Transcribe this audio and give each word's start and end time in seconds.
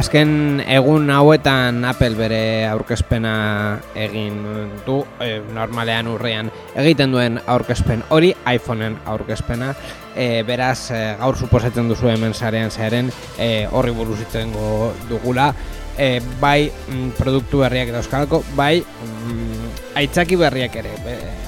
Azken 0.00 0.62
egun 0.64 1.10
hauetan 1.12 1.82
Apple 1.84 2.16
bere 2.16 2.64
aurkezpena 2.70 3.32
egin 4.00 4.38
du, 4.86 4.94
e, 5.20 5.42
normalean 5.52 6.08
urrean 6.08 6.48
egiten 6.80 7.12
duen 7.12 7.36
aurkezpen 7.44 8.06
hori, 8.08 8.30
iPhoneen 8.48 8.96
aurkezpena, 9.12 9.74
e, 10.14 10.40
beraz 10.48 10.88
e, 10.96 11.02
gaur 11.20 11.36
suposatzen 11.36 11.92
duzu 11.92 12.08
hemen 12.08 12.32
zarean 12.32 12.72
zearen 12.72 13.12
e, 13.36 13.66
horri 13.68 13.92
buruz 13.92 14.22
dugula, 15.10 15.50
e, 15.98 16.22
bai 16.40 16.70
mm, 16.70 17.12
produktu 17.20 17.60
berriak 17.66 17.92
dauzkalako, 17.92 18.40
bai 18.56 18.80
mm, 18.80 19.49
aitzaki 19.98 20.36
berriak 20.38 20.76
ere, 20.80 20.92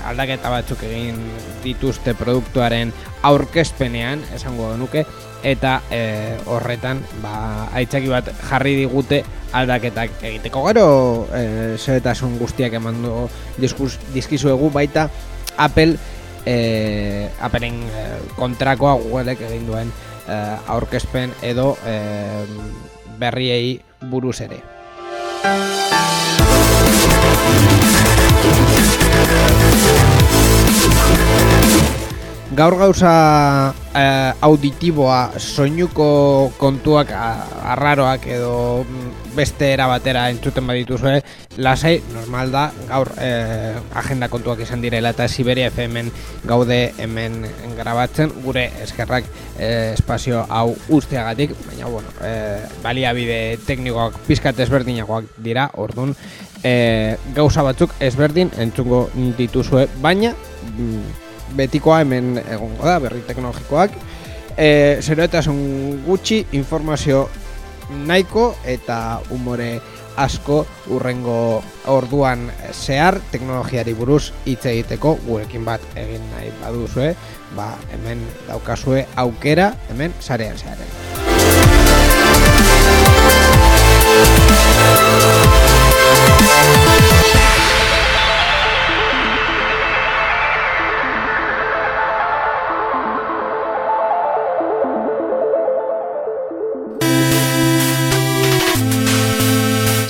aldaketa 0.09 0.51
batzuk 0.51 0.83
egin 0.89 1.19
dituzte 1.63 2.15
produktuaren 2.19 2.93
aurkezpenean, 3.27 4.23
esango 4.35 4.73
nuke, 4.77 5.05
eta 5.43 5.81
e, 5.91 6.39
horretan 6.47 7.03
ba, 7.23 7.69
aitzaki 7.75 8.11
bat 8.11 8.31
jarri 8.49 8.77
digute 8.79 9.23
aldaketak 9.59 10.23
egiteko 10.23 10.65
gero 10.69 10.87
e, 11.35 11.43
zeretasun 11.77 12.39
guztiak 12.41 12.79
eman 12.79 13.03
du 13.03 13.13
diskus, 13.61 13.99
dizkizuegu 14.15 14.71
baita 14.75 15.09
Apple 15.59 15.99
e, 16.47 17.29
Appleen 17.43 17.83
e, 17.91 18.07
kontrakoa 18.39 18.95
Googleek 19.03 19.43
egin 19.51 19.67
duen 19.69 19.93
e, 20.27 20.39
aurkezpen 20.75 21.35
edo 21.43 21.75
e, 21.87 21.99
berriei 23.19 23.77
buruz 24.11 24.41
ere. 24.47 24.63
Thank 29.33 29.63
you. 29.63 29.72
Gaur 32.53 32.75
gauza 32.77 33.73
eh, 33.97 34.33
auditiboa 34.45 35.39
soinuko 35.41 36.53
kontuak 36.61 37.09
arraroak 37.17 38.27
edo 38.29 38.85
beste 39.33 39.71
era 39.73 39.87
batera 39.89 40.27
entzuten 40.29 40.67
badituzu, 40.69 41.09
eh? 41.09 41.23
lasai, 41.65 41.95
normal 42.13 42.53
da, 42.53 42.67
gaur 42.91 43.09
eh, 43.25 43.73
agenda 43.97 44.29
kontuak 44.29 44.61
izan 44.67 44.85
direla 44.85 45.15
eta 45.17 45.31
Siberia 45.33 45.71
FM 45.73 46.13
gaude 46.45 46.81
hemen 47.01 47.41
grabatzen, 47.79 48.37
gure 48.45 48.67
eskerrak 48.85 49.33
eh, 49.57 49.95
espazio 49.95 50.45
hau 50.51 50.75
usteagatik, 50.93 51.57
baina 51.71 51.89
bueno, 51.89 52.13
eh, 52.21 52.61
baliabide 52.85 53.41
teknikoak 53.65 54.21
pizkat 54.29 54.61
ezberdinagoak 54.61 55.39
dira, 55.41 55.71
ordun 55.81 56.13
eh, 56.63 57.17
gauza 57.33 57.65
batzuk 57.65 57.97
ezberdin 58.01 58.53
entzungo 58.61 59.07
dituzue, 59.41 59.89
baina 60.05 60.37
mm, 60.77 61.22
betikoa 61.57 62.01
hemen 62.03 62.37
egongo 62.43 62.87
da, 62.87 62.99
berri 63.03 63.23
teknologikoak. 63.27 63.97
E, 64.57 64.99
zero 65.01 65.25
eta 65.25 65.41
gutxi 66.07 66.47
informazio 66.53 67.29
nahiko 68.07 68.55
eta 68.65 69.21
umore 69.31 69.81
asko 70.17 70.67
urrengo 70.93 71.63
orduan 71.89 72.51
zehar 72.73 73.19
teknologiari 73.33 73.95
buruz 73.97 74.33
hitz 74.45 74.67
egiteko 74.67 75.17
gurekin 75.27 75.65
bat 75.65 75.81
egin 75.97 76.23
nahi 76.35 76.53
baduzue, 76.61 77.15
ba 77.57 77.73
hemen 77.93 78.27
daukazue 78.49 79.07
aukera 79.17 79.73
hemen 79.89 80.13
sarean 80.21 80.59
zearen. 80.59 80.91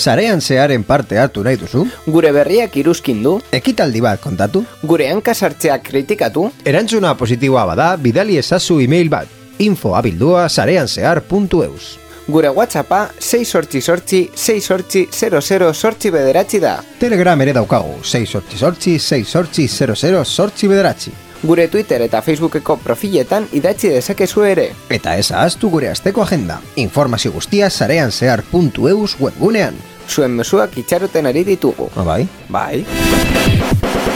Sarean 0.03 0.41
zearen 0.41 0.83
parte 0.83 1.19
hartu 1.23 1.45
nahi 1.47 1.61
duzu? 1.61 1.85
Gure 2.11 2.33
berriak 2.35 2.75
iruzkin 2.81 3.21
du? 3.23 3.37
Ekitaldi 3.55 4.01
bat 4.03 4.19
kontatu? 4.21 4.65
Gure 4.83 5.07
hankasartzeak 5.13 5.85
kritikatu? 5.87 6.49
Erantzuna 6.67 7.15
positiboa 7.19 7.63
bada, 7.71 7.93
bidali 8.03 8.41
ezazu 8.41 8.81
email 8.83 9.13
bat. 9.13 9.31
Info 9.63 9.95
abildua 9.95 10.49
sareanzear.eus 10.49 11.99
Gure 12.27 12.51
WhatsAppa 12.51 13.05
6 13.19 13.45
sortzi 13.47 13.81
sortzi 13.81 14.23
6 14.35 14.67
sortzi 14.67 15.05
00 15.13 15.73
sortzi 15.75 16.11
bederatzi 16.11 16.59
da. 16.63 16.81
Telegram 16.99 17.41
ere 17.47 17.55
daukagu 17.55 18.01
6 18.03 18.27
sortzi 18.27 18.59
sortzi 18.59 18.97
6 18.99 19.31
sortzi 19.37 19.69
00 19.69 20.25
sortzi 20.25 20.71
bederatzi. 20.71 21.15
Gure 21.43 21.69
Twitter 21.69 22.03
eta 22.03 22.23
Facebookeko 22.23 22.77
profiletan 22.83 23.49
idatzi 23.53 23.91
dezakezu 23.91 24.45
ere. 24.47 24.69
Eta 24.91 25.17
ez 25.19 25.31
ahaztu 25.31 25.71
gure 25.71 25.91
asteko 25.91 26.23
agenda. 26.23 26.61
Informazio 26.77 27.33
guztia 27.35 27.71
sareanzear.eus 27.71 29.17
webgunean 29.21 29.92
zuen 30.09 30.31
mesuak 30.39 30.77
itxaroten 30.79 31.27
ari 31.27 31.45
ditugu. 31.45 31.91
Ah, 31.97 32.05
bai? 32.05 32.27
Bai. 32.49 34.12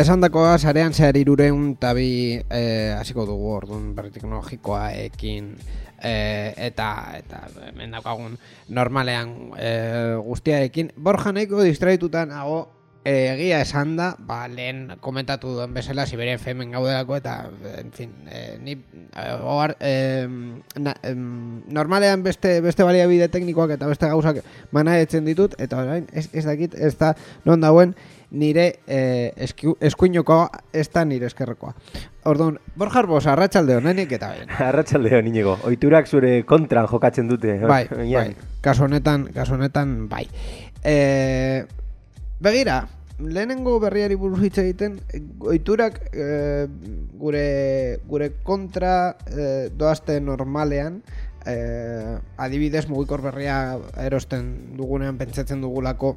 Esan 0.00 0.22
dakoa, 0.24 0.56
zarean 0.58 0.94
zehar 0.96 1.16
irureun 1.20 1.74
tabi 1.80 2.40
eh, 2.48 2.96
hasiko 2.96 3.26
dugu 3.28 3.52
orduan 3.58 3.90
berri 3.94 4.12
teknologikoa 4.14 4.90
ekin 5.04 5.54
eh, 6.00 6.54
eta 6.56 6.88
eta 7.18 7.44
hemen 7.68 7.96
daukagun 7.96 8.36
normalean 8.68 9.32
eh, 9.58 10.16
guztiarekin. 10.24 10.92
Borja 10.96 11.32
nahiko 11.36 11.62
distraitutan 11.66 12.32
hago 12.32 12.68
egia 13.04 13.62
esan 13.64 13.94
da, 13.96 14.10
ba, 14.18 14.44
lehen 14.48 14.96
komentatu 15.00 15.54
duen 15.56 15.72
bezala, 15.72 16.04
Siberia 16.06 16.36
FM 16.36 16.68
gaudelako 16.74 17.16
eta, 17.16 17.34
en 17.80 17.92
fin, 17.96 18.12
eh, 18.28 18.58
ni 18.60 18.72
eh, 18.72 19.74
eh, 19.80 20.28
na, 20.76 20.94
eh, 21.02 21.14
normalean 21.14 22.22
beste, 22.22 22.60
beste 22.60 22.84
baliabide 22.84 23.28
teknikoak 23.28 23.72
eta 23.78 23.88
beste 23.88 24.06
gauzak 24.06 24.42
manaetzen 24.70 25.24
ditut, 25.24 25.56
eta 25.58 25.80
orain 25.80 26.06
ez, 26.12 26.28
ez 26.32 26.44
dakit, 26.44 26.74
ez 26.74 26.96
da 26.98 27.14
non 27.44 27.60
dauen, 27.60 27.94
nire 28.30 28.80
eh, 28.86 29.32
eskuinoko 29.80 30.38
ez 30.72 30.86
da 30.92 31.04
nire 31.04 31.26
eskerrekoa. 31.30 31.74
Orduan, 32.30 32.58
Borja 32.76 33.00
Arbos, 33.00 33.24
arratsalde 33.26 33.76
honenik 33.78 34.12
eta 34.18 34.30
baina. 34.34 34.56
Arratsalde 34.68 35.16
hon, 35.16 35.28
inigo. 35.30 35.56
Oiturak 35.66 36.08
zure 36.08 36.42
kontran 36.46 36.88
jokatzen 36.90 37.28
dute. 37.30 37.58
Bai, 37.66 37.86
bai. 38.14 38.30
Kaso 38.60 38.86
honetan, 38.86 39.30
kaso 39.34 39.56
honetan, 39.56 40.08
bai. 40.08 40.26
E, 40.84 41.64
begira, 42.40 42.82
lehenengo 43.20 43.78
berriari 43.80 44.16
buruz 44.20 44.42
hitz 44.46 44.58
egiten, 44.62 45.00
oiturak 45.40 45.98
e, 46.12 46.68
gure, 47.20 47.48
gure 48.08 48.30
kontra 48.44 49.16
e, 49.26 49.68
doazte 49.76 50.20
normalean, 50.24 51.00
e, 51.46 51.56
adibidez 52.36 52.86
mugikor 52.88 53.24
berria 53.24 53.78
erosten 54.00 54.76
dugunean 54.76 55.18
pentsatzen 55.20 55.60
dugulako 55.64 56.16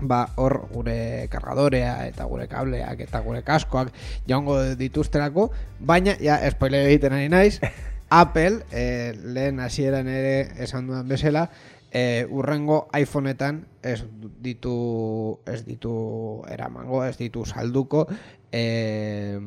ba 0.00 0.28
hor 0.36 0.66
gure 0.72 1.28
kargadorea 1.30 2.06
eta 2.08 2.24
gure 2.24 2.48
kableak 2.48 3.00
eta 3.06 3.20
gure 3.20 3.42
kaskoak 3.42 3.92
jaungo 4.28 4.58
dituzterako, 4.80 5.50
baina 5.80 6.16
ja 6.20 6.40
spoiler 6.50 6.88
egiten 6.88 7.16
ari 7.16 7.28
naiz, 7.28 7.60
Apple 8.10 8.64
e, 8.72 9.14
lehen 9.22 9.60
hasieran 9.60 10.08
ere 10.10 10.50
esan 10.64 10.88
duan 10.90 11.08
bezala, 11.08 11.48
e, 11.92 12.26
urrengo 12.30 12.88
iPhoneetan 12.96 13.64
ez 13.82 14.02
ditu 14.42 15.38
ez 15.46 15.62
ditu 15.66 15.94
eramango, 16.50 17.04
ez 17.04 17.16
ditu 17.18 17.44
salduko, 17.46 18.06
e, 18.50 19.38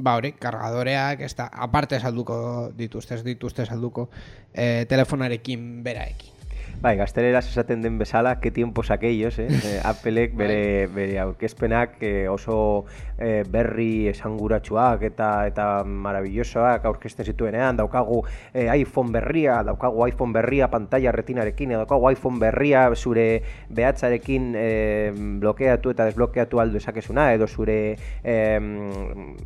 ba 0.00 0.16
hori, 0.16 0.32
kargadoreak, 0.40 1.20
ez 1.28 1.34
da, 1.36 1.50
aparte 1.52 2.00
salduko 2.00 2.70
dituzte, 2.76 3.18
ez 3.20 3.24
dituzte 3.24 3.66
salduko 3.66 4.08
e, 4.54 4.86
telefonarekin 4.88 5.82
beraekin. 5.84 6.39
Bai, 6.80 6.96
gazteleraz 6.96 7.46
esaten 7.48 7.82
den 7.82 7.98
bezala, 7.98 8.40
que 8.40 8.50
tiempos 8.50 8.90
aquellos, 8.90 9.38
eh? 9.38 9.48
eh 9.64 9.80
Applek 9.84 10.36
bere, 10.36 10.86
bere 10.86 11.18
aurkezpenak 11.20 11.98
eh, 12.00 12.28
oso 12.28 12.84
eh, 13.18 13.44
berri 13.48 14.08
esanguratsuak 14.08 15.02
eta 15.10 15.46
eta 15.48 15.66
maravillosoak 15.84 16.84
aurkezten 16.88 17.26
zituenean, 17.26 17.76
daukagu 17.76 18.22
eh, 18.54 18.68
iPhone 18.76 19.12
berria, 19.12 19.62
daukagu 19.64 20.06
iPhone 20.08 20.32
berria 20.32 20.70
pantalla 20.70 21.12
retinarekin, 21.12 21.74
daukagu 21.76 22.10
iPhone 22.12 22.40
berria 22.40 22.86
zure 22.94 23.42
behatzarekin 23.68 24.54
eh, 24.56 25.12
blokeatu 25.40 25.92
eta 25.92 26.08
desblokeatu 26.08 26.60
aldo 26.60 26.80
esakezuna, 26.80 27.32
edo 27.34 27.48
zure 27.48 27.96
eh, 28.24 28.60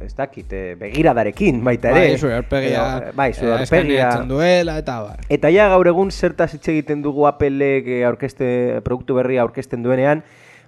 ez 0.04 0.14
dakit, 0.14 0.52
eh, 0.52 0.74
begiradarekin 0.78 1.62
baita 1.64 1.90
ere. 1.90 2.08
Bai, 2.10 2.18
zure 2.18 2.34
aurpegia, 2.38 2.84
Edo, 2.98 3.12
bai, 3.16 3.32
zure 3.32 3.48
eh, 3.48 3.58
aurpegia. 3.58 3.80
eskaneatzen 3.80 4.28
duela 4.28 4.78
eta 4.78 5.00
bar. 5.02 5.24
Eta 5.28 5.50
ja 5.54 5.68
gaur 5.72 5.88
egun 5.90 6.10
zertaz 6.10 6.52
hitz 6.54 6.66
egiten 6.68 7.02
dugu 7.02 7.13
Applek 7.28 7.86
eh, 7.86 8.02
aurkezte, 8.08 8.80
produktu 8.84 9.14
berria 9.14 9.42
aurkezten 9.46 9.82
duenean, 9.86 10.22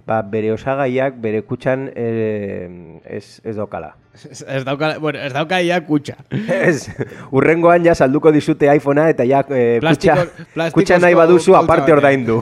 ba, 0.07 0.21
bere 0.23 0.53
osagaiak, 0.55 1.17
bere 1.19 1.41
kutxan 1.43 1.89
eh, 1.93 2.67
ez, 3.05 3.39
ez 3.43 3.55
daukala. 3.59 3.93
Ez, 4.17 4.39
ez 4.47 4.63
dauka, 4.65 4.95
bueno, 5.03 5.19
ez 5.21 5.33
dauka 5.35 5.59
ia 5.61 5.81
kutxa. 5.85 6.15
ez, 6.69 6.87
urrengoan 7.31 7.83
ja 7.85 7.93
salduko 7.95 8.31
dizute 8.33 8.65
iPhonea 8.79 9.11
eta 9.13 9.27
ja 9.27 9.43
kutxa, 9.43 9.81
Plastiko- 9.83 10.29
plastikozko 10.55 10.79
kutxa 10.79 10.97
nahi 11.03 11.13
baduzu 11.19 11.53
aparte 11.59 11.93
ordaindu. 11.93 12.39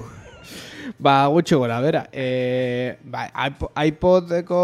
Ba, 1.01 1.25
gutxi 1.27 1.57
gora, 1.59 1.81
bera. 1.83 2.05
E, 2.13 2.95
ba, 3.03 3.25
iPo- 3.49 3.73
iPodeko... 3.89 4.61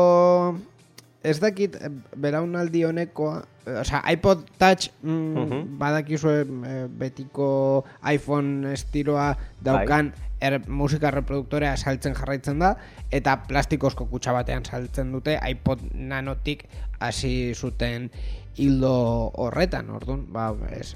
Ez 1.24 1.40
dakit, 1.40 1.76
eh, 1.76 1.90
belaunaldi 2.18 2.84
honekoa... 2.84 3.44
eh, 3.68 3.80
Osea, 3.82 4.02
iPod 4.12 4.46
Touch 4.58 4.90
mm, 5.04 5.38
Mhm. 5.38 5.78
badakizue 5.78 6.42
eh, 6.42 6.88
betiko 6.90 7.86
iPhone 8.10 8.74
estiloa 8.74 9.38
daukan 9.62 10.14
er, 10.42 10.68
musika 10.68 11.12
reproduktorea 11.12 11.78
saltzen 11.78 12.16
jarraitzen 12.18 12.58
da 12.60 12.76
eta 13.12 13.36
plastikozko 13.48 14.08
kutxa 14.10 14.34
batean 14.34 14.66
saltzen 14.66 15.12
dute 15.14 15.38
iPod 15.52 15.84
nanotik 15.94 16.66
hasi 17.00 17.54
zuten 17.54 18.10
hildo 18.58 19.32
horretan, 19.38 19.90
orduan, 19.94 20.26
ba, 20.34 20.50
ez, 20.74 20.96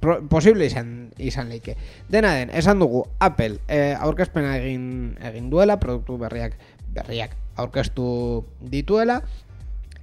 pro, 0.00 0.20
posible 0.28 0.66
izan, 0.66 1.10
izan 1.18 1.48
leike. 1.50 1.76
Dena 2.08 2.32
den, 2.38 2.50
esan 2.54 2.78
dugu, 2.78 3.04
Apple 3.18 3.58
eh, 3.68 3.94
aurkezpena 3.98 4.56
egin, 4.62 5.16
egin 5.20 5.50
duela, 5.50 5.78
produktu 5.82 6.16
berriak 6.18 6.54
berriak 6.92 7.34
aurkeztu 7.56 8.44
dituela. 8.60 9.22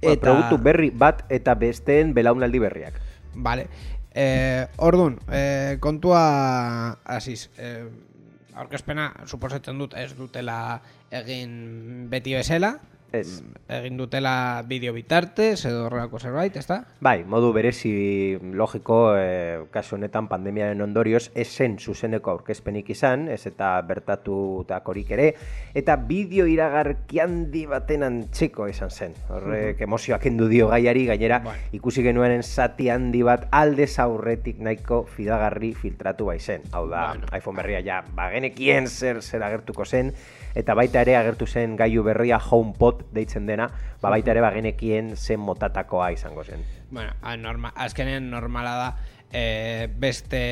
Eta... 0.00 0.20
Produktu 0.22 0.58
berri 0.64 0.90
bat 0.90 1.24
eta 1.28 1.54
besteen 1.54 2.14
belaunaldi 2.16 2.60
berriak. 2.62 3.00
Vale. 3.34 3.68
Eh, 4.10 4.66
orduan, 4.82 5.18
eh, 5.30 5.76
kontua 5.80 6.22
hasiz. 7.04 7.50
Eh, 7.58 7.84
aurkezpena 8.58 9.12
suposatzen 9.26 9.78
dut 9.78 9.94
ez 9.94 10.10
dutela 10.18 10.80
egin 11.10 12.08
beti 12.10 12.34
bezala. 12.34 12.78
Ez. 13.12 13.40
Egin 13.68 13.96
dutela 13.98 14.62
bideo 14.68 14.92
bitartez 14.94 15.64
edo 15.66 15.86
horrelako 15.88 16.20
zerbait, 16.22 16.54
ezta? 16.56 16.84
Bai, 17.02 17.24
modu 17.26 17.52
berezi 17.52 18.38
logiko, 18.54 19.16
eh, 19.18 19.64
kasu 19.74 19.96
honetan 19.96 20.28
pandemiaren 20.30 20.80
ondorioz, 20.84 21.30
esen 21.34 21.76
zuzeneko 21.78 22.30
aurkezpenik 22.30 22.90
izan, 22.94 23.28
ez 23.28 23.40
eta 23.50 23.72
bertatutakorik 23.86 25.10
ere, 25.16 25.28
eta 25.74 25.96
bideo 25.96 26.46
iragarki 26.50 27.20
handi 27.22 27.64
baten 27.66 28.02
antzeko 28.06 28.68
izan 28.70 28.90
zen. 28.90 29.14
Horrek 29.28 29.80
emozioak 29.86 30.22
kendu 30.22 30.46
dio 30.50 30.68
gaiari, 30.70 31.06
gainera 31.10 31.40
Bai. 31.44 31.56
ikusi 31.72 32.02
genuenen 32.06 32.42
zati 32.42 32.88
handi 32.90 33.22
bat 33.26 33.48
aldez 33.50 33.98
aurretik 33.98 34.58
nahiko 34.62 35.02
fidagarri 35.16 35.74
filtratu 35.74 36.26
bai 36.30 36.38
zen. 36.38 36.62
Hau 36.72 36.86
da, 36.88 37.08
Bueno. 37.14 37.26
iPhone 37.36 37.56
berria 37.56 37.80
ja, 37.82 38.04
bagenekien 38.14 38.86
zer 38.86 39.22
zer 39.22 39.42
agertuko 39.42 39.84
zen, 39.84 40.12
eta 40.54 40.74
baita 40.74 41.00
ere 41.02 41.16
agertu 41.16 41.46
zen 41.46 41.76
gailu 41.76 42.02
berria 42.02 42.38
HomePod 42.38 42.99
deitzen 43.12 43.46
dena, 43.46 43.68
ba 44.02 44.10
baita 44.10 44.34
ere 44.34 44.42
bagenekien 44.44 45.16
zen 45.16 45.40
motatakoa 45.40 46.10
izango 46.14 46.44
zen. 46.44 46.64
Bueno, 46.90 47.14
a, 47.22 47.36
norma, 47.36 47.72
azkenean 47.74 48.30
normala 48.30 48.76
da 48.76 48.90
e, 49.32 49.88
beste 49.92 50.42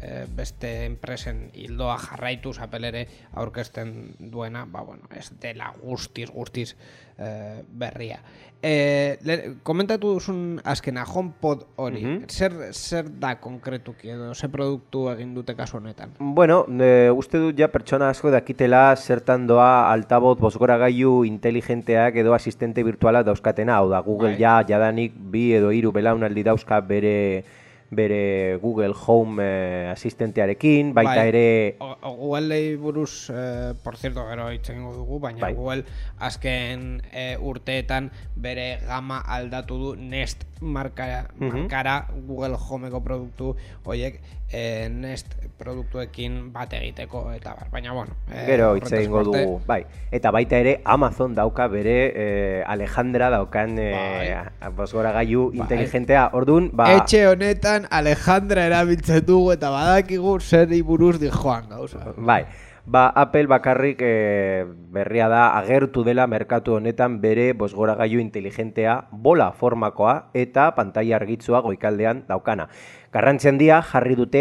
e, 0.00 0.26
beste 0.36 0.86
enpresen 0.86 1.50
hildoa 1.54 1.98
jarraituz 2.00 2.58
Apple 2.60 2.88
ere 2.88 3.06
aurkezten 3.32 4.14
duena, 4.18 4.64
ba 4.66 4.82
bueno, 4.86 5.08
ez 5.14 5.28
dela 5.40 5.72
guztiz 5.82 6.30
guztiz 6.30 6.74
e, 7.18 7.62
berria. 7.68 8.20
E, 8.62 9.16
le, 9.24 9.36
komentatu 9.64 10.10
duzun 10.18 10.60
azkena 10.68 11.06
HomePod 11.08 11.62
hori, 11.80 12.02
Mhm. 12.04 12.24
zer, 12.28 12.52
zer 12.72 13.06
da 13.08 13.34
konkretuki 13.40 14.10
edo 14.12 14.34
ze 14.34 14.48
produktu 14.48 15.08
egin 15.08 15.34
dute 15.34 15.54
kasu 15.56 15.78
honetan? 15.78 16.10
Bueno, 16.18 16.66
e, 16.68 17.08
uste 17.10 17.38
dut 17.38 17.56
ja 17.58 17.68
pertsona 17.68 18.10
asko 18.10 18.30
dakitela 18.30 18.94
zertan 18.96 19.46
doa 19.46 19.90
altabot 19.90 20.38
bosgoragailu 20.38 21.24
inteligenteak 21.24 22.16
edo 22.16 22.34
asistente 22.34 22.82
virtuala 22.84 23.22
dauzkatena, 23.22 23.76
hau 23.78 23.88
da 23.88 24.00
Google 24.00 24.34
Bai. 24.34 24.40
ja 24.40 24.62
jadanik 24.68 25.12
bi 25.16 25.54
edo 25.54 25.70
hiru 25.70 25.90
belaunaldi 25.92 26.42
dauzka 26.44 26.80
bere 26.80 27.44
bere 27.90 28.56
Google 28.62 28.94
Home 29.06 29.42
eh, 29.42 29.90
asistentearekin, 29.90 30.92
baita 30.94 31.16
Bai. 31.16 31.28
ere 31.28 31.76
Googlei 32.02 32.76
buruz, 32.76 33.30
eh, 33.34 33.74
por 33.82 33.96
cierto, 33.96 34.22
gero 34.28 34.50
hitz 34.52 34.70
egingo 34.70 34.92
dugu, 34.94 35.18
baina 35.18 35.40
Bai. 35.40 35.54
Google 35.54 35.84
azken 36.18 37.02
eh, 37.12 37.36
urteetan 37.40 38.10
bere 38.36 38.78
gama 38.86 39.18
aldatu 39.18 39.78
du 39.78 39.96
Nest 39.96 40.44
marka, 40.60 41.28
Mhm. 41.38 41.48
markara 41.64 42.06
Google 42.28 42.54
Homeko 42.56 43.00
produktu 43.02 43.56
hoiek 43.84 44.20
eh, 44.52 44.88
Nest 44.90 45.34
produktuekin 45.60 46.52
bat 46.54 46.72
egiteko 46.72 47.26
eta 47.34 47.52
bar. 47.54 47.68
Baina 47.72 47.92
bueno, 47.92 48.16
eh, 48.30 48.44
Gero 48.46 48.70
hitz 48.76 48.86
horretaz 48.86 49.00
egingo 49.00 49.20
aparte, 49.20 49.42
dugu, 49.44 49.60
bai. 49.66 49.84
Eta 50.10 50.32
baita 50.32 50.58
ere 50.58 50.80
Amazon 50.84 51.34
dauka 51.36 51.66
bere 51.68 51.98
eh, 52.14 52.62
Alejandra 52.66 53.30
daukan 53.30 53.76
eh, 53.78 54.40
bosgoragailu 54.76 55.50
inteligentea. 55.54 56.30
Ordun, 56.32 56.70
ba 56.72 56.90
Etxe 56.96 57.26
honetan 57.28 57.86
Alejandra 57.90 58.64
erabiltzen 58.70 59.24
dugu 59.26 59.52
eta 59.52 59.70
badakigu 59.74 60.38
zer 60.40 60.72
buruz 60.84 61.18
di 61.20 61.28
joan 61.28 61.68
gauza. 61.68 62.14
Bai, 62.16 62.44
ba, 62.86 63.08
Apple 63.14 63.46
bakarrik 63.46 64.00
e, 64.02 64.64
berria 64.90 65.28
da 65.28 65.56
agertu 65.58 66.04
dela 66.04 66.26
merkatu 66.26 66.74
honetan 66.78 67.20
bere 67.20 67.52
bosgoragailu 67.52 68.20
inteligentea 68.20 69.06
bola 69.10 69.50
formakoa 69.52 70.30
eta 70.34 70.70
pantaila 70.74 71.16
argitzua 71.20 71.60
goikaldean 71.60 72.24
daukana. 72.28 72.68
Garrantzi 73.10 73.48
handia 73.50 73.80
jarri 73.82 74.14
dute 74.14 74.40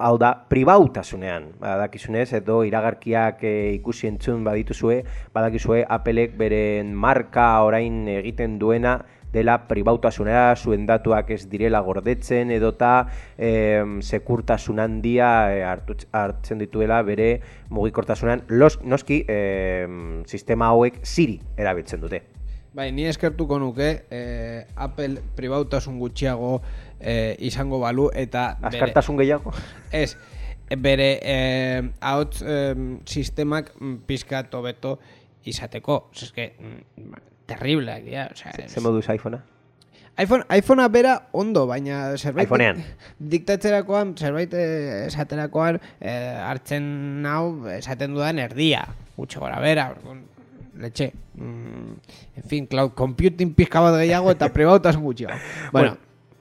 hau 0.00 0.14
da, 0.16 0.30
pribautasunean, 0.48 1.50
badakizunez, 1.60 2.30
edo 2.38 2.62
iragarkiak 2.64 3.42
e, 3.44 3.50
ikusi 3.74 4.08
entzun 4.08 4.44
badituzue, 4.44 5.02
badakizue 5.34 5.82
Applek 5.84 6.32
beren 6.40 6.94
marka 6.96 7.48
orain 7.64 8.06
egiten 8.08 8.54
duena 8.60 8.94
dela 9.34 9.58
pribautasunera, 9.68 10.54
zuen 10.56 10.86
datuak 10.88 11.34
ez 11.36 11.42
direla 11.52 11.82
gordetzen 11.84 12.54
edota 12.56 12.92
em, 13.36 13.98
sekurtasun 14.00 14.80
handia 14.80 15.28
e, 15.52 15.60
hartzen 15.66 16.64
dituela 16.64 17.02
bere 17.04 17.28
mugikortasunan 17.68 18.46
los, 18.48 18.78
noski 18.80 19.26
em, 19.28 20.24
sistema 20.24 20.72
hauek 20.72 21.02
Siri 21.04 21.36
erabiltzen 21.60 22.00
dute. 22.00 22.22
Bai, 22.76 22.90
ni 22.92 23.06
eskertuko 23.08 23.56
nuke 23.56 23.86
eh, 24.12 24.66
Apple 24.76 25.22
pribautasun 25.32 25.94
gutxiago 25.96 26.58
eh, 27.00 27.36
izango 27.38 27.78
balu 27.80 28.10
eta 28.14 28.56
bere- 28.60 28.68
Askartasun 28.76 29.16
gehiago? 29.18 29.52
Ez, 29.92 30.16
bere 30.78 31.18
eh, 31.22 31.82
ahots 32.00 32.42
eh, 32.42 32.74
sistemak 33.04 33.72
mm, 33.80 33.96
pizkat 34.06 34.54
hobeto 34.54 34.98
izateko. 35.44 36.10
Que, 36.34 36.54
mm, 36.58 37.12
terribleak 37.46 38.02
dira. 38.04 38.28
O 38.32 38.36
sea, 38.36 38.52
Ze 38.68 38.80
moduz 38.80 39.08
iPhonea? 39.08 39.44
iPhone, 40.18 40.44
iPhonea 40.48 40.88
bera 40.88 41.28
ondo, 41.32 41.66
baina 41.68 42.16
zerbait... 42.16 42.46
iPhonean. 42.48 42.78
Diktatzerakoan, 43.20 44.14
zerbait 44.16 44.54
eh, 44.56 45.04
esaterakoan, 45.10 45.76
eh, 46.00 46.32
hartzen 46.40 46.86
nau, 47.22 47.66
esaten 47.68 48.14
dudan 48.16 48.38
erdia. 48.40 48.86
Gutxo 49.18 49.40
gora 49.44 49.60
bera, 49.60 49.90
letxe. 50.80 51.10
Mm, 51.36 51.98
en 52.40 52.48
fin, 52.48 52.64
cloud 52.66 52.94
computing 52.96 53.52
pizka 53.54 53.80
bat 53.84 53.98
gehiago 54.00 54.32
eta 54.32 54.48
pribautasun 54.56 55.04
gutxiago. 55.04 55.36
bueno, 55.72 55.98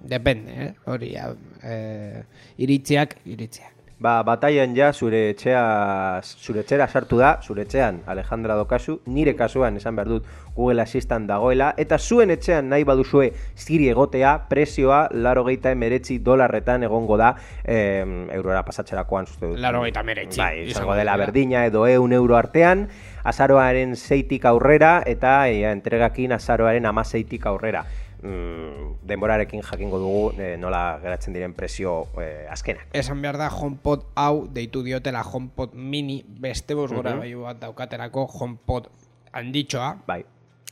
depende, 0.07 0.51
eh? 0.51 0.73
Hori, 0.85 1.13
ja, 1.13 1.31
eh, 1.63 2.23
iritziak, 2.57 3.17
iritziak. 3.25 3.75
Ba, 3.95 4.19
bataian 4.27 4.73
ja 4.75 4.89
zure 4.91 5.29
etxea, 5.31 6.19
zure 6.35 6.65
etxera 6.65 6.83
sartu 6.91 7.15
da, 7.15 7.37
zure 7.39 7.63
etxean 7.63 8.01
Alejandra 8.11 8.57
dokazu, 8.59 8.97
nire 9.07 9.37
kasuan 9.39 9.79
esan 9.79 9.95
behar 9.95 10.09
dut 10.11 10.25
Google 10.55 10.83
Assistant 10.83 11.29
dagoela, 11.29 11.69
eta 11.79 11.95
zuen 11.97 12.33
etxean 12.35 12.67
nahi 12.69 12.83
baduzue 12.83 13.29
Siri 13.55 13.87
egotea, 13.93 14.33
prezioa, 14.51 15.05
laro 15.15 15.45
geita 15.47 15.71
emeretzi 15.71 16.19
dolarretan 16.19 16.83
egongo 16.83 17.15
da, 17.15 17.31
em, 17.63 18.29
eurora 18.35 18.65
pasatzerakoan 18.67 19.31
uste 19.31 19.45
dut. 19.45 19.59
Laurogeita 19.63 20.03
hemeretzi, 20.03 20.43
Bai, 20.43 20.65
izango 20.67 20.95
dela 20.99 21.15
berdina 21.15 21.63
edo 21.65 21.87
eun 21.87 22.11
euro 22.19 22.35
artean, 22.35 22.89
azaroaren 23.23 23.95
zeitik 23.95 24.43
aurrera, 24.45 24.97
eta 25.07 25.45
ja, 25.47 25.71
entregakin 25.71 26.35
azaroaren 26.35 26.85
amaseitik 26.91 27.47
aurrera. 27.47 27.85
Mm, 28.25 29.05
denborarekin 29.07 29.61
jakingo 29.61 29.99
dugu 30.01 30.41
eh, 30.41 30.57
nola 30.57 30.99
geratzen 31.01 31.33
diren 31.33 31.53
presio 31.53 32.07
eh, 32.21 32.47
azkenak. 32.49 32.87
Esan 32.93 33.21
behar 33.21 33.37
da 33.37 33.49
HomePod 33.53 34.05
hau 34.15 34.47
deitu 34.51 34.81
diotela 34.83 35.21
HomePod 35.23 35.73
mini 35.75 36.23
beste 36.27 36.73
bos 36.73 36.91
gora 36.91 37.15
Mhm. 37.15 37.41
bat 37.43 37.59
daukaterako 37.61 38.25
HomePod 38.27 38.89
handitxoa, 39.33 39.97
Bai, 40.07 40.23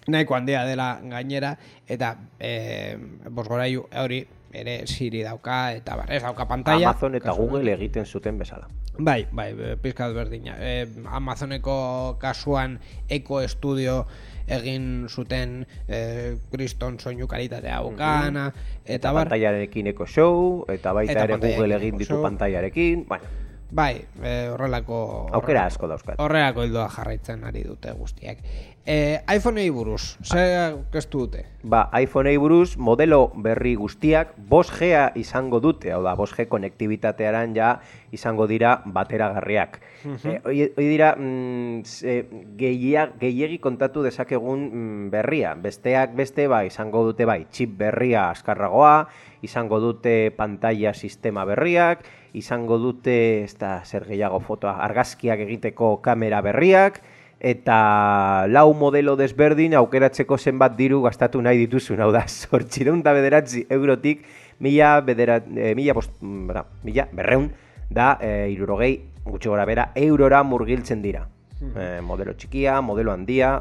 nahiko 0.08 0.36
handia 0.36 0.64
dela 0.66 1.00
gainera, 1.04 1.58
eta 1.88 2.16
e, 2.40 2.98
bosgorailu 3.30 3.86
hori 4.02 4.26
ere 4.54 4.86
Siri 4.88 5.24
dauka, 5.24 5.74
eta 5.74 5.96
bar, 5.98 6.12
ez 6.14 6.22
dauka 6.24 6.46
pantalla. 6.48 6.90
Amazon 6.92 7.16
eta 7.16 7.32
Google 7.34 7.74
egiten 7.74 8.06
zuten 8.06 8.38
bezala. 8.38 8.68
Bai, 8.98 9.26
bai, 9.32 9.48
e, 9.58 9.76
pizkat 9.82 10.14
berdina. 10.14 10.56
E, 10.60 10.88
Amazoneko 11.10 12.18
kasuan 12.22 12.80
Eco 13.10 13.42
Studio 13.48 14.06
egin 14.48 15.08
zuten 15.10 15.64
e, 15.88 16.36
kriston 16.52 17.00
soinu 17.00 17.28
kalitatea 17.28 17.78
aukana, 17.84 18.50
eta 18.86 19.14
bar, 19.16 19.30
Pantailarekin 19.30 19.88
Eco 19.94 20.08
Show, 20.08 20.66
eta 20.74 20.94
baita 20.94 21.16
Eta 21.16 21.24
ere 21.30 21.40
Google 21.40 21.80
egin 21.80 21.98
ditu 22.02 22.22
pantailarekin, 22.24 23.08
bueno, 23.08 23.43
bai, 23.74 24.06
e, 24.22 24.34
horrelako... 24.54 25.30
aukera 25.34 25.66
asko 25.66 25.88
dauzkat. 25.90 26.20
Horrelako 26.22 26.64
hildoa 26.68 26.86
jarraitzen 26.94 27.44
ari 27.50 27.64
dute 27.66 27.92
guztiak. 27.98 28.38
E, 28.86 29.20
iPhonei 29.32 29.70
buruz, 29.72 30.18
zer 30.28 30.76
kestu 30.92 31.24
dute? 31.24 31.46
Ba, 31.64 31.86
iPhonei 32.04 32.36
buruz 32.38 32.76
modelo 32.78 33.32
berri 33.36 33.74
guztiak 33.80 34.34
5G 34.52 35.16
izango 35.22 35.62
dute, 35.64 35.94
hau 35.96 36.02
da, 36.04 36.14
5G 36.20 36.46
konektibitatearan 36.52 37.56
ja 37.56 37.78
izango 38.12 38.46
dira 38.52 38.82
bateragarriak. 38.86 39.80
Eh, 40.04 40.40
hoi 40.44 40.66
hoi 40.76 40.88
dira, 40.90 41.14
mm, 41.18 41.84
ze- 41.88 42.26
gehia- 42.60 43.10
gehiegi 43.20 43.58
kontatu 43.64 44.04
dezakegun 44.04 44.66
mm, 44.68 45.10
berria. 45.14 45.56
Besteak 45.56 46.14
beste, 46.16 46.50
ba, 46.52 46.66
izango 46.68 47.06
dute 47.08 47.26
bai, 47.26 47.46
chip 47.50 47.78
berria 47.80 48.30
askarragoa, 48.36 49.08
izango 49.42 49.80
dute 49.80 50.32
pantalla 50.36 50.94
sistema 50.94 51.46
berriak, 51.46 52.04
izango 52.34 52.80
dute, 52.82 53.16
ez 53.44 53.56
da, 53.60 53.82
zer 53.86 54.08
gehiago 54.10 54.40
fotoa, 54.42 54.78
argazkiak 54.86 55.44
egiteko 55.46 55.98
kamera 56.02 56.42
berriak, 56.42 57.02
eta 57.44 58.48
lau 58.48 58.70
modelo 58.74 59.18
desberdin 59.20 59.76
aukeratzeko 59.76 60.38
zenbat 60.38 60.78
diru 60.78 61.02
gastatu 61.04 61.42
nahi 61.44 61.60
dituzun, 61.66 62.02
hau 62.02 62.12
da, 62.16 62.24
sortxireun 62.48 63.04
da 63.04 63.14
bederatzi 63.14 63.66
eurotik, 63.70 64.24
mila, 64.64 64.96
bederat, 65.06 65.50
e, 65.52 65.74
mila, 65.76 65.96
bost, 65.98 66.16
mm, 66.22 66.48
bera, 66.50 66.66
mila 66.88 67.08
berreun, 67.12 67.52
da, 67.94 68.16
e, 68.22 68.50
irurogei, 68.54 68.96
gutxi 69.28 69.52
gora 69.52 69.68
bera, 69.70 69.92
eurora 69.96 70.42
murgiltzen 70.44 71.04
dira. 71.04 71.28
E, 71.64 72.02
modelo 72.04 72.34
txikia, 72.36 72.80
modelo 72.82 73.14
handia, 73.14 73.58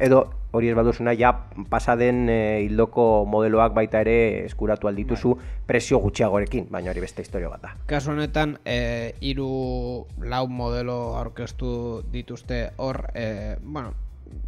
edo 0.00 0.26
hori 0.56 0.68
ez 0.72 0.74
baduzuna, 0.76 1.12
ja 1.14 1.30
pasaden 1.70 2.28
e, 2.32 2.38
hildoko 2.64 3.24
modeloak 3.28 3.74
baita 3.76 4.00
ere 4.04 4.44
eskuratu 4.46 4.88
aldituzu 4.88 5.36
prezio 5.66 5.98
gutxiagorekin, 6.02 6.66
baina 6.70 6.90
hori 6.90 7.00
beste 7.04 7.22
historia 7.22 7.48
bat 7.52 7.62
da. 7.62 7.74
Kasu 7.86 8.10
honetan, 8.14 8.56
e, 8.64 9.14
iru 9.20 10.06
lau 10.24 10.46
modelo 10.48 11.16
aurkeztu 11.20 12.02
dituzte 12.12 12.70
hor, 12.76 13.04
e, 13.14 13.56
bueno, 13.62 13.92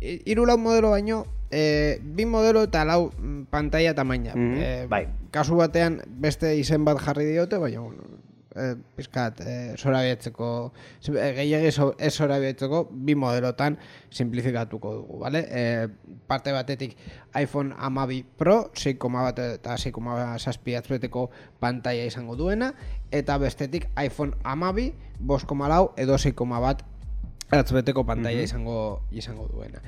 i- 0.00 0.20
hiru 0.26 0.46
lau 0.46 0.58
modelo 0.58 0.90
baino, 0.90 1.24
e, 1.50 1.98
bi 2.02 2.26
modelo 2.26 2.62
eta 2.66 2.84
lau 2.84 3.10
mm, 3.16 3.44
pantalla 3.50 3.94
tamaina. 3.94 4.34
Mhm, 4.34 4.56
E, 4.58 4.86
bai. 4.88 5.06
Kasu 5.30 5.56
batean 5.56 6.00
beste 6.08 6.54
izen 6.56 6.84
bat 6.84 6.98
jarri 7.00 7.24
diote, 7.28 7.58
baina, 7.58 7.80
e, 8.58 8.74
pizkat, 8.96 9.40
e, 9.40 9.54
zorabietzeko, 9.78 10.72
gehiagi 11.06 11.70
zo- 11.72 11.94
ez 11.98 12.12
zorabietzeko, 12.14 12.82
bi 12.90 13.14
modelotan 13.14 13.78
simplifikatuko 14.10 14.94
dugu, 14.94 15.18
bale? 15.22 15.44
E, 15.48 15.88
parte 16.26 16.52
batetik 16.52 16.96
iPhone 17.40 17.74
12 17.78 18.24
Pro, 18.36 18.58
6,1 18.74 19.22
bat 19.22 19.38
eta 19.38 19.76
6,7 19.76 20.76
atzbeteko 20.78 21.30
pantalla 21.60 22.04
izango 22.04 22.36
duena, 22.36 22.72
eta 23.10 23.38
bestetik 23.38 23.88
iPhone 24.04 24.34
12, 24.44 24.92
5,4 25.22 25.92
edo 25.96 26.18
6,1 26.18 26.84
atzbeteko 27.50 28.04
pantalla 28.04 28.42
izango, 28.42 29.02
izango 29.10 29.48
duena. 29.48 29.80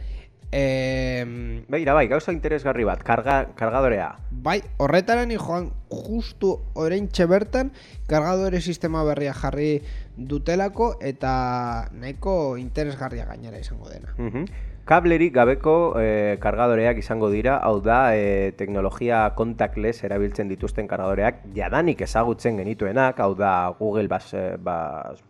E, 0.52 1.62
Beira, 1.68 1.94
bai, 1.94 2.08
gauza 2.08 2.32
interesgarri 2.32 2.84
bat, 2.84 3.04
karga, 3.06 3.52
kargadorea. 3.54 4.08
Bai, 4.30 4.58
horretaren 4.82 5.30
joan 5.38 5.70
justu 5.90 6.56
oraintxe 6.74 7.26
bertan 7.30 7.70
kargadore 8.10 8.60
sistema 8.60 9.04
berria 9.06 9.34
jarri 9.34 9.82
dutelako 10.16 10.96
eta 11.00 11.90
nahiko 11.92 12.56
interesgarria 12.58 13.28
gainera 13.30 13.62
izango 13.62 13.88
dena. 13.88 14.14
Mhm. 14.18 14.69
Kablerik 14.88 15.34
gabeko 15.36 15.74
eh, 16.00 16.36
kargadoreak 16.42 16.98
izango 16.98 17.28
dira, 17.30 17.58
hau 17.62 17.76
da, 17.84 18.16
eh, 18.16 18.50
teknologia 18.58 19.22
contactless 19.38 20.02
erabiltzen 20.08 20.48
dituzten 20.50 20.88
kargadoreak, 20.90 21.44
jadanik 21.54 22.00
ezagutzen 22.02 22.58
genituenak, 22.58 23.20
hau 23.20 23.34
da, 23.38 23.52
Google 23.78 24.08
bas, 24.08 24.32
eh, 24.34 24.56
bas, 24.58 25.20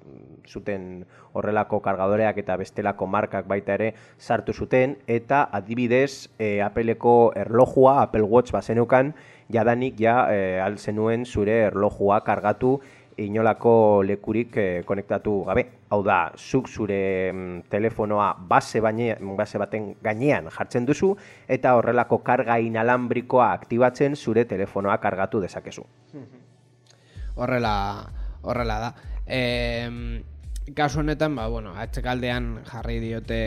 zuten 0.49 1.05
horrelako 1.33 1.81
kargadoreak 1.85 2.41
eta 2.43 2.57
bestelako 2.59 3.07
markak 3.07 3.47
baita 3.51 3.77
ere 3.77 3.93
sartu 4.19 4.53
zuten, 4.53 4.97
eta 5.07 5.45
adibidez, 5.53 6.31
eh, 6.39 6.61
Appleko 6.65 7.33
erlojua, 7.37 8.01
Apple 8.03 8.23
Watch 8.23 8.53
bazenukan, 8.53 9.15
jadanik 9.51 9.99
ja 9.99 10.27
eh, 10.31 10.61
al 10.63 10.79
zenuen 10.79 11.27
zure 11.27 11.67
erlojua 11.67 12.23
kargatu 12.25 12.79
inolako 13.21 14.03
lekurik 14.07 14.57
eh, 14.57 14.83
konektatu 14.87 15.43
gabe. 15.49 15.67
Hau 15.91 16.01
da, 16.07 16.33
zuk 16.39 16.69
zure 16.69 17.33
mm, 17.33 17.69
telefonoa 17.71 18.33
base, 18.49 18.81
baine, 18.81 19.17
base 19.37 19.59
baten 19.61 19.93
gainean 20.03 20.49
jartzen 20.55 20.87
duzu 20.87 21.13
eta 21.49 21.75
horrelako 21.79 22.21
karga 22.27 22.59
inalambrikoa 22.63 23.51
aktibatzen 23.53 24.17
zure 24.17 24.45
telefonoa 24.45 24.99
kargatu 25.03 25.41
dezakezu. 25.43 25.85
Horrela, 27.37 27.75
horrela 28.43 28.79
da. 28.85 28.91
E, 29.27 29.41
kasu 30.77 31.01
honetan, 31.03 31.35
ba, 31.37 31.49
bueno, 31.51 31.75
atxekaldean 31.79 32.61
jarri 32.69 33.01
diote 33.03 33.41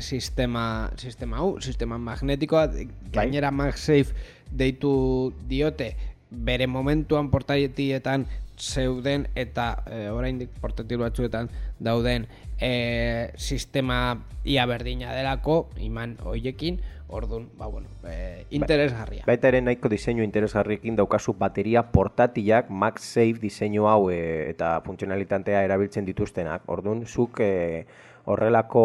sistema, 0.00 0.90
sistema 0.96 1.40
hau, 1.40 1.56
sistema 1.60 1.98
magnetikoa, 1.98 2.68
gainera 3.14 3.50
MagSafe 3.50 4.12
deitu 4.52 5.32
diote, 5.48 5.94
bere 6.30 6.66
momentuan 6.66 7.30
portatietan 7.30 8.26
zeuden 8.58 9.28
eta 9.34 9.82
e, 9.86 10.08
oraindik 10.10 10.50
portatil 10.60 10.98
batzuetan 11.04 11.50
dauden 11.78 12.26
e, 12.60 13.32
sistema 13.36 14.18
ia 14.44 14.66
berdina 14.66 15.14
delako 15.14 15.68
iman 15.84 16.16
hoiekin 16.24 16.80
ordun 17.08 17.48
ba 17.58 17.66
bueno 17.66 17.88
e, 18.08 18.46
interesgarria 18.50 19.24
Baita 19.26 19.48
ere 19.48 19.60
nahiko 19.60 19.88
diseinu 19.88 20.24
interesgarriekin 20.24 20.96
daukazu 20.96 21.36
bateria 21.38 21.84
portatilak 21.92 22.70
MagSafe 22.70 23.38
diseinu 23.40 23.86
hau 23.86 24.10
e, 24.10 24.50
eta 24.50 24.80
funtzionalitatea 24.84 25.62
erabiltzen 25.66 26.04
dituztenak. 26.04 26.66
Orduan, 26.66 27.04
zuk 27.06 27.40
e, 27.40 27.86
horrelako 28.26 28.84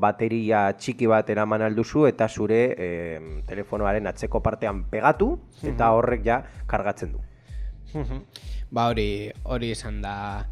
bateria 0.00 0.64
txiki 0.72 1.08
bat 1.10 1.28
eraman 1.30 1.62
alduzu 1.66 2.06
eta 2.08 2.28
zure 2.28 2.60
e, 2.72 2.88
telefonoaren 3.48 4.06
atzeko 4.08 4.40
partean 4.44 4.84
pegatu 4.90 5.34
eta 5.62 5.92
horrek 5.96 6.24
ja 6.24 6.42
kargatzen 6.66 7.12
du. 7.12 7.20
Ba 8.70 8.88
hori 8.88 9.32
hori 9.44 9.70
izan 9.70 10.02
da 10.02 10.46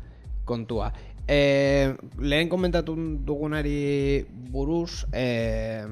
kontua 0.44 0.92
E, 1.28 1.96
lehen 2.23 2.46
komentatu 2.49 2.94
dugunari 3.26 4.23
buruz 4.30 5.06
e, 5.12 5.82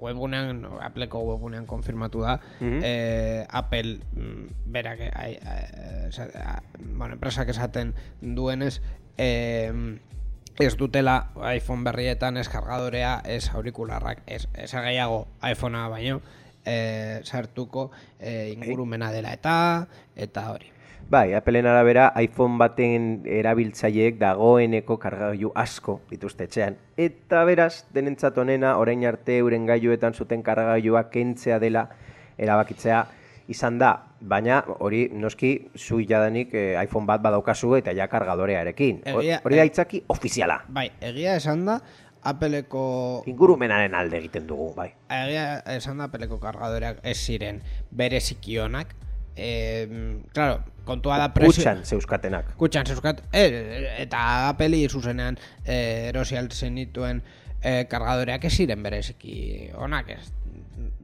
webgunean, 0.00 0.64
Appleko 0.80 1.20
webgunean 1.26 1.66
konfirmatu 1.68 2.22
da 2.24 2.38
Mhm. 2.60 2.80
e, 2.82 3.46
Apple 3.50 3.98
mm, 4.16 4.46
berak 4.72 5.00
e, 5.00 5.10
ai, 5.14 5.32
e, 5.34 6.08
esa- 6.08 6.30
a- 6.40 6.62
bueno, 6.80 7.14
enpresak 7.14 7.50
esaten 7.50 7.92
duenez 8.22 8.80
e, 9.18 10.00
ez 10.58 10.76
dutela 10.76 11.28
iPhone 11.54 11.84
berrietan 11.84 12.36
ez 12.38 12.48
kargadorea, 12.48 13.20
ez 13.26 13.50
aurikularrak, 13.52 14.22
ez, 14.26 14.48
ez 14.54 14.72
iPhonea 14.72 15.88
baino 15.88 16.22
e, 16.64 17.20
sartuko 17.24 17.90
e, 18.20 18.54
ingurumena 18.56 19.12
dela 19.12 19.32
eta 19.34 19.86
eta 20.16 20.50
hori. 20.52 20.72
Bai, 21.10 21.34
Appleen 21.34 21.66
arabera 21.66 22.12
iPhone 22.20 22.58
baten 22.60 23.22
erabiltzaileek 23.28 24.18
dagoeneko 24.20 24.96
kargailu 25.00 25.50
asko 25.54 25.98
dituzte 26.10 26.46
etxean. 26.48 26.78
Eta 26.96 27.42
beraz, 27.44 27.84
denentzat 27.94 28.38
honena, 28.38 28.76
orain 28.80 29.04
arte 29.06 29.36
euren 29.42 29.66
gailuetan 29.68 30.14
zuten 30.14 30.42
kargailua 30.42 31.04
kentzea 31.12 31.58
dela 31.60 31.88
erabakitzea 32.38 33.02
izan 33.52 33.78
da. 33.78 33.92
Baina 34.22 34.62
hori 34.78 35.08
noski 35.12 35.52
zu 35.76 36.00
jadanik 36.00 36.54
eh, 36.54 36.78
iPhone 36.82 37.06
bat 37.06 37.20
badaukazu 37.22 37.74
eta 37.76 37.92
ja 37.92 38.06
kargadorearekin. 38.08 39.02
Hori 39.12 39.58
da 39.58 39.66
itzaki 39.68 40.04
ofiziala. 40.08 40.62
Bai, 40.68 40.88
egia 41.00 41.36
esan 41.36 41.66
da 41.66 41.80
Appleko 42.22 43.24
Ingurumenaren 43.26 43.96
alde 43.98 44.20
egiten 44.20 44.46
dugu, 44.46 44.68
bai. 44.76 44.92
egia 45.10 45.46
esan 45.74 45.98
da 45.98 46.06
Appleko 46.06 46.38
kargadoreak 46.40 47.02
ez 47.02 47.18
ziren 47.18 47.58
bereziki 47.90 48.60
Eh, 49.36 49.88
claro, 50.32 50.60
kontua 50.84 51.18
da 51.18 51.30
prezio 51.32 51.62
Kutxan 51.62 51.84
zeuskatenak. 51.84 52.52
Kutxan 52.60 52.86
zeuzkat, 52.86 53.22
e, 53.32 53.44
eta 54.02 54.48
Apple 54.50 54.82
zuzenean 54.88 55.38
e, 55.64 56.08
erosi 56.10 56.36
altzen 56.36 56.76
dituen 56.76 57.22
e, 57.62 57.84
kargadoreak 57.88 58.44
ez 58.44 58.52
ziren 58.56 58.82
bereziki 58.82 59.70
onak 59.74 60.10
ez. 60.16 60.22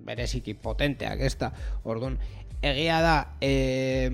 bereziki 0.09 0.55
potenteak, 0.55 1.21
ez 1.21 1.35
da. 1.37 1.51
Orduan, 1.85 2.15
egia 2.65 3.01
da, 3.05 3.17
e, 3.45 4.09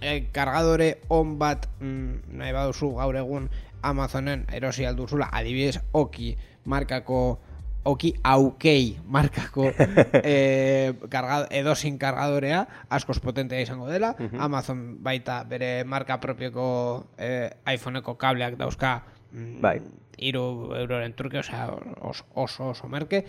e, 0.00 0.26
kargadore 0.32 0.98
on 1.08 1.38
bat 1.40 1.68
mm, 1.80 2.36
nahi 2.36 2.52
baduzu 2.52 2.92
gaur 2.98 3.16
egun 3.16 3.48
Amazonen 3.82 4.44
erosi 4.52 4.84
alduzula, 4.86 5.30
adibidez, 5.32 5.80
oki 5.92 6.36
markako 6.70 7.40
oki 7.84 8.12
aukei 8.22 8.98
markako 9.06 9.70
e, 10.22 10.92
kargado, 11.10 11.46
edosin 11.50 11.98
kargadorea 11.98 12.66
askoz 12.90 13.18
potentea 13.20 13.60
izango 13.60 13.88
dela 13.90 14.14
Amazon 14.38 15.02
baita 15.02 15.42
bere 15.48 15.84
marka 15.84 16.20
propioko 16.20 16.66
e, 17.18 17.50
iPhoneko 17.74 18.14
kableak 18.18 18.56
dauzka 18.60 19.00
mm, 19.32 19.60
Bai. 19.60 19.80
iru 20.18 20.44
euroren 20.76 21.16
truke, 21.18 21.40
osea, 21.40 21.66
oso, 22.00 22.24
oso, 22.34 22.68
oso 22.70 22.88
merke. 22.88 23.24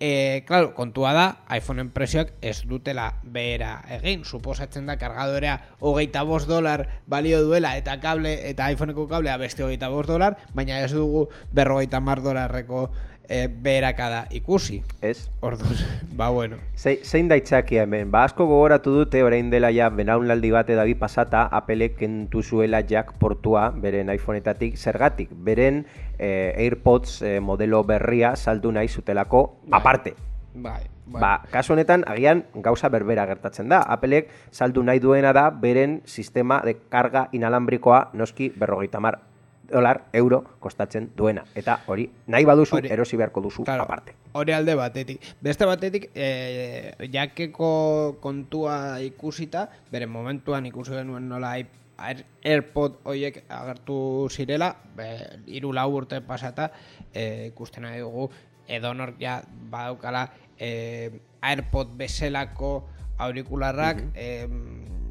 E, 0.00 0.44
claro, 0.48 0.70
kontua 0.72 1.10
da, 1.12 1.24
iPhoneen 1.52 1.90
prezioak 1.92 2.30
ez 2.40 2.62
dutela 2.64 3.10
behera 3.20 3.82
egin. 3.98 4.22
Suposatzen 4.24 4.86
da, 4.88 4.96
kargadorea 4.96 5.58
hogeita 5.84 6.22
bost 6.24 6.48
dolar 6.48 6.86
balio 7.04 7.42
duela 7.44 7.74
eta 7.76 7.98
kable 8.00 8.32
eta 8.48 8.70
iPhoneko 8.72 9.04
kablea 9.10 9.36
beste 9.42 9.66
hogeita 9.66 9.90
bost 9.92 10.08
dolar, 10.08 10.38
baina 10.56 10.80
ez 10.80 10.94
dugu 10.94 11.26
berrogeita 11.52 12.00
mar 12.00 12.24
dolarreko 12.24 12.86
e, 13.30 13.46
beherakada 13.48 14.26
ikusi. 14.34 14.82
Ez? 15.00 15.30
Orduan, 15.40 15.78
ba 16.18 16.28
bueno. 16.28 16.56
Ze, 16.76 16.98
zein 17.04 17.30
da 17.30 17.38
itxakia 17.38 17.86
hemen? 17.86 18.10
Ba, 18.10 18.24
asko 18.26 18.44
gogoratu 18.50 18.92
dute 18.92 19.22
orain 19.24 19.48
dela 19.54 19.70
ja 19.72 19.88
benaunaldi 19.94 20.50
bat 20.50 20.68
edagi 20.74 20.96
pasata 20.98 21.46
Apple 21.46 21.92
kentu 21.94 22.42
zuela 22.42 22.82
jack 22.82 23.14
portua 23.22 23.70
beren 23.70 24.10
iPhoneetatik 24.10 24.76
zergatik. 24.76 25.30
Beren 25.30 25.84
eh, 26.18 26.52
AirPods 26.66 27.22
eh, 27.22 27.38
modelo 27.40 27.84
berria 27.86 28.34
saldu 28.36 28.74
nahi 28.74 28.90
zutelako 28.90 29.46
Bai. 29.62 29.78
aparte. 29.80 30.14
Bai, 30.50 30.82
bai. 31.06 31.20
Ba, 31.22 31.32
kasu 31.54 31.76
honetan 31.78 32.02
agian 32.10 32.44
gauza 32.58 32.90
berbera 32.90 33.24
gertatzen 33.30 33.70
da. 33.70 33.78
Applek 33.86 34.28
saldu 34.50 34.82
nahi 34.82 34.98
duena 34.98 35.32
da 35.32 35.50
beren 35.54 36.00
sistema 36.04 36.60
de 36.66 36.80
karga 36.90 37.28
inalambrikoa 37.32 38.08
noski 38.12 38.50
berrogeita 38.50 38.98
mar 38.98 39.29
dolar, 39.70 40.04
euro 40.12 40.44
kostatzen 40.60 41.10
duena. 41.16 41.44
Eta 41.54 41.80
hori 41.86 42.08
nahi 42.26 42.44
baduzu 42.44 42.76
Hori- 42.76 42.90
erosi 42.92 43.16
beharko 43.16 43.40
duzu 43.40 43.64
Claro, 43.64 43.84
aparte. 43.84 44.14
Hori 44.32 44.52
alde 44.52 44.74
batetik. 44.74 45.20
Beste 45.40 45.66
batetik, 45.66 46.10
e, 46.14 46.94
jakeko 47.12 48.18
kontua 48.20 49.00
ikusita, 49.02 49.68
bere 49.90 50.06
momentuan 50.06 50.66
ikusi 50.66 50.92
genuen 50.92 51.28
nola 51.28 51.56
Airpod 52.00 53.02
hoiek 53.04 53.42
agertu 53.52 54.28
zirela, 54.32 54.70
be, 54.96 55.08
iru 55.46 55.72
lau 55.76 55.90
urte 55.92 56.22
pasata, 56.24 56.70
e, 57.12 57.48
ikusten 57.50 57.84
nahi 57.84 58.00
dugu, 58.00 58.30
edonor 58.68 59.12
ja 59.20 59.42
badaukala 59.70 60.30
e, 60.58 61.10
Airpod 61.42 61.92
bezalako 61.98 62.88
aurikularrak, 63.18 64.00
e, 64.14 64.46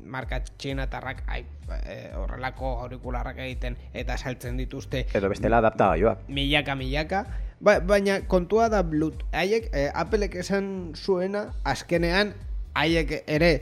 marka 0.10 0.40
txinatarrak 0.58 1.24
ai, 1.28 1.44
e, 1.86 1.98
horrelako 2.18 2.72
aurikularrak 2.84 3.38
egiten 3.46 3.78
eta 3.94 4.18
saltzen 4.18 4.58
dituzte 4.58 5.06
Edo 5.14 5.30
bestela 5.30 5.58
adaptagailoak. 5.62 6.26
milaka 6.28 6.76
milaka 6.76 7.24
ba, 7.62 7.80
baina 7.80 8.22
kontua 8.28 8.70
da 8.70 8.82
blut 8.84 9.24
haiek 9.32 9.70
eh, 9.74 9.90
Applek 9.94 10.36
esan 10.42 10.94
zuena 10.96 11.46
azkenean 11.64 12.34
haiek 12.74 13.24
ere 13.28 13.54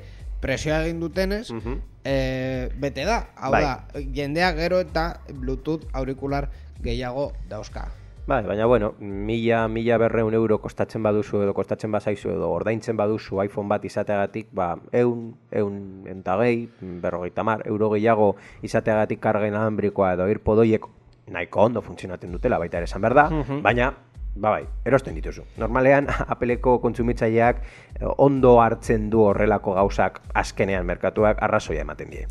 presioa 0.41 0.83
egin 0.85 0.99
dutenez 1.01 1.51
Mhm. 1.51 1.77
eh, 2.05 2.69
bete 2.79 3.03
da 3.05 3.27
hau 3.35 3.51
Bai. 3.51 3.63
da 3.63 4.01
jendea 4.15 4.51
gero 4.55 4.79
eta 4.79 5.19
bluetooth 5.33 5.83
aurikular 5.93 6.49
gehiago 6.81 7.33
dauzka 7.49 7.87
Bai, 8.27 8.43
baina 8.43 8.65
bueno, 8.65 8.93
mila, 8.99 9.69
mila 9.69 9.97
berreun 9.97 10.33
euro 10.35 10.57
kostatzen 10.59 10.99
baduzu 10.99 11.45
edo 11.45 11.53
kostatzen 11.55 11.93
bazaizu 11.95 12.33
edo 12.33 12.49
ordaintzen 12.51 12.97
baduzu 12.99 13.37
iPhone 13.39 13.71
bat 13.71 13.85
izateagatik, 13.87 14.49
ba, 14.51 14.73
eun, 14.91 15.29
eun 15.55 15.77
eta 16.11 16.35
gehi, 16.41 16.65
berrogeita 17.05 17.45
mar, 17.47 17.63
euro 17.71 17.87
gehiago 17.93 18.33
izateagatik 18.67 19.21
karga 19.23 19.47
inalambrikoa 19.47 20.09
edo 20.17 20.27
irpodoiek 20.27 20.89
nahiko 21.31 21.63
ondo 21.69 21.81
funtzionatzen 21.85 22.35
dutela, 22.35 22.59
baita 22.59 22.81
ere 22.81 22.89
esan 22.91 23.05
behar 23.07 23.15
da, 23.15 23.25
baina, 23.63 23.93
ba 24.35 24.57
bai, 24.57 24.67
erosten 24.83 25.15
dituzu. 25.15 25.47
Normalean, 25.63 26.11
Appleko 26.35 26.81
kontsumitzaileak 26.83 27.63
eh, 27.63 28.11
ondo 28.17 28.57
hartzen 28.59 29.07
du 29.09 29.23
horrelako 29.29 29.77
gauzak 29.79 30.19
azkenean 30.35 30.83
merkatuak 30.85 31.39
arrazoia 31.47 31.87
ematen 31.87 32.11
die. 32.11 32.27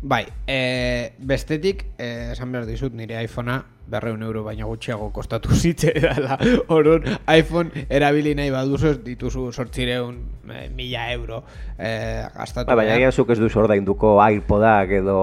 bai, 0.00 0.24
eh, 0.46 1.12
bestetik 1.18 1.84
eh, 1.98 2.30
esan 2.32 2.52
behar 2.52 2.70
dizut 2.70 2.94
nire 2.94 3.18
iPhonea 3.24 3.64
berreun 3.90 4.22
euro 4.22 4.44
baina 4.46 4.64
gutxiago 4.68 5.10
kostatu 5.12 5.54
zitze 5.54 5.92
dela 5.96 6.38
orduan 6.68 7.04
iPhone 7.36 7.86
erabili 7.88 8.34
nahi 8.38 8.50
baduzu 8.54 8.94
dituzu 9.04 9.50
sortzireun 9.52 10.16
eh, 10.50 10.68
mila 10.74 11.08
euro 11.12 11.42
eh, 11.78 12.24
gastatu 12.36 12.70
Ba, 12.70 12.76
baina 12.82 12.94
egia 12.98 13.10
zuk 13.12 13.30
ez 13.34 13.38
duzu 13.40 13.60
ordainduko 13.64 14.14
iPodak 14.30 14.90
edo 15.00 15.16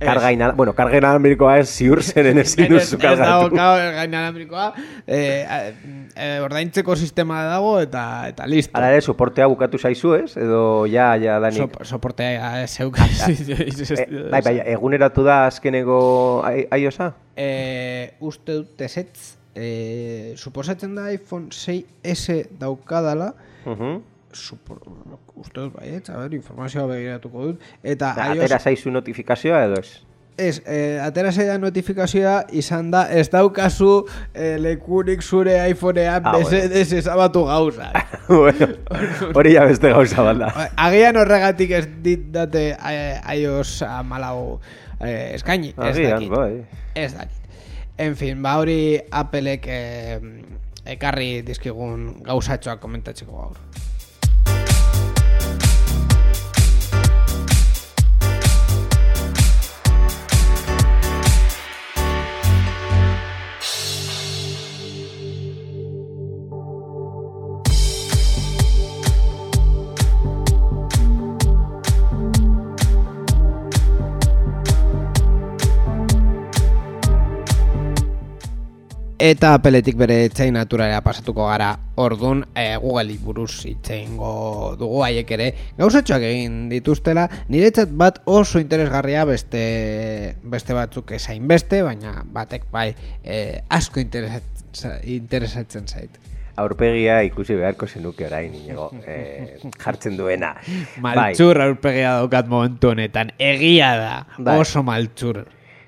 karga 0.00 0.32
inal... 0.32 0.54
Bueno, 0.56 0.72
karga 0.78 0.98
inalambrikoa 1.00 1.58
ez 1.60 1.68
ziur 1.68 2.02
zeren 2.02 2.38
ezin 2.40 2.64
Ez, 2.64 2.70
duzu 2.72 2.96
ez 2.96 3.02
dago 3.02 3.48
kargatu. 3.50 3.56
gaur 3.56 3.94
gain 3.98 4.14
alambrikoa, 4.14 4.66
eh, 5.06 5.74
eh, 6.16 6.38
ordaintzeko 6.44 6.96
sistema 6.96 7.42
dago 7.44 7.76
eta 7.80 8.04
eta 8.30 8.46
listo. 8.46 8.72
Hala 8.78 8.92
ere, 8.94 9.00
soportea 9.02 9.46
bukatu 9.50 9.78
zaizu 9.78 10.14
ez? 10.16 10.36
Edo 10.40 10.86
ja, 10.90 11.12
ja, 11.20 11.38
danik... 11.42 11.58
Sop, 11.66 11.84
soportea 11.84 12.66
zeuka. 12.66 13.06
Eh, 14.00 14.06
bai, 14.30 14.40
bai, 14.44 14.54
eguneratu 14.72 15.22
da 15.26 15.46
azkeneko 15.48 15.98
ai- 16.46 16.66
eh, 17.40 18.12
uste 18.20 18.58
dut 18.60 18.84
ezetz, 18.84 19.36
eh, 19.56 20.34
suposatzen 20.36 20.94
da 20.98 21.08
iPhone 21.14 21.48
6S 21.54 22.44
daukadala, 22.60 23.32
Uh 23.66 23.98
supor, 24.32 24.78
uste 25.34 25.56
dut 25.58 25.72
baietz, 25.74 26.04
a 26.08 26.20
ber, 26.20 26.36
informazioa 26.36 26.84
begiratuko 26.86 27.48
dut, 27.48 27.64
eta 27.82 28.12
Ba, 28.14 28.28
iOS, 28.30 28.44
Atera 28.46 28.60
zaizu 28.62 28.92
notifikazioa 28.94 29.64
edo 29.66 29.80
ez? 29.82 29.90
ez, 30.40 30.62
eh, 30.64 30.98
atera 31.02 31.32
zaidan 31.34 31.60
notifikazioa 31.60 32.36
izan 32.56 32.92
da, 32.94 33.02
ez 33.12 33.26
daukazu 33.28 34.06
eh, 34.32 34.54
lekurik 34.62 35.20
zure 35.22 35.56
iPhonean 35.72 36.22
Ah, 36.24 36.32
bueno. 36.32 36.46
besedez 36.46 36.92
ezabatu 37.02 37.42
gauza. 37.44 37.90
bueno, 38.28 38.68
hori 39.34 39.56
ja 39.58 39.66
beste 39.68 39.90
gauza 39.92 40.22
bat 40.30 40.38
da. 40.40 40.52
Agian 40.86 41.18
horregatik 41.20 41.74
ez 41.76 41.84
dit 42.06 42.22
date 42.32 42.64
iOS 43.34 43.82
amalau 43.90 44.60
eh, 45.00 45.34
eskaini, 45.34 45.74
ez 45.76 45.96
dakit. 45.96 46.28
bai. 46.28 46.64
Ez 46.94 47.12
dakit. 47.14 47.36
En 48.00 48.16
fin, 48.16 48.42
ba 48.42 48.56
hori 48.60 48.98
Applek 49.10 49.66
eh, 49.68 50.18
ekarri 50.88 51.42
dizkigun 51.46 52.22
gauzatxoak 52.24 52.80
komentatzeko 52.80 53.32
gaur. 53.36 53.58
Eta 79.20 79.50
Appletik 79.52 79.98
bere 80.00 80.14
etxain 80.24 80.54
naturalea 80.56 81.02
pasatuko 81.04 81.44
gara 81.50 81.74
ordun 82.00 82.38
e, 82.56 82.78
Google 82.80 83.18
buruz 83.20 83.66
itxeingo 83.68 84.30
dugu 84.80 85.02
haiek 85.04 85.32
ere 85.36 85.48
gauzatxoak 85.76 86.24
egin 86.24 86.54
dituztela 86.70 87.26
niretzat 87.52 87.92
bat 88.00 88.22
oso 88.24 88.62
interesgarria 88.64 89.26
beste 89.28 89.60
beste 90.54 90.72
batzuk 90.72 91.12
esain 91.18 91.44
beste 91.52 91.82
baina 91.84 92.24
batek 92.32 92.64
bai 92.72 92.86
e, 93.20 93.60
asko 93.68 94.00
interesatzen, 94.00 95.84
zait 95.84 96.16
Aurpegia 96.56 97.20
ikusi 97.24 97.60
beharko 97.60 97.86
zenuke 97.86 98.24
orain, 98.24 98.56
inigo, 98.56 98.88
eh, 99.04 99.60
jartzen 99.84 100.16
duena. 100.16 100.54
Bai. 100.96 101.12
Maltxur 101.12 101.60
aurpegia 101.60 102.16
daukat 102.22 102.48
momentu 102.48 102.94
honetan 102.96 103.36
egia 103.36 103.94
da 104.00 104.14
Bai. 104.38 104.56
oso 104.64 104.82
maltxur 104.82 105.44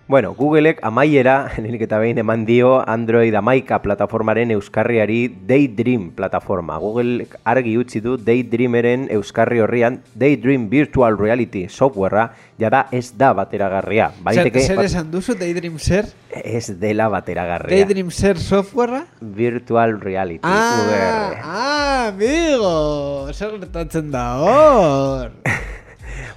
Bueno, 0.08 0.34
Googleek 0.34 0.80
amaiera, 0.84 1.46
lehenik 1.56 1.84
eta 1.86 1.96
behin 2.02 2.18
eman 2.20 2.42
dio 2.44 2.72
Android 2.90 3.32
amaika 3.38 3.78
plataformaren 3.80 4.50
euskarriari 4.52 5.28
Daydream 5.48 6.10
plataforma. 6.16 6.76
Google 6.82 7.28
argi 7.48 7.76
utzi 7.80 8.02
du 8.04 8.16
Daydreameren 8.18 9.06
euskarri 9.14 9.62
horrian 9.62 10.00
Daydream 10.18 10.66
Virtual 10.68 11.16
Reality 11.16 11.64
softwarea 11.70 12.26
jada 12.60 12.88
ez 12.92 13.12
da 13.16 13.32
bateragarria. 13.32 14.10
Zer, 14.12 14.22
Baiteke, 14.26 14.60
zer 14.66 14.82
esan 14.84 15.10
duzu 15.14 15.38
Daydream 15.38 15.78
zer? 15.78 16.10
ez 16.32 16.66
dela 16.80 17.08
bateragarria. 17.12 17.72
Daydream 17.86 18.10
zer 18.10 18.38
softwarea? 18.42 19.06
Virtual 19.20 19.96
Reality, 20.00 20.40
Ah, 20.42 20.82
VR. 20.90 21.40
ah, 21.44 22.06
amigo, 22.08 23.32
zer 23.32 23.54
gertatzen 23.62 24.10
da 24.10 24.26
hor? 24.42 25.30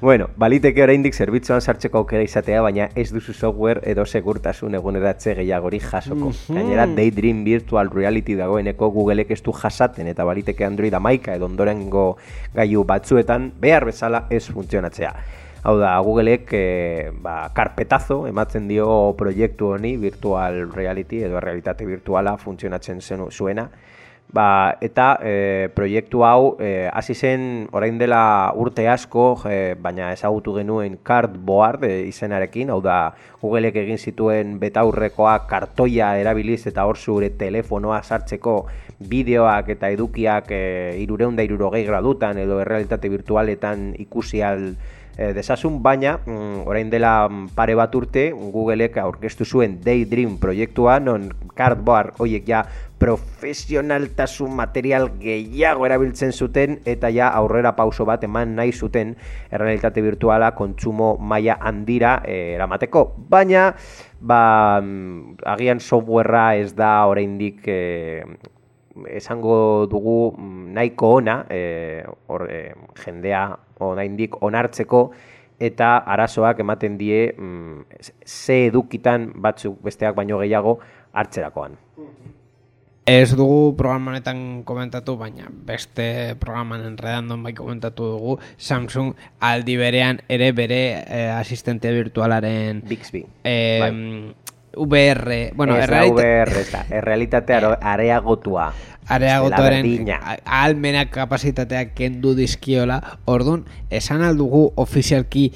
bueno, 0.02 0.30
baliteke 0.38 0.84
oraindik 0.84 1.16
zerbitzuan 1.16 1.62
sartzeko 1.62 2.02
aukera 2.02 2.24
izatea, 2.26 2.62
baina 2.62 2.90
ez 2.96 3.08
duzu 3.14 3.34
software 3.34 3.82
edo 3.92 4.06
segurtasun 4.06 4.76
eguneratze 4.76 5.36
gehiagori 5.40 5.80
jasoko. 5.80 6.32
Gainera, 6.50 6.88
Daydream 6.88 7.44
Virtual 7.46 7.90
Reality 7.94 8.36
dagoeneko 8.36 8.92
Googleek 8.92 9.32
ez 9.32 9.42
du 9.44 9.54
jasaten 9.56 10.08
eta 10.12 10.26
baliteke 10.28 10.66
Android 10.66 10.94
amaika 10.94 11.36
edo 11.36 11.48
ondorengo 11.50 12.06
gailu 12.54 12.84
batzuetan 12.84 13.52
behar 13.62 13.86
bezala 13.86 14.26
ez 14.30 14.46
funtzionatzea. 14.52 15.16
Hau 15.66 15.80
da, 15.82 15.96
Googleek 16.06 16.52
e, 16.54 16.66
ba, 17.26 17.50
karpetazo 17.56 18.20
ematzen 18.30 18.68
dio 18.70 19.16
proiektu 19.18 19.72
honi 19.74 19.96
virtual 19.98 20.68
reality 20.70 21.24
edo 21.26 21.40
realitate 21.42 21.88
virtuala 21.90 22.36
funtzionatzen 22.38 23.02
zen 23.02 23.26
zuena. 23.32 23.70
Ba, 24.36 24.76
eta 24.84 25.13
e, 25.24 25.69
proiektu 25.71 26.26
hau 26.28 26.58
e, 26.60 26.89
hasi 26.91 27.13
zen 27.15 27.69
orain 27.71 27.95
dela 27.95 28.52
urte 28.60 28.84
asko, 28.91 29.28
e, 29.48 29.76
baina 29.80 30.10
ezagutu 30.12 30.58
genuen 30.58 30.98
cardboard 31.08 31.86
e, 31.88 31.91
izenarekin, 32.10 32.74
hau 32.74 32.82
da 32.84 32.98
Googleek 33.39 33.78
egin 33.80 34.02
zituen 34.02 34.58
betaurrekoa 34.60 35.38
kartoia 35.48 36.10
erabiliz 36.19 36.65
eta 36.67 36.84
hor 36.84 37.00
zure 37.00 37.30
telefonoa 37.39 38.02
sartzeko 38.04 38.58
bideoak 39.00 39.71
eta 39.78 39.93
edukiak 39.95 40.52
e, 40.52 40.63
irureunda 41.06 41.45
irurogei 41.48 41.86
gradutan 41.88 42.41
edo 42.43 42.60
errealitate 42.65 43.13
virtualetan 43.15 43.93
ikusi 44.04 44.43
al 44.43 44.74
e, 45.17 45.32
desasun, 45.34 45.82
baina 45.84 46.19
mm, 46.25 46.65
orain 46.67 46.89
dela 46.91 47.28
pare 47.56 47.75
bat 47.75 47.93
urte 47.95 48.30
Googleek 48.32 48.97
aurkeztu 49.01 49.45
zuen 49.45 49.80
Daydream 49.84 50.38
proiektua, 50.41 50.99
non 50.99 51.30
cardboard 51.56 52.19
hoiek 52.19 52.47
ja 52.47 52.63
profesionaltasun 52.99 54.56
material 54.56 55.10
gehiago 55.19 55.86
erabiltzen 55.86 56.32
zuten 56.32 56.80
eta 56.88 57.12
ja 57.12 57.30
aurrera 57.36 57.75
pauso 57.75 58.06
bat 58.08 58.23
eman 58.23 58.56
nahi 58.56 58.71
zuten 58.71 59.15
errealitate 59.51 60.04
virtuala 60.04 60.54
kontsumo 60.56 61.15
maila 61.19 61.58
handira 61.60 62.21
eh, 62.23 62.56
eramateko. 62.56 63.06
Baina, 63.30 63.73
ba, 64.19 64.82
mm, 64.82 65.39
agian 65.56 65.80
softwarea 65.80 66.62
ez 66.62 66.73
da 66.75 67.06
oraindik 67.12 67.67
eh, 67.67 68.23
esango 69.12 69.88
dugu 69.91 70.34
mm, 70.38 70.73
nahiko 70.73 71.15
ona, 71.19 71.45
eh, 71.49 72.04
or, 72.28 72.47
eh, 72.49 72.73
jendea 73.04 73.49
oraindik 73.80 74.42
onartzeko, 74.44 75.10
eta 75.60 75.98
arazoak 76.12 76.60
ematen 76.60 76.98
die 77.00 77.32
mm, 77.32 77.86
ze 78.26 78.66
edukitan 78.68 79.32
batzuk 79.42 79.82
besteak 79.84 80.16
baino 80.16 80.40
gehiago 80.40 80.80
hartzerakoan. 81.14 81.78
Ez 83.06 83.36
dugu 83.38 83.76
programa 83.78 84.10
honetan 84.12 84.64
komentatu, 84.66 85.14
baina 85.20 85.46
beste 85.68 86.34
programan 86.42 86.88
enredandon 86.88 87.44
bai 87.46 87.52
komentatu 87.54 88.08
dugu, 88.16 88.40
Samsung 88.58 89.14
aldi 89.46 89.76
berean 89.78 90.24
ere 90.28 90.50
bere 90.58 90.80
eh, 91.06 91.30
asistente 91.30 91.92
virtualaren 91.94 92.82
Bixby. 92.90 93.22
Eh, 93.44 93.78
Bai. 93.84 93.92
VR, 94.76 95.52
bueno, 95.56 95.78
ez 95.78 95.84
errealita- 95.90 96.22
VR, 96.22 96.58
ez 96.60 96.72
da, 96.72 96.86
areagotua. 97.94 98.74
areagotoaren 99.08 99.84
berdina. 99.84 100.20
ahalmenak 100.46 101.10
kapasitateak 101.12 101.94
kendu 101.94 102.34
dizkiola, 102.36 103.02
ordun 103.26 103.66
esan 103.90 104.22
aldugu 104.26 104.72
ofizialki 104.76 105.52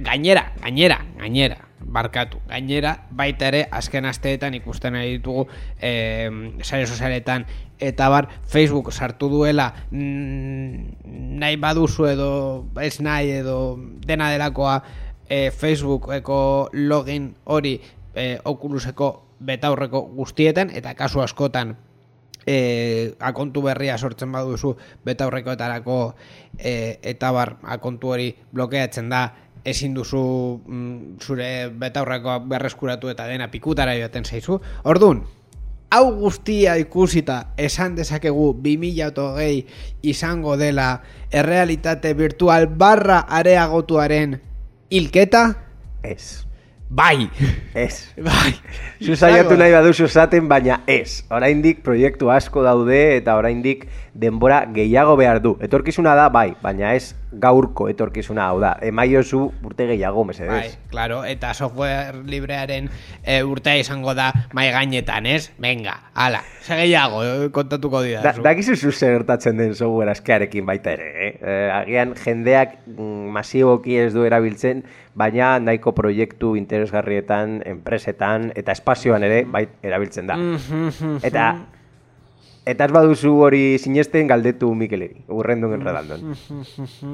gainera, 0.00 0.52
gainera, 0.62 1.04
gainera, 1.18 1.58
barkatu, 1.80 2.38
gainera, 2.48 2.94
baita 3.10 3.48
ere, 3.48 3.66
azken 3.70 4.04
asteetan 4.08 4.54
ikusten 4.54 4.96
ari 4.96 5.18
ditugu 5.18 5.46
eh, 5.80 6.30
sare 6.62 6.86
sozialetan 6.86 7.44
eta 7.78 8.08
bar, 8.08 8.28
Facebook 8.46 8.90
sartu 8.92 9.28
duela 9.28 9.72
mm, 9.90 11.38
nahi 11.38 11.56
baduzu 11.56 12.06
edo 12.10 12.30
ez 12.82 13.00
nahi 13.00 13.30
edo 13.42 13.76
dena 14.06 14.30
delakoa 14.32 14.82
eh, 15.28 15.50
Facebookeko 15.52 16.70
login 16.72 17.34
hori 17.44 17.80
eh, 18.18 18.38
Oculuseko 18.44 19.12
betaurreko 19.38 20.02
guztietan 20.18 20.74
eta 20.74 20.94
kasu 20.98 21.22
askotan 21.22 21.76
e, 22.48 23.14
akontu 23.20 23.62
berria 23.62 23.98
sortzen 23.98 24.32
baduzu 24.32 24.74
betaurrekoetarako 25.04 25.98
e, 26.58 26.98
eta 27.02 27.32
bar 27.32 27.56
akontu 27.76 28.14
hori 28.14 28.30
blokeatzen 28.52 29.10
da 29.12 29.22
ezin 29.68 29.94
duzu 29.94 30.22
mm, 30.64 31.18
zure 31.20 31.68
betaurrekoa 31.68 32.38
berreskuratu 32.48 33.12
eta 33.12 33.26
dena 33.28 33.50
pikutara 33.52 33.94
joaten 33.98 34.24
zaizu. 34.24 34.60
Ordun, 34.88 35.22
hau 35.90 36.04
guztia 36.16 36.78
ikusita 36.80 37.52
esan 37.58 37.96
dezakegu 37.98 38.52
2008 38.64 40.08
izango 40.08 40.56
dela 40.56 40.90
errealitate 41.30 42.14
virtual 42.14 42.68
barra 42.68 43.24
areagotuaren 43.28 44.38
hilketa? 44.90 45.48
Ez. 46.02 46.47
Bai! 46.88 47.28
Ez. 47.74 48.08
Bai! 48.16 48.54
Zu 49.04 49.12
saiatu 49.12 49.58
nahi 49.60 49.74
baduzu 49.76 50.06
esaten, 50.08 50.46
baina 50.48 50.78
ez. 50.88 51.20
Oraindik 51.28 51.82
proiektu 51.84 52.30
asko 52.32 52.62
daude 52.64 52.96
eta 53.18 53.34
oraindik 53.36 53.84
denbora 54.16 54.62
gehiago 54.72 55.18
behar 55.20 55.42
du. 55.44 55.52
Etorkizuna 55.60 56.14
da, 56.16 56.30
bai, 56.32 56.54
baina 56.62 56.94
ez 56.96 57.12
gaurko 57.32 57.88
etorkizuna 57.90 58.46
hau 58.48 58.60
da. 58.60 58.76
Emaiozu 58.82 59.52
urte 59.64 59.86
gehiago, 59.90 60.24
mesedez. 60.24 60.50
Bai, 60.50 60.70
claro, 60.90 61.22
eta 61.28 61.52
software 61.54 62.22
librearen 62.24 62.88
e, 63.22 63.42
urtea 63.44 63.76
izango 63.78 64.14
da 64.14 64.30
mai 64.56 64.70
gainetan, 64.72 65.26
ez? 65.26 65.50
Venga, 65.58 65.98
ala, 66.14 66.40
segeiago, 66.64 67.22
eh, 67.24 67.50
kontatuko 67.52 68.00
Da, 68.02 68.06
didazu. 68.06 68.42
dakizu 68.42 68.76
zu 68.76 68.92
zer 68.92 69.18
gertatzen 69.18 69.56
den 69.58 69.74
software 69.74 70.10
askearekin 70.10 70.66
baita 70.66 70.92
ere, 70.96 71.08
eh? 71.28 71.32
Eh, 71.42 71.70
agian 71.74 72.14
jendeak 72.16 72.78
mm, 72.86 73.28
masiboki 73.36 73.98
ez 73.98 74.12
du 74.14 74.24
erabiltzen, 74.24 74.84
baina 75.18 75.58
nahiko 75.60 75.92
proiektu 75.92 76.54
interesgarrietan, 76.56 77.62
enpresetan 77.66 78.52
eta 78.54 78.72
espazioan 78.72 79.24
ere 79.26 79.44
bai 79.44 79.66
erabiltzen 79.82 80.26
da. 80.30 80.36
Eta 81.22 81.48
eta 82.68 82.84
ez 82.84 82.92
baduzu 82.92 83.32
hori 83.46 83.62
sinesten 83.80 84.28
galdetu 84.28 84.68
Mikeleri, 84.76 85.22
urrendun 85.32 85.76
enredandon. 85.78 86.34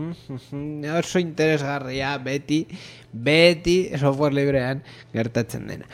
Oso 0.99 1.23
interesgarria, 1.23 2.17
beti, 2.23 2.65
beti 3.13 3.77
software 4.01 4.35
librean 4.35 4.83
gertatzen 5.15 5.71
dena. 5.71 5.87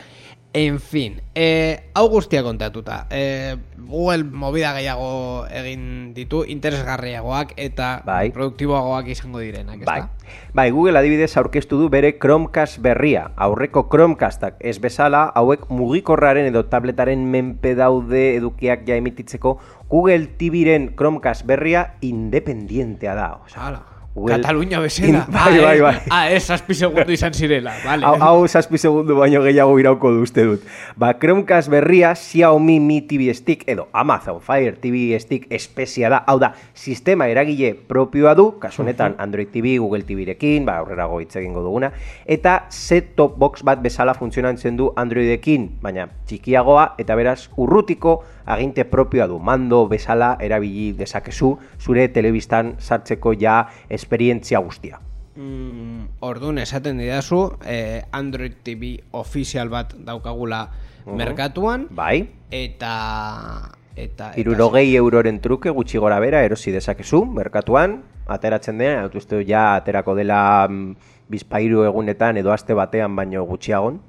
En 0.53 0.79
fin, 0.79 1.21
eh, 1.33 1.89
hau 1.93 2.09
guztia 2.09 2.43
kontatuta. 2.43 3.07
Eh, 3.09 3.55
Google 3.77 4.25
movida 4.25 4.73
gehiago 4.75 5.45
egin 5.47 6.13
ditu, 6.13 6.43
interesgarriagoak 6.43 7.53
eta 7.55 8.01
Bai. 8.05 8.31
produktiboagoak 8.35 9.07
izango 9.07 9.39
direnak, 9.39 9.85
Bai. 9.85 10.01
da? 10.01 10.09
Bai, 10.53 10.69
Google 10.71 10.99
adibidez 10.99 11.37
aurkeztu 11.37 11.79
du 11.79 11.87
bere 11.89 12.17
Chromecast 12.19 12.81
berria. 12.83 13.31
Aurreko 13.37 13.87
Chromecastak 13.87 14.57
ez 14.59 14.79
bezala, 14.79 15.31
hauek 15.35 15.69
mugikorraren 15.69 16.45
edo 16.45 16.65
tabletaren 16.65 17.31
menpe 17.31 17.73
daude 17.75 18.35
edukiak 18.35 18.83
ja 18.87 18.99
emititzeko 18.99 19.57
Google 19.87 20.27
TV-ren 20.37 20.95
Chromecast 20.97 21.45
berria 21.45 21.93
independientea 22.01 23.15
da. 23.15 23.33
Osea, 23.45 23.67
Hala. 23.67 23.90
Google- 24.13 24.41
Katalunia 24.41 24.79
bezala. 24.83 25.25
Bai, 25.31 25.59
bai, 25.65 25.79
bai. 25.79 25.95
Ah, 26.11 26.25
ez, 26.29 26.43
zazpi 26.43 26.75
segundu 26.75 27.13
izan 27.15 27.31
zirela. 27.33 27.71
Vale. 27.85 28.03
Hau, 28.05 28.17
hau 28.19 28.47
zazpi 28.47 28.77
segundu 28.77 29.15
baino 29.15 29.39
gehiago 29.45 29.77
irauko 29.79 30.11
du 30.11 30.25
uste 30.25 30.43
dut. 30.43 30.65
Ba, 30.99 31.13
Chromecast 31.19 31.71
berria 31.71 32.11
Xiaomi 32.15 32.79
Mi 32.83 32.99
TV 33.07 33.31
Stick 33.33 33.63
edo 33.71 33.87
Amazon 33.93 34.41
Fire 34.43 34.73
TV 34.81 35.15
Stick 35.19 35.47
espezia 35.49 36.09
da. 36.11 36.23
Hau 36.27 36.39
da, 36.43 36.51
sistema 36.75 37.29
eragile 37.31 37.71
propioa 37.87 38.35
du, 38.35 38.59
kasu 38.59 38.83
honetan 38.83 39.15
Android 39.17 39.47
TV, 39.53 39.77
Google 39.79 40.03
TV-rekin, 40.03 40.65
ba, 40.67 40.81
aurrerago 40.83 41.21
hitz 41.23 41.37
egingo 41.39 41.63
duguna, 41.63 41.93
eta 42.25 42.65
set-top 42.69 43.37
box 43.39 43.63
bat 43.63 43.79
bezala 43.81 44.13
funtzionatzen 44.17 44.75
du 44.75 44.91
Androidekin, 44.99 45.69
baina 45.81 46.09
txikiagoa 46.27 46.95
eta 46.99 47.15
beraz 47.15 47.45
urrutiko 47.55 48.19
aginte 48.53 48.85
propioa 48.85 49.27
du. 49.27 49.39
Mando 49.39 49.87
bezala 49.87 50.35
erabili 50.39 50.91
dezakezu 50.97 51.55
zure 51.79 52.07
telebistan 52.09 52.75
sartzeko 52.79 53.33
ja 53.33 53.65
esperientzia 53.89 54.59
guztia. 54.59 54.99
Mm, 55.35 56.19
ordun 56.19 56.59
esaten 56.59 56.99
didazu, 56.99 57.57
eh, 57.65 58.03
Android 58.11 58.57
TV 58.63 58.97
ofizial 59.11 59.69
bat 59.69 59.95
daukagula 59.95 60.67
merkatuan, 61.05 61.87
Bai? 61.89 62.27
eta... 62.51 63.71
Eta, 63.91 64.29
eta 64.31 64.39
Irurogei 64.39 64.95
euroren 64.95 65.41
truke 65.43 65.69
gutxi 65.69 65.99
gora 65.99 66.19
bera 66.23 66.43
erosi 66.47 66.71
dezakezu, 66.71 67.25
merkatuan, 67.25 67.97
ateratzen 68.31 68.79
dut 69.03 69.17
uste 69.19 69.41
ja 69.47 69.75
aterako 69.75 70.15
dela 70.15 70.67
mm, 70.69 70.95
bizpairu 71.31 71.83
egunetan 71.87 72.37
edo 72.37 72.51
aste 72.51 72.73
batean 72.73 73.15
baino 73.15 73.43
gutxiagon. 73.45 73.99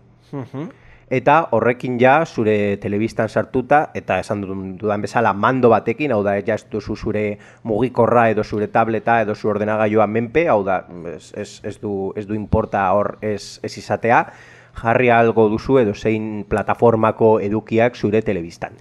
Eta 1.13 1.35
horrekin 1.53 1.99
ja 2.01 2.23
zure 2.25 2.79
telebistan 2.81 3.29
sartuta, 3.29 3.83
eta 3.93 4.17
esan 4.23 4.47
dudan 4.81 5.03
bezala 5.05 5.35
mando 5.37 5.69
batekin, 5.69 6.15
hau 6.15 6.23
da 6.25 6.39
ja 6.41 6.57
ez 6.57 6.65
duzu 6.73 6.97
zure 6.97 7.25
mugikorra 7.69 8.31
edo 8.33 8.45
zure 8.45 8.71
tableta 8.73 9.19
edo 9.21 9.35
zure 9.35 9.59
ordenagailua 9.59 10.07
menpe, 10.09 10.47
hau 10.49 10.63
da 10.65 10.79
ez, 11.13 11.35
ez, 11.37 11.51
ez, 11.69 11.75
du, 11.83 12.15
ez 12.17 12.25
du 12.27 12.39
importa 12.39 12.87
hor 12.97 13.19
ez, 13.21 13.59
ez 13.63 13.77
izatea, 13.77 14.23
jarri 14.81 15.11
algo 15.13 15.51
duzu 15.53 15.77
edo 15.83 15.93
zein 15.93 16.47
plataformako 16.49 17.35
edukiak 17.45 18.01
zure 18.01 18.23
telebistan. 18.25 18.81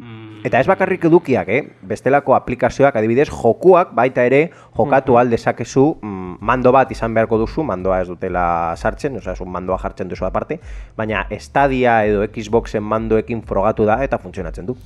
Mm, 0.00 0.40
Eta 0.48 0.62
ez 0.62 0.66
bakarrik 0.66 1.04
edukiak, 1.04 1.48
eh? 1.52 1.60
bestelako 1.84 2.32
aplikazioak, 2.32 2.96
adibidez, 2.96 3.28
jokuak 3.28 3.92
baita 3.92 4.24
ere 4.24 4.46
jokatu 4.78 5.18
al 5.20 5.28
dezakezu 5.28 5.90
mm, 6.00 6.19
mando 6.40 6.72
bat 6.72 6.90
izan 6.90 7.14
beharko 7.14 7.38
duzu, 7.38 7.62
mandoa 7.62 8.00
ez 8.02 8.08
dutela 8.08 8.74
sartzen, 8.76 9.16
osea, 9.20 9.34
un 9.40 9.50
mandoa 9.52 9.78
jartzen 9.78 10.08
duzu 10.08 10.24
aparte, 10.24 10.58
baina 10.96 11.26
Stadia 11.38 12.04
edo 12.06 12.24
Xboxen 12.26 12.82
mandoekin 12.82 13.42
frogatu 13.42 13.84
da 13.84 14.02
eta 14.04 14.18
funtzionatzen 14.18 14.66
du. 14.66 14.76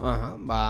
Aha, 0.00 0.30
ba, 0.38 0.60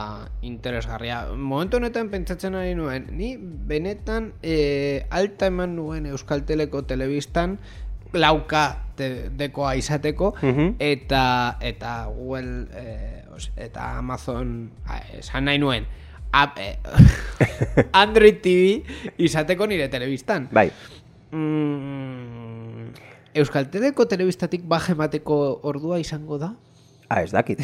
interesgarria. 0.42 1.26
Momentu 1.36 1.76
honetan 1.78 2.08
pentsatzen 2.10 2.54
ari 2.58 2.74
nuen, 2.74 3.04
ni 3.14 3.36
benetan 3.38 4.32
e, 4.42 5.04
alta 5.10 5.46
eman 5.46 5.76
nuen 5.76 6.06
Euskal 6.10 6.42
Teleko 6.48 6.82
telebistan 6.82 7.58
lauka 8.12 8.64
te, 8.98 9.30
dekoa 9.38 9.76
izateko 9.78 10.32
Mhm. 10.42 10.74
eta 10.80 11.56
eta 11.60 12.06
Google 12.10 12.66
e, 12.74 13.22
os- 13.36 13.52
eta 13.56 13.98
Amazon 13.98 14.70
a, 14.84 14.98
esan 15.20 15.44
nahi 15.44 15.58
nuen 15.62 15.86
ap, 16.32 16.58
e, 16.58 16.78
Android 18.02 18.40
TV 18.42 18.82
izateko 19.18 19.66
nire 19.66 19.88
telebistan. 19.88 20.48
Bai, 20.52 20.70
Mm, 21.30 22.90
Euskal 23.38 23.68
Teleko 23.70 24.06
telebistatik 24.10 24.64
baje 24.66 24.92
emateko 24.96 25.36
ordua 25.70 26.00
izango 26.02 26.38
da? 26.42 26.52
ah, 27.10 27.22
ez 27.22 27.30
dakit. 27.34 27.58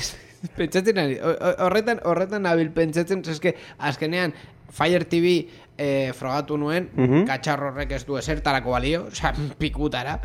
Pentsatzen 0.57 0.99
ari, 0.99 1.17
horretan, 1.63 2.01
horretan 2.07 2.43
nabil 2.43 2.71
pentsatzen, 2.75 3.23
eske 3.31 3.53
azkenean 3.79 4.33
Fire 4.75 5.05
TV 5.07 5.35
eh, 5.79 6.13
frogatu 6.19 6.57
nuen, 6.59 6.89
Mhm. 6.97 7.25
katxarro 7.29 7.69
horrek 7.73 7.93
ez 7.93 8.05
du 8.07 8.17
esertarako 8.19 8.71
balio, 8.75 9.05
osea, 9.11 9.33
pikutara, 9.63 10.19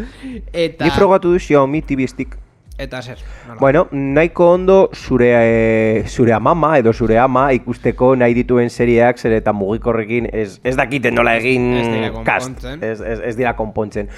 eta... 0.54 0.86
Ni 0.86 0.92
frogatu 0.92 1.32
du 1.34 1.40
Xiaomi 1.40 1.82
TV 1.82 2.08
Stick. 2.08 2.38
Eta 2.82 3.02
zer, 3.02 3.20
nola? 3.46 3.60
Bueno, 3.60 3.88
nahiko 3.92 4.48
ondo 4.56 4.90
zure, 4.96 5.30
e, 5.38 6.04
zure 6.10 6.34
amama 6.34 6.72
edo 6.80 6.94
zure 6.94 7.20
ama 7.22 7.52
ikusteko 7.54 8.16
nahi 8.18 8.34
dituen 8.34 8.72
serieak 8.74 9.22
zer 9.22 9.36
eta 9.38 9.54
mugikorrekin 9.54 10.30
ez, 10.34 10.56
ez 10.66 10.74
dakiten 10.80 11.14
nola 11.14 11.36
egin 11.38 11.68
Ez 11.78 11.86
dira 11.86 12.10
cast. 12.26 12.48
konpontzen. 12.48 12.82
Ez, 12.82 13.02
ez, 13.02 13.20
ez 13.30 13.36
dira 13.38 13.54
konpontzen. 13.60 14.10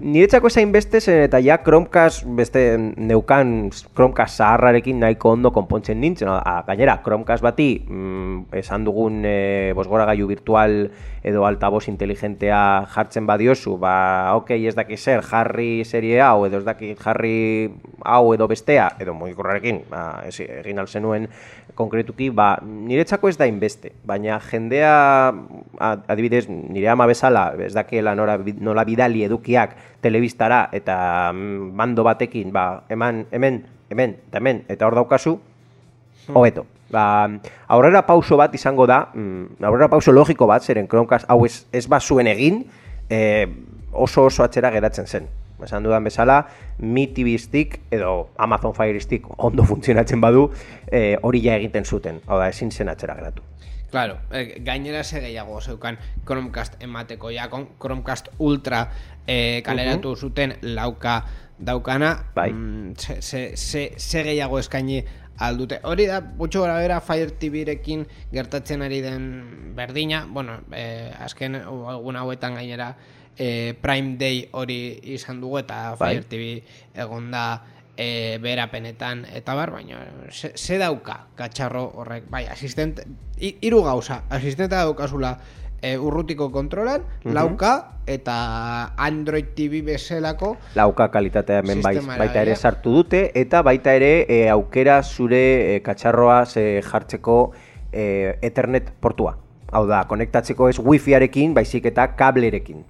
Niretzako 0.00 0.48
esain 0.48 0.72
beste 0.72 1.00
zen 1.00 1.22
eta 1.26 1.38
ja 1.44 1.58
Chromecast 1.64 2.24
beste 2.36 2.64
neukan 2.78 3.70
Chromecast 3.96 4.40
zaharrarekin 4.40 4.98
nahiko 5.00 5.34
ondo 5.36 5.52
konpontzen 5.52 6.00
nintzen. 6.00 6.28
A, 6.32 6.62
gainera, 6.66 6.98
Chromecast 7.04 7.44
bati 7.44 7.68
mm, 7.84 8.56
esan 8.60 8.84
dugun 8.88 9.22
e, 9.28 9.72
bosgoragailu 9.76 10.28
virtual 10.32 10.86
edo 11.26 11.42
altaboz 11.46 11.88
inteligentea 11.90 12.58
jartzen 12.94 13.26
badiozu, 13.26 13.74
ba, 13.82 13.96
ok, 14.38 14.52
ez 14.70 14.76
daki 14.78 14.94
zer, 14.96 15.24
jarri 15.26 15.82
serie 15.84 16.20
hau, 16.22 16.44
edo 16.46 16.60
ez 16.62 16.66
daki 16.68 16.92
jarri 17.00 17.38
hau 18.06 18.30
edo 18.36 18.46
bestea, 18.46 18.92
edo 19.02 19.14
mugikorrarekin, 19.18 19.82
ba, 19.90 20.22
ez, 20.26 20.36
egin 20.44 20.78
alzenuen 20.78 21.26
konkretuki, 21.74 22.30
ba, 22.30 22.52
niretzako 22.62 23.32
ez 23.32 23.34
da 23.40 23.50
inbeste, 23.50 23.90
baina 24.06 24.38
jendea, 24.46 24.94
adibidez, 26.06 26.46
nire 26.48 26.92
ama 26.94 27.10
bezala, 27.10 27.48
ez 27.58 27.74
dakiela 27.74 28.14
nola, 28.14 28.38
nola 28.62 28.86
bidali 28.86 29.26
edukiak 29.26 29.74
telebistara 30.06 30.68
eta 30.78 30.96
mm, 31.34 31.74
mando 31.74 32.06
batekin, 32.06 32.54
ba, 32.54 32.84
eman, 32.88 33.24
hemen, 33.34 33.64
hemen, 33.90 34.16
eta 34.30 34.38
hemen, 34.38 34.62
eta 34.70 34.86
hor 34.86 35.02
daukazu, 35.02 35.40
hobeto. 36.32 36.66
Ba, 36.90 37.26
aurrera 37.66 38.04
pauso 38.06 38.36
bat 38.38 38.54
izango 38.54 38.86
da, 38.86 39.08
mm, 39.14 39.62
aurrera 39.66 39.88
pauso 39.90 40.12
logiko 40.12 40.46
bat, 40.46 40.62
zeren 40.62 40.86
Chromecast 40.86 41.26
hau 41.28 41.44
ez, 41.46 41.66
ez 41.72 41.86
bazuen 41.90 42.30
egin, 42.30 42.64
e, 43.10 43.46
oso 43.92 44.26
oso 44.30 44.44
atzera 44.44 44.70
geratzen 44.70 45.06
zen. 45.06 45.26
Esan 45.64 45.82
dudan 45.82 46.04
bezala, 46.04 46.42
Mi 46.78 47.06
TV 47.06 47.38
Stick 47.40 47.80
edo 47.90 48.28
Amazon 48.36 48.74
Fire 48.74 49.00
Stick 49.00 49.24
ondo 49.38 49.64
funtzionatzen 49.64 50.20
badu, 50.20 50.50
e, 50.86 51.16
hori 51.22 51.42
ja 51.42 51.56
egiten 51.56 51.84
zuten. 51.84 52.20
Hau 52.26 52.38
da, 52.38 52.48
ezin 52.48 52.70
zen 52.70 52.92
atzera 52.92 53.16
geratu. 53.16 53.42
Claro, 53.90 54.18
eh, 54.30 54.60
gainera 54.60 55.04
ze 55.04 55.20
gehiago 55.20 55.60
zeukan 55.60 55.98
Chromecast 56.24 56.82
emateko 56.82 57.30
ja 57.30 57.48
Chromecast 57.48 58.28
Ultra 58.38 58.90
eh, 59.26 59.62
kaleratu 59.62 60.16
zuten 60.16 60.56
lauka 60.60 61.24
daukana 61.58 62.26
Bai. 62.34 62.52
mm, 62.52 62.94
ze, 62.96 63.22
ze, 63.22 63.56
ze, 63.56 63.92
ze 63.96 64.22
gehiago 64.24 64.58
eskaini 64.58 65.04
aldute 65.38 65.80
hori 65.84 66.06
da 66.06 66.20
gutxo 66.20 66.62
gara 66.62 66.78
bera 66.80 67.00
Fire 67.00 67.30
TV-rekin 67.30 68.06
gertatzen 68.32 68.82
ari 68.82 69.00
den 69.04 69.74
berdina. 69.76 70.26
Bueno, 70.28 70.60
eh, 70.72 71.12
azken 71.20 71.54
egun 71.60 72.16
hauetan 72.16 72.54
gainera 72.54 72.94
eh, 73.38 73.74
Prime 73.80 74.16
Day 74.16 74.48
hori 74.52 74.98
izan 75.14 75.40
dugu 75.40 75.58
eta 75.58 75.94
Bai. 75.98 76.14
Fire 76.16 76.24
TV 76.28 76.62
egon 76.94 77.30
da 77.30 77.62
e, 77.96 78.36
berapenetan 78.40 79.24
eta 79.32 79.54
bar, 79.56 79.70
baina 79.72 80.02
ze, 80.30 80.52
ze 80.56 80.76
dauka 80.78 81.26
katxarro 81.36 81.86
horrek, 81.96 82.26
bai, 82.30 82.44
asistent 82.46 83.00
hi- 83.40 83.56
hiru 83.60 83.82
gauza, 83.84 84.22
asistenta 84.28 84.82
daukazula 84.84 85.38
e, 85.82 85.96
urrutiko 85.98 86.50
kontrolan, 86.52 87.04
lauka 87.24 88.00
eta 88.06 88.36
Android 88.96 89.52
TV 89.58 89.82
bezalako 89.82 90.56
Lauka 90.78 91.08
kalitatea 91.10 91.60
hemen 91.62 91.82
bai, 91.82 91.96
baita 92.06 92.42
ere 92.42 92.54
sartu 92.56 92.94
dute, 93.00 93.22
eta 93.34 93.62
baita 93.66 93.94
ere 93.98 94.12
e, 94.28 94.42
aukera 94.50 95.02
zure 95.02 95.42
e, 95.76 95.80
katxarroa 95.86 96.44
ze 96.46 96.66
jartzeko 96.86 97.38
e, 97.92 98.36
Ethernet 98.42 98.92
portua. 99.00 99.36
Hau 99.72 99.86
da, 99.90 100.04
konektatzeko 100.06 100.68
ez 100.70 100.78
wifiarekin, 100.78 101.54
baizik 101.54 101.90
eta 101.90 102.06
kablerekin. 102.18 102.84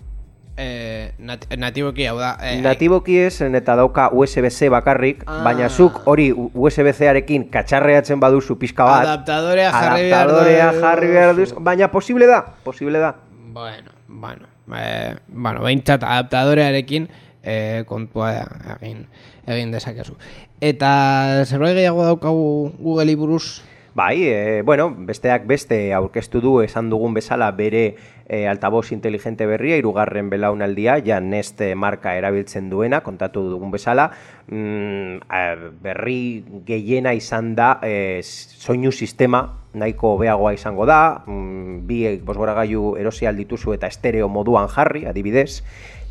E, 0.56 1.12
nat 1.18 1.44
natiboki 1.56 2.06
hau 2.08 2.16
da 2.18 2.36
e, 2.40 2.56
Natiboki 2.64 3.18
ez, 3.20 3.40
eta 3.42 3.76
dauka 3.76 4.08
USB-C 4.12 4.68
bakarrik, 4.72 5.22
Ah. 5.26 5.42
baina 5.44 5.68
zuk 5.68 6.02
hori 6.06 6.30
USB-C-arekin 6.32 7.48
katxarreatzen 7.52 8.20
baduzu 8.20 8.58
pixka 8.58 8.84
bat, 8.84 9.06
Adaptadorea 9.06 9.70
jarri 9.70 10.08
behar 10.08 10.28
adaptadorea 10.28 10.72
jarri 10.80 11.12
behar 11.12 11.36
duzu, 11.36 11.60
baina 11.60 11.90
posible 11.92 12.26
da, 12.26 12.42
posible 12.64 12.98
da. 12.98 13.14
Bueno, 13.52 13.90
bueno, 14.08 14.46
eh, 14.76 15.14
bueno, 15.28 15.62
behintzat 15.62 16.02
adaptadorearekin 16.02 17.08
eh, 17.42 17.84
kontua 17.86 18.32
egin 18.80 19.06
egin 19.46 19.70
dezakezu. 19.70 20.16
Eta 20.60 21.44
zerbait 21.46 21.76
gehiago 21.76 22.02
daukagu 22.04 22.72
Google 22.80 23.14
buruz? 23.16 23.62
Bai, 23.96 24.24
e, 24.28 24.62
bueno, 24.62 24.90
besteak 25.08 25.46
beste 25.48 25.94
aurkeztu 25.94 26.42
du 26.44 26.60
esan 26.60 26.90
dugun 26.90 27.14
bezala 27.14 27.50
bere 27.56 27.96
e, 28.28 28.46
altaboz 28.48 28.92
inteligente 28.92 29.46
berria, 29.46 29.76
irugarren 29.76 30.30
belaunaldia, 30.30 30.98
ja 31.04 31.20
Nest 31.20 31.62
marka 31.76 32.16
erabiltzen 32.16 32.70
duena, 32.70 33.00
kontatu 33.00 33.44
dugun 33.50 33.70
bezala, 33.70 34.10
mm, 34.48 35.26
a, 35.28 35.42
berri 35.82 36.44
gehiena 36.66 37.14
izan 37.14 37.54
da 37.54 37.76
e, 37.82 38.20
soinu 38.22 38.92
sistema 38.92 39.46
nahiko 39.76 40.14
hobeagoa 40.16 40.54
izango 40.56 40.86
da, 40.86 41.22
mm, 41.26 41.82
bi 41.86 42.00
bosgoragailu 42.24 42.96
erosi 43.00 43.26
aldituzu 43.26 43.76
eta 43.76 43.90
estereo 43.92 44.28
moduan 44.28 44.68
jarri, 44.72 45.06
adibidez, 45.06 45.62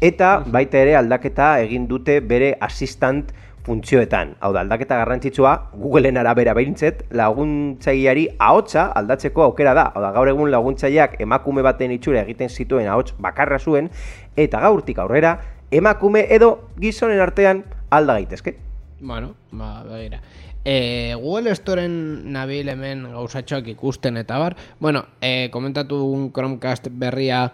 eta 0.02 0.38
baita 0.46 0.80
ere 0.80 0.96
aldaketa 1.00 1.56
egin 1.64 1.88
dute 1.88 2.20
bere 2.20 2.56
assistant 2.60 3.32
funtzioetan. 3.66 4.36
Hau 4.40 4.52
da, 4.54 4.62
aldaketa 4.62 5.00
garrantzitsua, 5.02 5.54
Googleen 5.74 6.20
arabera 6.22 6.54
behintzet, 6.58 7.04
laguntzaileari 7.16 8.28
ahotsa 8.40 8.88
aldatzeko 9.02 9.44
aukera 9.48 9.74
da. 9.78 9.90
Hau 9.96 10.04
da, 10.04 10.12
gaur 10.16 10.30
egun 10.32 10.52
laguntzaileak 10.54 11.20
emakume 11.26 11.66
baten 11.66 11.96
itxura 11.96 12.24
egiten 12.26 12.50
zituen 12.50 12.88
ahots 12.92 13.16
bakarra 13.20 13.60
zuen, 13.60 13.90
eta 14.38 14.62
gaurtik 14.64 15.02
aurrera, 15.02 15.40
emakume 15.72 16.28
edo 16.36 16.56
gizonen 16.80 17.22
artean 17.22 17.66
alda 17.90 18.20
gaitezke. 18.20 18.58
Bueno, 19.00 19.36
ba, 19.52 19.84
begira. 19.84 20.22
E, 20.66 21.14
Google 21.22 21.54
Storeen 21.54 22.32
nabil 22.34 22.70
hemen 22.72 23.04
gauzatxoak 23.14 23.68
ikusten 23.76 24.18
eta 24.18 24.40
bar. 24.42 24.56
Bueno, 24.80 25.06
e, 25.22 25.50
komentatu 25.54 26.00
un 26.10 26.32
Chromecast 26.34 26.90
berria 26.90 27.52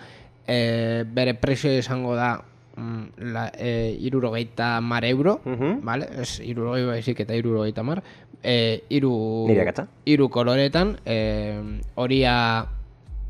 e, 0.47 1.04
bere 1.08 1.34
prezio 1.36 1.74
izango 1.76 2.15
da 2.15 2.38
la, 3.17 3.51
e, 3.57 3.95
irurogeita 3.99 4.79
mar 4.81 5.03
euro, 5.05 5.41
Mhm. 5.45 5.79
vale? 5.84 6.07
Ez 6.21 6.39
irurogei 6.39 6.86
baizik 6.86 7.19
eta 7.19 7.36
irurogeita 7.36 7.84
mar. 7.84 8.01
E, 8.43 8.84
iru, 8.89 9.47
iru 10.05 10.29
koloretan, 10.29 10.97
e, 11.05 11.60
horia 11.95 12.65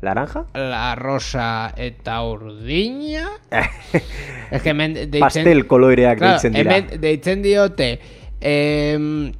Laranja? 0.00 0.46
la 0.54 0.94
rosa 0.94 1.72
eta 1.76 2.22
urdina. 2.24 3.28
Ez 4.50 4.62
que 4.62 4.70
hemen 4.70 4.94
deitzen... 4.94 5.20
Pastel 5.20 5.66
koloreak 5.66 6.18
Claro, 6.18 6.32
deitzen 6.32 6.52
dira. 6.52 6.74
hemen 6.76 7.00
deitzen 7.00 7.42
diote 7.42 7.98
em, 8.40 9.32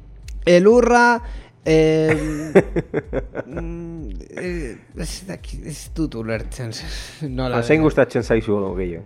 elurra 0.45 1.21
mm, 3.45 4.09
eh, 4.37 4.77
ez, 4.97 5.23
ez 5.65 5.91
dut 5.95 6.15
ulertzen 6.15 6.71
nola 7.37 7.61
Zein 7.63 7.81
gustatzen 7.81 8.23
zaizu 8.23 8.57
gehien. 8.75 9.03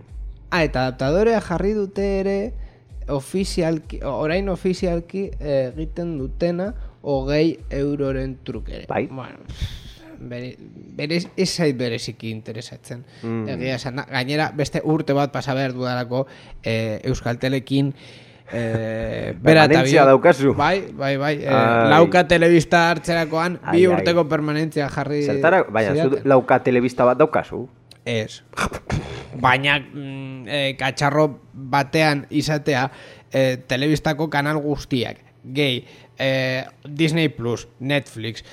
Ah, 0.50 0.62
eta 0.64 0.86
adaptadorea 0.86 1.40
jarri 1.40 1.72
dute 1.76 2.06
ere 2.20 2.38
ofizialki, 3.08 4.00
orain 4.04 4.48
ofizialki 4.52 5.30
eh, 5.40 5.72
egiten 5.72 6.16
dutena 6.18 6.72
hogei 7.02 7.58
euroren 7.70 8.36
trukere 8.44 8.84
Bai. 8.88 9.06
bueno, 9.06 9.38
bere, 10.18 10.54
bere, 10.98 11.20
ez 11.36 11.48
zait 11.48 11.76
bereziki 11.78 12.30
interesatzen 12.30 13.04
Mm. 13.22 13.48
egia 13.54 13.76
esan, 13.76 14.02
gainera 14.10 14.50
beste 14.56 14.82
urte 14.84 15.12
bat 15.16 15.32
pasa 15.32 15.54
behar 15.54 15.72
dudalako 15.72 16.26
eh, 16.62 17.00
Euskaltelekin 17.04 17.94
Eh, 18.50 19.34
bera 19.44 19.66
eta 19.68 20.06
daukazu. 20.06 20.54
Bai, 20.56 20.88
bai, 20.96 21.18
bai. 21.20 21.34
Eh, 21.44 21.48
Ai. 21.52 21.90
lauka 21.90 22.22
telebista 22.26 22.86
hartzerakoan 22.90 23.58
Ai, 23.62 23.76
bi 23.76 23.84
ai. 23.84 23.92
urteko 23.92 24.24
permanentzia 24.24 24.88
jarri 24.88 25.22
Zertara, 25.22 25.64
baina, 25.68 26.08
lauka 26.24 26.58
telebista 26.64 27.04
bat 27.04 27.18
daukazu? 27.18 27.68
Ez. 28.06 28.40
Baina 29.40 29.78
mm, 29.78 30.48
eh, 30.48 30.76
katxarro 30.78 31.28
batean 31.52 32.26
izatea 32.30 32.88
eh, 33.32 33.58
telebistako 33.68 34.28
kanal 34.30 34.60
guztiak. 34.62 35.24
Gehi, 35.54 35.84
eh, 36.18 36.64
Disney 36.84 37.28
Plus, 37.28 37.68
Netflix, 37.80 38.44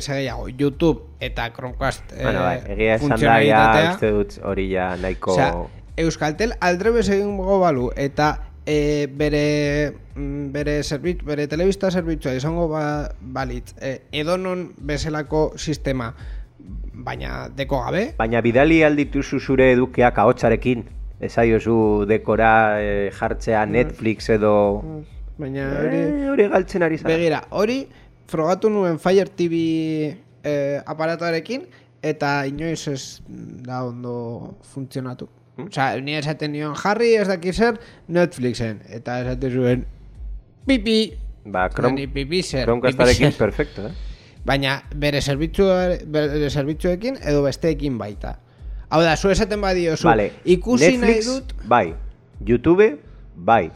zer 0.00 0.22
gehiago, 0.22 0.48
YouTube 0.48 1.02
eta 1.20 1.50
Chromecast 1.52 2.12
eh, 2.12 2.22
bueno, 2.22 2.40
bai, 2.40 2.60
egia 2.72 2.94
esan 2.94 3.10
da, 3.10 3.16
ja, 3.16 3.18
funtzionalitatea. 3.18 3.90
uste 3.92 4.12
dut 4.16 4.38
hori 4.44 4.68
ja 4.72 4.92
nahiko... 4.96 5.34
Osea, 5.34 5.50
Euskaltel 5.98 6.54
aldrebes 6.62 7.08
egingo 7.10 7.58
balu 7.58 7.88
eta 7.98 8.30
e, 8.64 9.08
bere 9.10 9.92
mm, 10.14 10.50
bere 10.54 10.82
zerbitzu, 10.84 11.26
bere 11.26 11.48
telebista 11.50 11.90
zerbitzua 11.90 12.36
izango 12.38 12.68
ba, 12.70 12.82
balitz 13.20 13.74
e, 13.82 13.96
edonon 14.22 14.68
bezalako 14.78 15.50
sistema 15.58 16.12
baina 17.08 17.48
deko 17.56 17.80
gabe. 17.86 18.04
Baina 18.20 18.42
bidali 18.44 18.82
aldituzu 18.86 19.40
zure 19.40 19.72
edukeak 19.74 20.18
ahotsarekin. 20.24 20.84
Esaiozu 21.24 22.04
dekora 22.06 22.50
eh, 22.78 23.08
jartzea 23.18 23.64
Netflix 23.66 24.28
edo... 24.36 24.52
baina 25.38 25.64
hori 25.80 25.98
Eh, 26.04 26.28
hori 26.30 26.46
galtzen 26.52 26.82
ari 26.86 26.98
zara. 26.98 27.10
begira 27.14 27.40
hori 27.50 27.78
frogatu 28.30 28.70
nuen 28.70 28.98
Fire 29.02 29.30
TV 29.38 29.58
e, 30.44 30.54
aparatoarekin 30.86 31.62
eta 32.02 32.32
inoiz 32.46 32.88
ez 32.90 33.20
da 33.66 33.84
ondo 33.86 34.14
funtzionatu. 34.72 35.28
Osea, 35.58 35.96
ni 36.02 36.14
esaten 36.18 36.52
nion 36.54 36.74
jarri 36.78 37.14
ez 37.18 37.26
daki 37.30 37.52
zer 37.52 37.78
Netflixen. 38.14 38.82
Eta 38.98 39.20
esaten 39.24 39.54
zuen 39.54 39.86
pipi. 40.68 40.98
Ba, 41.48 41.68
Chrome, 41.72 42.06
pipi 42.12 42.42
zer, 42.42 42.66
Chromecastarekin 42.68 43.32
pipi 43.32 43.38
perfecto, 43.38 43.86
eh? 43.88 44.07
Baina 44.48 44.78
bere 44.96 45.20
zerbitzu 45.20 45.66
bere 46.08 46.48
zerbitzuekin 46.50 47.18
edo 47.20 47.42
besteekin 47.44 47.98
baita. 48.00 48.38
Hau 48.88 49.02
da, 49.04 49.16
zu 49.20 49.28
esaten 49.28 49.60
badiozu, 49.60 50.06
Vale. 50.08 50.30
ikusi 50.48 50.86
nahi 50.86 50.98
Netflix, 51.02 51.26
dut, 51.28 51.52
bai. 51.68 51.94
YouTube, 52.46 52.86
bai. 53.36 53.70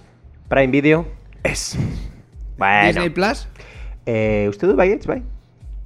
Prime 0.48 0.72
Video, 0.72 1.04
ez. 1.44 1.74
Bueno. 2.56 2.87
Disney 2.87 3.11
Plus, 3.11 3.46
Eh, 4.06 4.46
uste 4.48 4.66
du 4.66 4.74
baietz, 4.74 5.06
bai? 5.06 5.22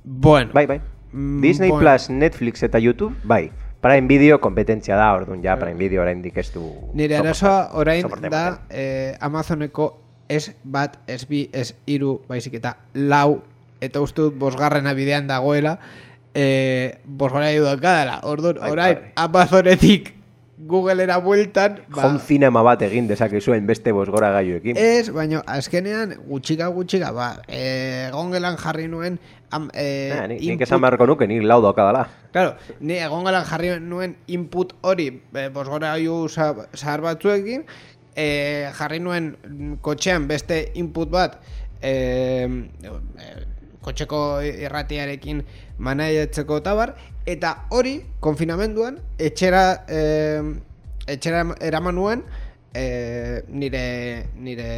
bueno, 0.04 0.50
Bai, 0.54 0.66
bai. 0.66 0.80
Mm, 1.12 1.40
Disney 1.42 1.68
bueno. 1.70 1.82
Plus, 1.82 2.08
Netflix 2.10 2.62
eta 2.62 2.78
YouTube, 2.78 3.14
bai. 3.24 3.50
Prime 3.80 4.06
Video 4.08 4.40
kompetentzia 4.40 4.96
da, 4.96 5.12
orduan 5.14 5.42
ja 5.42 5.56
Prime 5.58 5.76
Video 5.78 6.00
oraindik 6.02 6.36
ez 6.38 6.52
du... 6.54 6.62
nire 6.94 7.16
arazoa 7.18 7.70
orain 7.74 8.06
da 8.30 8.60
eh, 8.70 9.16
Amazoneko 9.20 10.00
ez 10.28 10.52
bat, 10.64 10.96
ez 11.06 11.26
bi, 11.28 11.50
ez 11.52 11.74
iru, 11.86 12.22
baizik 12.28 12.54
eta 12.54 12.76
lau, 12.94 13.42
eta 13.80 14.00
uste 14.00 14.22
dut 14.22 14.34
bosgarrena 14.38 14.92
bidean 14.94 15.26
dagoela, 15.28 15.78
eh, 16.34 16.98
bosgarrena 17.04 17.52
idu 17.52 17.64
dakadala, 17.64 18.20
orduan, 18.24 18.58
Ai, 18.60 18.70
orain, 18.70 18.94
padre. 18.96 19.12
Amazonetik 19.16 20.12
Googleera 20.58 21.18
bueltan, 21.20 21.82
ba, 21.92 22.06
Home 22.06 22.18
cinema 22.18 22.62
bat 22.64 22.80
egin 22.80 23.04
dezakezuen 23.06 23.66
beste 23.68 23.92
bosgora 23.92 24.30
gaiuekin. 24.32 24.78
Ez, 24.80 25.10
baina 25.12 25.42
azkenean 25.46 26.14
gutxika 26.26 26.68
gutxika, 26.72 27.10
ba, 27.12 27.42
eh, 27.46 28.06
egongelan 28.08 28.56
jarri 28.56 28.86
nuen 28.88 29.18
am, 29.50 29.68
eh, 29.74 30.16
Ah, 30.16 30.26
ni, 30.26 30.38
nik 30.38 30.42
input- 30.56 30.62
esan 30.64 30.80
beharko 30.80 31.06
nuke, 31.06 31.26
nik 31.28 31.42
lau 31.44 31.60
daukadala. 31.60 32.06
Claro, 32.32 32.54
ni 32.80 32.94
egongelan 32.96 33.44
jarri 33.44 33.74
nuen 33.80 34.16
input 34.28 34.72
hori 34.80 35.20
eh, 35.34 35.50
bosgora 35.52 35.92
gaiu 35.92 36.26
za- 36.28 36.68
zahar 36.72 37.02
batzuekin, 37.04 37.66
eh, 38.16 38.70
jarri 38.78 38.98
nuen 38.98 39.36
kotxean 39.82 40.26
beste 40.26 40.70
input 40.74 41.10
bat 41.10 41.36
eh, 41.82 42.48
eh, 42.48 43.46
kotxeko 43.86 44.20
irratiarekin 44.42 45.44
manaiatzeko 45.78 46.60
tabar, 46.66 46.96
eta 47.26 47.52
hori, 47.70 48.00
konfinamenduan, 48.20 48.98
etxera, 49.18 49.84
eh, 49.88 50.42
etxera 51.06 51.44
eraman 51.62 51.94
nuen, 51.94 52.24
eh, 52.74 53.42
nire, 53.48 53.84
nire, 54.34 54.70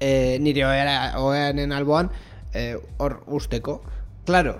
eh, 0.00 0.36
nire 0.40 0.66
oeanen 1.18 1.72
alboan, 1.72 2.10
eh, 2.52 2.76
hor 2.98 3.22
usteko. 3.26 3.80
Claro, 4.26 4.58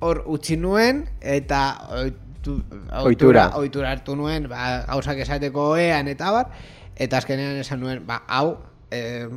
hor 0.00 0.24
utzi 0.26 0.56
nuen, 0.56 1.06
eta 1.20 1.62
oitu, 2.02 2.62
Ohitura. 3.02 3.48
ohitura 3.58 3.90
hartu 3.92 4.16
nuen, 4.16 4.48
ba, 4.48 4.84
gauzak 4.88 5.18
esateko 5.24 5.70
oean 5.74 6.08
eta 6.08 6.30
bar, 6.32 6.50
eta 6.96 7.18
azkenean 7.18 7.58
esan 7.62 7.80
nuen, 7.80 8.06
ba, 8.06 8.22
hau, 8.26 8.58
eh, 8.90 9.28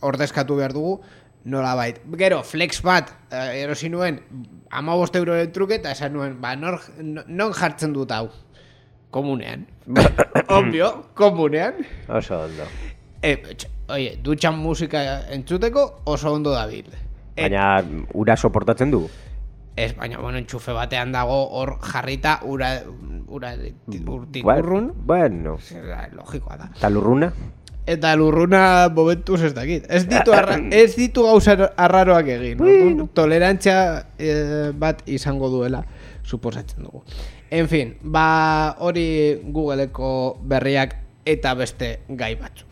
ordezkatu 0.00 0.56
behar 0.56 0.72
dugu, 0.76 1.00
nola 1.46 1.74
bait. 1.78 2.00
Gero, 2.18 2.42
flex 2.44 2.82
bat, 2.82 3.12
eh, 3.30 3.62
erosi 3.62 3.88
nuen, 3.88 4.18
ama 4.70 4.96
bost 4.98 5.16
euroren 5.16 5.52
truke, 5.54 5.78
eta 5.78 5.92
esan 5.94 6.12
nuen, 6.16 6.40
ba, 6.42 6.56
nor, 6.58 6.80
non 7.00 7.54
jartzen 7.54 7.94
dut 7.94 8.12
hau? 8.12 8.26
Komunean. 9.14 9.64
Obvio, 10.58 10.90
komunean. 11.14 11.78
Oso 12.08 12.42
ondo. 12.48 12.66
E, 13.22 13.36
oie, 13.94 14.16
dutxan 14.22 14.58
musika 14.58 15.02
entzuteko 15.32 15.86
oso 16.04 16.34
ondo 16.34 16.52
dabil. 16.52 16.90
E, 17.36 17.46
Baina 17.46 17.78
ura 18.14 18.36
soportatzen 18.36 18.90
du. 18.90 19.06
ez, 19.76 19.94
baina, 19.96 20.18
bueno, 20.18 20.38
entxufe 20.40 20.72
batean 20.72 21.12
dago 21.12 21.36
hor 21.52 21.76
jarrita 21.84 22.40
ura, 22.48 22.70
ura 23.28 23.52
urtik 24.08 24.46
urrun. 24.46 24.90
Bueno. 25.06 25.58
Logikoa 26.16 26.56
da. 26.56 26.70
Eta 26.76 26.90
lurruna? 26.90 27.30
Eta 27.86 28.16
lurruna 28.18 28.88
momentuz 28.90 29.40
ez 29.46 29.52
dakit. 29.54 29.86
Ez 29.88 30.02
ditu, 30.10 30.34
arra, 30.34 30.58
ez 30.74 30.96
ditu 30.98 31.22
gauza 31.22 31.54
arraroak 31.76 32.28
egin. 32.34 32.60
Orduan, 32.60 33.08
Tolerantzia 33.14 33.78
eh, 34.18 34.72
bat 34.74 35.04
izango 35.06 35.50
duela, 35.52 35.84
suposatzen 36.26 36.82
dugu. 36.82 37.04
En 37.54 37.68
fin, 37.70 37.94
ba 38.02 38.74
hori 38.82 39.06
Googleeko 39.54 40.10
berriak 40.42 40.96
eta 41.26 41.54
beste 41.54 42.00
gai 42.08 42.34
batzuk. 42.40 42.66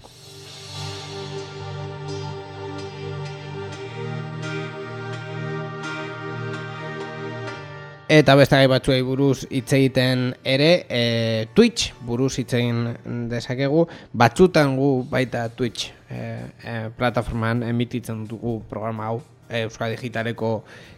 Eta 8.04 8.34
beste 8.36 8.58
gai 8.58 8.66
batzuei 8.68 9.00
buruz 9.00 9.46
hitz 9.48 9.70
egiten 9.72 10.34
ere, 10.44 10.84
e, 10.92 11.46
Twitch 11.56 11.94
buruz 12.04 12.34
hitz 12.36 12.52
egin 12.58 12.90
dezakegu, 13.30 13.86
batzutan 14.12 14.74
gu 14.76 14.88
baita 15.08 15.46
Twitch 15.56 15.88
e, 16.10 16.18
e, 16.18 16.74
plataformaan 16.98 17.62
emititzen 17.64 18.26
dugu 18.28 18.58
programa 18.68 19.08
hau 19.08 19.22
e, 19.48 19.62
Euskal 19.62 19.96
Digitaleko 19.96 20.52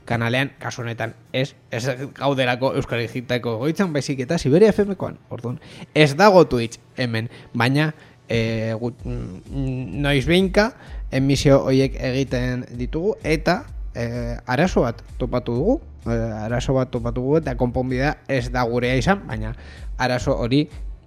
kanalean, 0.05 0.51
kasu 0.59 0.83
honetan 0.83 1.15
ez, 1.31 1.55
ez 1.71 1.87
gauderako 2.19 2.75
Euskal 2.75 3.05
Digitaleko 3.05 3.55
goitzan, 3.63 3.95
baizik 3.95 4.27
eta 4.27 4.39
Siberia 4.43 4.75
FM-koan, 4.75 5.21
orduan. 5.31 5.63
Ez 5.95 6.11
dago 6.19 6.43
Twitch 6.51 6.83
hemen, 6.99 7.31
baina 7.55 7.93
e, 8.27 8.75
gut, 8.83 9.07
noiz 9.07 10.25
behinka 10.27 10.73
emisio 11.15 11.63
hoiek 11.71 12.01
egiten 12.03 12.67
ditugu, 12.75 13.15
eta 13.23 13.61
e, 13.95 14.09
arazo 14.43 14.83
bat 14.89 15.07
topatu 15.23 15.55
dugu, 15.55 15.85
arazo 16.07 16.75
bat 16.77 16.91
topatu 16.91 17.21
dugu 17.21 17.39
eta 17.41 17.57
konponbidea 17.57 18.17
ez 18.29 18.51
da 18.53 18.63
gurea 18.69 18.97
izan, 18.97 19.25
baina 19.27 19.55
arazo 19.99 20.37
hori 20.37 20.67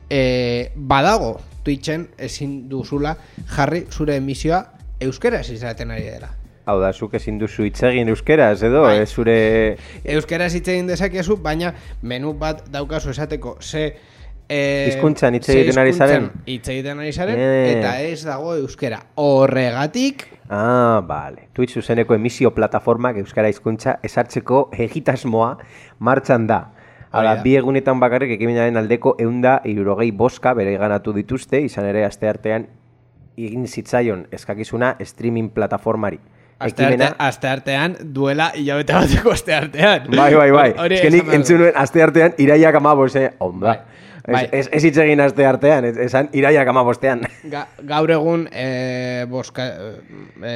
e, 0.10 0.72
badago 0.76 1.40
Twitchen 1.64 2.08
ezin 2.18 2.68
duzula 2.70 3.16
jarri 3.56 3.86
zure 3.92 4.16
emisioa 4.18 4.64
euskeraz 5.00 5.50
izaten 5.54 5.92
ari 5.92 6.10
dela. 6.10 6.30
Hau 6.70 6.78
da, 6.82 6.92
zuk 6.94 7.16
ezin 7.18 7.40
duzu 7.42 7.66
hitz 7.66 7.82
egin 7.88 8.12
euskeraz, 8.12 8.62
edo? 8.62 8.84
Bai. 8.86 9.06
Zure... 9.10 9.78
Euskeraz 10.04 10.52
hitz 10.54 10.68
egin 10.68 10.90
dezakezu, 10.92 11.40
baina 11.42 11.72
menu 12.02 12.36
bat 12.38 12.68
daukazu 12.70 13.10
esateko 13.10 13.56
ze 13.62 13.96
e, 14.50 14.88
Hizkuntzan 14.90 15.36
hitz 15.38 15.48
egiten 15.54 15.78
ari 15.80 15.94
zaren? 15.94 16.32
Hitz 16.46 16.68
egiten 16.74 17.00
ari 17.00 17.12
zaren, 17.14 17.38
Eh. 17.40 17.78
eta 17.78 18.02
ez 18.02 18.24
dago 18.26 18.56
euskera. 18.56 19.04
Horregatik, 19.16 20.28
Ah, 20.52 21.04
bale. 21.06 21.50
Twitch 21.54 21.76
zuzeneko 21.78 22.16
emisio 22.16 22.50
plataformak 22.56 23.18
Euskara 23.22 23.50
hizkuntza 23.52 24.00
esartzeko 24.02 24.72
egitasmoa 24.74 25.60
martxan 26.00 26.48
da. 26.48 26.72
Hala, 27.12 27.36
bi 27.44 27.56
egunetan 27.56 28.00
bakarrik 28.02 28.32
ekimenaren 28.32 28.78
aldeko 28.78 29.16
eunda 29.22 29.60
irurogei 29.66 30.10
boska 30.12 30.56
bere 30.58 30.74
ganatu 30.78 31.14
dituzte, 31.14 31.62
izan 31.62 31.86
ere 31.86 32.04
asteartean 32.06 32.66
egin 33.38 33.68
zitzaion 33.68 34.26
eskakizuna 34.32 34.96
streaming 35.06 35.52
plataformari. 35.54 36.20
astearte, 36.60 37.14
asteartean 37.20 37.96
duela 38.14 38.52
hilabete 38.56 38.94
bateko 38.94 39.32
asteartean. 39.32 40.10
Bai, 40.12 40.34
bai, 40.36 40.52
bai. 40.52 40.74
Hori 40.78 40.96
Ez 40.96 41.02
que 41.02 41.10
nik 41.12 41.22
esan 41.22 41.28
behar 41.28 41.36
entzun 41.40 41.58
dut. 41.58 41.66
nuen 41.68 41.78
asteartean 41.78 42.34
iraiak 42.38 42.76
amabos, 42.76 43.16
eh? 43.16 43.30
Onda. 43.38 43.68
Bai. 43.68 43.80
Ez, 44.28 44.50
ez, 44.52 44.70
ez 44.72 44.84
hitz 44.84 44.98
egin 45.02 45.22
asteartean, 45.24 45.86
ez, 45.90 45.98
esan 46.10 46.30
iraiak 46.36 46.68
amabostean. 46.72 47.24
Ga, 47.52 47.66
gaur 47.88 48.12
egun 48.12 48.48
e, 48.52 49.26
boska, 49.30 49.68
e, 50.44 50.56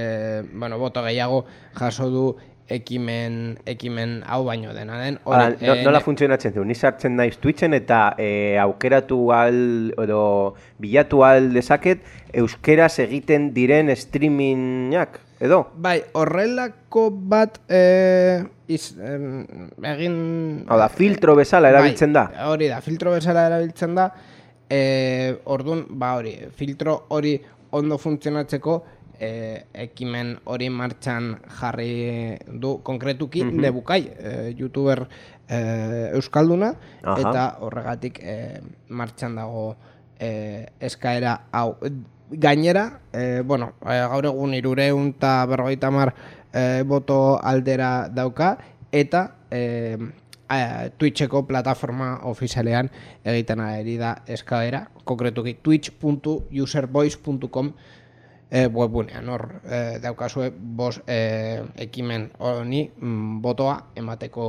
bueno, 0.51 0.79
boto 0.81 1.03
gehiago 1.05 1.45
jaso 1.79 2.09
du 2.11 2.25
ekimen, 2.71 3.57
ekimen 3.67 4.21
hau 4.29 4.43
baino 4.47 4.73
dena 4.73 4.99
den. 5.01 5.19
Hori, 5.23 5.55
no, 5.59 5.73
eh, 5.73 5.83
nola 5.83 5.99
ne- 5.99 6.03
funtzionatzen 6.05 6.53
du? 6.55 6.63
Ni 6.65 6.75
sartzen 6.75 7.15
naiz 7.19 7.37
Twitchen 7.41 7.73
eta 7.73 8.15
e, 8.17 8.57
aukeratu 8.61 9.19
al, 9.35 9.93
edo 9.99 10.55
bilatu 10.81 11.23
al 11.27 11.51
dezaket 11.53 12.03
euskeraz 12.33 12.97
egiten 13.03 13.51
diren 13.53 13.91
streamingak, 13.95 15.19
edo? 15.43 15.63
Bai, 15.75 15.99
horrelako 16.13 17.09
bat 17.11 17.59
eh, 17.67 18.43
iz, 18.67 18.93
em, 18.97 19.43
egin... 19.93 20.15
Hau 20.69 20.79
da, 20.79 20.89
filtro 20.89 21.35
bezala 21.39 21.73
erabiltzen 21.73 22.15
da. 22.15 22.29
Bai, 22.31 22.47
hori 22.53 22.71
da, 22.71 22.79
filtro 22.85 23.13
bezala 23.15 23.47
erabiltzen 23.51 23.95
da. 23.99 24.09
Eh, 24.73 25.35
ordun, 25.51 25.85
ba 25.99 26.15
hori, 26.17 26.37
filtro 26.55 27.03
hori 27.13 27.35
ondo 27.73 27.97
funtzionatzeko 27.97 28.81
eh, 29.19 29.65
ekimen 29.73 30.39
hori 30.45 30.69
martxan 30.69 31.39
jarri 31.59 32.37
du 32.47 32.79
konkretuki 32.83 33.43
debukai, 33.61 34.11
eh, 34.17 34.53
youtuber 34.57 35.07
eh, 35.47 36.09
euskalduna 36.13 36.73
Aha. 37.03 37.19
eta 37.19 37.57
horregatik 37.61 38.19
eh, 38.23 38.61
martxan 38.89 39.35
dago 39.35 39.75
eh, 40.19 40.65
eskaera 40.79 41.41
hau. 41.51 41.77
Gainera, 42.31 42.99
eh, 43.13 43.41
bueno, 43.45 43.73
eh, 43.85 44.07
gaur 44.09 44.25
egun 44.25 44.53
irureun 44.57 45.09
eta 45.13 45.45
berrogeita 45.45 45.91
mar 45.91 46.13
eh, 46.53 46.83
boto 46.85 47.39
aldera 47.43 48.09
dauka, 48.09 48.57
eta 48.91 49.35
eh, 49.51 49.97
eh, 50.49 50.89
Twitcheko 50.97 51.45
plataforma 51.47 52.19
ofizialean 52.29 52.89
egiten 53.23 53.59
ari 53.61 53.97
da 53.97 54.15
eskaera, 54.27 54.87
konkretuki 55.03 55.53
twitch.uservoice.com 55.61 57.73
eh, 58.53 58.67
webgunean, 58.69 59.29
hor 59.29 59.47
eh, 59.65 59.97
daukazue 60.01 60.51
bos 60.53 61.01
eh, 61.07 61.63
ekimen 61.81 62.29
honi 62.37 62.85
mm, 62.93 63.41
botoa 63.41 63.79
emateko 63.97 64.45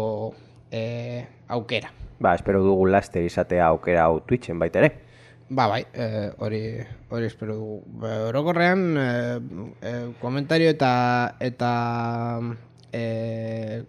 eh, 0.71 1.25
aukera. 1.49 1.91
Ba, 2.21 2.35
espero 2.37 2.63
dugu 2.63 2.87
laster 2.87 3.25
izatea 3.25 3.67
aukera 3.73 4.05
hau 4.05 4.21
Twitchen 4.29 4.61
baita 4.61 4.83
ere. 4.83 4.93
Ba, 5.49 5.67
bai, 5.69 5.83
eh, 5.93 6.31
hori 6.39 6.61
hori 7.09 7.27
espero 7.31 7.57
dugu. 7.57 7.81
Ba, 8.05 8.13
Orokorrean, 8.29 8.85
eh, 9.01 9.41
eh, 9.81 10.07
komentario 10.21 10.69
eta 10.73 10.93
eta 11.41 11.73
eh, 12.93 13.83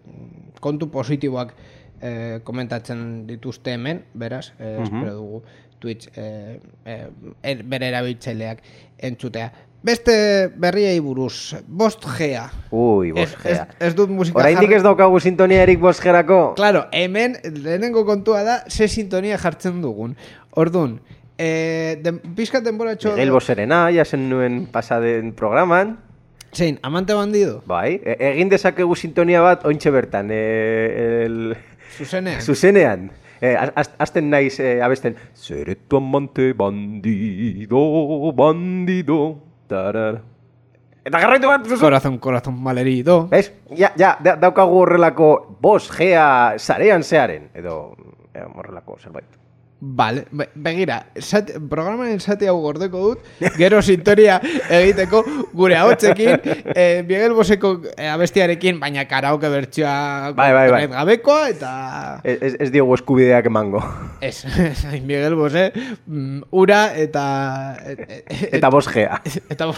kontu 0.60 0.88
positiboak 0.90 1.54
eh, 2.00 2.40
komentatzen 2.44 3.26
dituzte 3.28 3.76
hemen, 3.76 4.04
beraz, 4.14 4.50
eh, 4.58 4.78
espero 4.82 5.14
dugu 5.20 5.44
Twitch 5.78 6.08
eh, 6.16 6.58
eh, 6.84 7.08
er, 7.42 7.62
bere 7.68 7.90
erabiltzaileak 7.92 8.62
entzutea. 9.08 9.50
Beste 9.82 10.48
berriei 10.58 10.98
buruz, 11.00 11.54
bost 11.68 12.02
gea. 12.16 12.48
Ui, 12.74 13.12
Ez, 13.14 13.28
ez, 13.28 13.34
bosgea. 13.36 13.66
ez 13.78 13.94
dut 13.94 14.10
musika 14.10 14.40
Oraindik 14.40 14.72
ez 14.74 14.82
daukagu 14.82 15.20
sintoniarik 15.20 15.78
bosgerako? 15.78 16.54
Claro, 16.56 16.86
hemen 16.90 17.36
lehenengo 17.62 18.04
kontua 18.04 18.42
da 18.42 18.56
ze 18.68 18.88
sintonia 18.88 19.38
jartzen 19.38 19.80
dugun. 19.82 20.16
Ordun, 20.58 20.98
eh, 21.38 22.00
den, 22.02 22.18
pizkat 22.34 22.64
denboratxo... 22.64 23.12
Miguel 23.14 23.30
Boserena, 23.30 23.84
jasen 23.94 24.28
nuen 24.28 24.66
pasaden 24.72 25.32
programan. 25.38 25.98
Zein, 26.56 26.80
amante 26.82 27.14
bandido? 27.14 27.62
Bai, 27.68 28.00
e- 28.02 28.16
egin 28.32 28.48
dezakegu 28.48 28.96
sintonia 28.96 29.42
bat 29.44 29.64
ointxe 29.68 29.90
bertan, 29.92 30.30
e, 30.32 30.42
el... 31.26 31.56
Zuzenean? 31.96 32.40
zuzenean. 32.42 33.10
E, 33.40 33.52
azten 34.00 34.30
naiz 34.32 34.56
e, 34.58 34.80
abesten 34.82 35.14
Seré 35.36 35.76
tu 35.76 35.98
amante 35.98 36.54
bandido, 36.56 38.32
bandido 38.32 39.45
Tarar. 39.68 40.20
Eta 41.06 41.20
garraitu 41.22 41.48
bat 41.48 41.66
zuzu 41.66 41.84
Corazón, 41.84 42.18
corazón 42.18 42.60
malherido. 42.62 43.28
Ez? 43.30 43.52
Ja, 43.70 43.92
ja, 43.98 44.16
da, 44.22 44.34
daukagu 44.36 44.82
horrelako 44.82 45.56
bos, 45.60 45.88
gea, 45.94 46.58
zarean 46.58 47.04
zearen 47.06 47.50
Edo, 47.54 47.94
e, 48.34 48.42
horrelako 48.42 48.98
zerbait 48.98 49.45
Vale, 49.78 50.24
be- 50.32 50.48
begira, 50.54 51.02
zati, 51.20 51.52
programaren 51.68 52.18
zati 52.20 52.46
hau 52.48 52.54
gordeko 52.62 53.00
dut, 53.10 53.26
gero 53.58 53.82
sintonia 53.84 54.38
egiteko 54.72 55.20
gure 55.52 55.76
ahotsekin, 55.76 56.38
eh, 56.74 57.02
Miguel 57.06 57.34
Boseko 57.36 57.74
eh, 57.92 58.08
abestiarekin, 58.08 58.80
baina 58.80 59.04
karaoke 59.04 59.50
bertsioa 59.52 60.32
Bai, 60.38 60.48
bai, 60.56 60.70
bai. 60.72 60.80
gabekoa, 60.94 61.42
eta... 61.52 61.72
Ez, 62.24 62.54
ez, 62.58 62.70
diogu 62.72 62.94
eskubideak 62.96 63.50
emango 63.52 63.82
Ez, 64.24 64.46
Miguel 65.06 65.36
Bose, 65.36 65.66
mm, 66.06 66.48
ura 66.56 66.80
eta... 66.96 67.26
et- 67.84 68.24
et- 68.30 68.54
Eta 68.56 68.70
bos, 68.72 68.88
gea 68.88 69.20
Eta 69.52 69.68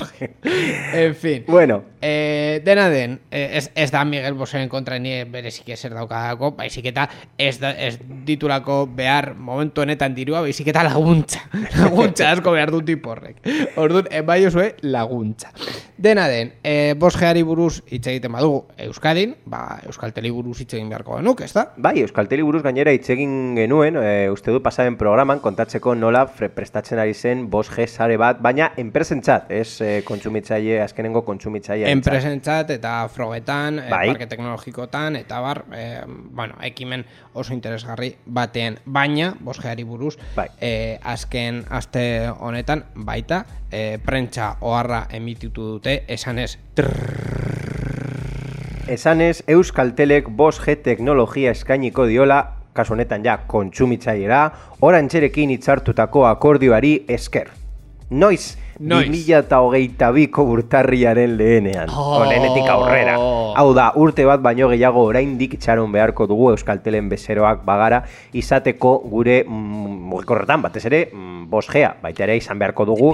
en 0.95 1.15
fin. 1.15 1.45
Bueno, 1.49 1.83
Eh, 2.01 2.61
dena 2.65 2.89
den, 2.89 3.19
eh, 3.33 3.57
ez, 3.59 3.73
ez 3.75 3.91
da 3.91 4.05
Miguel 4.05 4.35
Boseren 4.39 4.69
kontra 4.71 5.01
ni 5.03 5.25
berezik 5.27 5.69
ezer 5.75 5.91
daukadako, 5.97 6.53
baizik 6.55 6.87
eta 6.93 7.09
ez, 7.37 7.57
da, 7.59 7.73
ez 7.75 7.97
ditulako 8.25 8.85
behar 8.87 9.33
momentu 9.35 9.83
honetan 9.89 10.15
dirua, 10.15 10.43
baizik 10.45 10.69
eta 10.75 10.85
laguntza. 10.87 11.43
Laguntza 11.83 12.33
asko 12.35 12.53
behar 12.55 12.73
dut 12.75 12.89
iporrek. 12.93 13.41
Orduan, 13.81 14.09
bai 14.29 14.41
osue 14.47 14.75
laguntza. 14.85 15.53
Dena 15.99 16.29
den, 16.31 16.53
eh, 16.63 16.95
bosgeari 16.95 17.43
buruz 17.43 17.81
hitz 17.89 18.07
egiten 18.07 18.31
badugu 18.33 18.61
Euskadin, 18.85 19.35
ba, 19.51 19.81
Euskalteli 19.89 20.31
buruz 20.31 20.61
hitz 20.63 20.71
egin 20.77 20.93
beharko 20.93 21.17
genuk, 21.19 21.41
ez 21.43 21.51
da? 21.57 21.65
Bai, 21.77 21.97
Euskalteli 22.05 22.45
buruz 22.47 22.63
gainera 22.63 22.93
hitz 22.95 23.09
egin 23.11 23.57
genuen, 23.57 23.99
e, 23.99 24.29
uste 24.31 24.55
du 24.55 24.61
pasaren 24.63 24.95
programan 25.01 25.41
kontatzeko 25.43 25.97
nola 25.99 26.25
prestatzen 26.29 27.03
ari 27.03 27.15
zen 27.15 27.49
5G 27.51 27.89
sare 27.89 28.19
bat, 28.21 28.39
baina 28.45 28.71
enpresentzat, 28.79 29.51
ez 29.51 29.81
e, 29.83 29.91
kontsumitzaile, 30.07 30.79
azkenengo 30.85 31.25
kontsumitzaile. 31.27 31.91
enpresentzat 31.91 32.71
eta 32.77 33.09
frogetan, 33.09 33.79
eh, 33.79 33.91
Bai. 33.91 34.07
parke 34.13 34.27
teknologikotan, 34.27 35.17
eta 35.17 35.41
bar, 35.41 35.65
eh, 35.73 36.03
bueno, 36.07 36.55
ekimen 36.63 37.05
oso 37.33 37.55
interesgarri 37.55 38.15
batean. 38.27 38.79
Baina, 38.85 39.35
bosgeari 39.41 39.78
buruz, 39.85 40.17
Bai. 40.37 40.49
eh, 40.61 40.99
azken 41.03 41.65
aste 41.71 42.31
honetan, 42.39 42.85
baita, 42.95 43.45
eh, 43.71 43.99
prentsa 44.05 44.57
oharra 44.61 45.07
emititu 45.11 45.63
dute, 45.63 46.05
esanez, 46.09 46.59
Esanez, 48.89 49.43
Euskaltelek 49.47 50.29
5G 50.29 50.77
teknologia 50.83 51.51
eskainiko 51.51 52.07
diola, 52.09 52.39
kasu 52.73 52.95
honetan 52.95 53.25
ja 53.25 53.37
kontsumitzailera, 53.47 54.53
orantxerekin 54.81 55.51
hitzartutako 55.51 56.25
akordioari 56.27 57.05
esker. 57.09 57.51
Noiz, 58.11 58.57
Noiz. 58.81 59.09
2022ko 59.13 60.43
urtarriaren 60.49 61.37
lehenean, 61.37 61.91
Oh. 61.93 62.25
lehenetik 62.25 62.69
aurrera. 62.71 63.17
Hau 63.59 63.75
da, 63.75 63.93
urte 63.97 64.25
bat 64.25 64.41
baino 64.41 64.69
gehiago 64.71 65.03
oraindik 65.05 65.55
itxaron 65.59 65.93
beharko 65.93 66.27
dugu 66.27 66.51
Euskaltelen 66.55 67.11
bezeroak 67.11 67.65
bagara 67.67 68.05
izateko 68.33 68.99
gure 69.05 69.45
mm, 69.45 69.99
mugikorretan, 70.09 70.63
batez 70.63 70.87
ere, 70.87 71.11
mm, 71.13 71.51
5Gea, 71.51 71.97
baita 72.03 72.25
ere 72.25 72.37
izan 72.39 72.59
beharko 72.59 72.87
dugu 72.87 73.11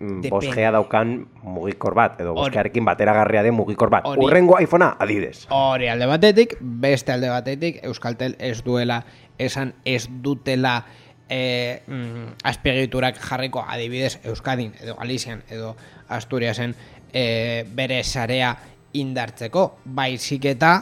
mm. 0.00 0.20
5Gea 0.28 0.72
daukan 0.72 1.14
mugikor 1.42 1.94
bat, 1.94 2.20
edo 2.20 2.34
Hori. 2.34 2.50
5Gearekin 2.50 2.84
bateragarria 2.84 3.42
den 3.42 3.54
mugikor 3.54 3.88
bat. 3.88 4.04
Hori. 4.04 4.26
Urrengo 4.26 4.58
iPhonea, 4.60 4.96
adidez. 4.98 5.46
hori 5.48 5.88
alde 5.88 6.06
batetik, 6.06 6.58
beste 6.60 7.12
alde 7.12 7.30
batetik, 7.30 7.80
Euskaltel 7.82 8.36
ez 8.38 8.62
duela, 8.62 9.06
esan 9.38 9.72
ez 9.84 10.06
dutela 10.20 10.84
e, 11.28 11.82
mm, 11.86 12.36
azpiegiturak 12.44 13.18
jarriko 13.18 13.64
adibidez 13.66 14.18
Euskadin 14.24 14.72
edo 14.80 14.96
Galizian 14.96 15.42
edo 15.50 15.76
Asturiasen 16.08 16.74
e, 17.12 17.64
bere 17.74 18.02
sarea 18.04 18.56
indartzeko, 18.92 19.78
baizik 19.84 20.44
eta 20.44 20.74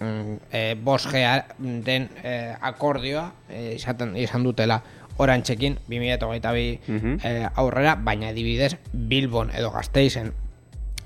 mm, 0.00 0.34
e, 0.52 0.76
5Garen 0.84 2.08
e, 2.22 2.54
akordioa 2.60 3.32
e, 3.48 3.74
izaten, 3.76 4.16
izan 4.16 4.44
dutela 4.44 4.82
orantxekin 5.18 5.78
2022 5.88 6.80
Mhm. 6.88 7.18
e, 7.24 7.48
aurrera, 7.54 7.96
baina 7.96 8.28
adibidez 8.28 8.76
Bilbon 8.92 9.50
edo 9.54 9.70
Gasteizen 9.70 10.32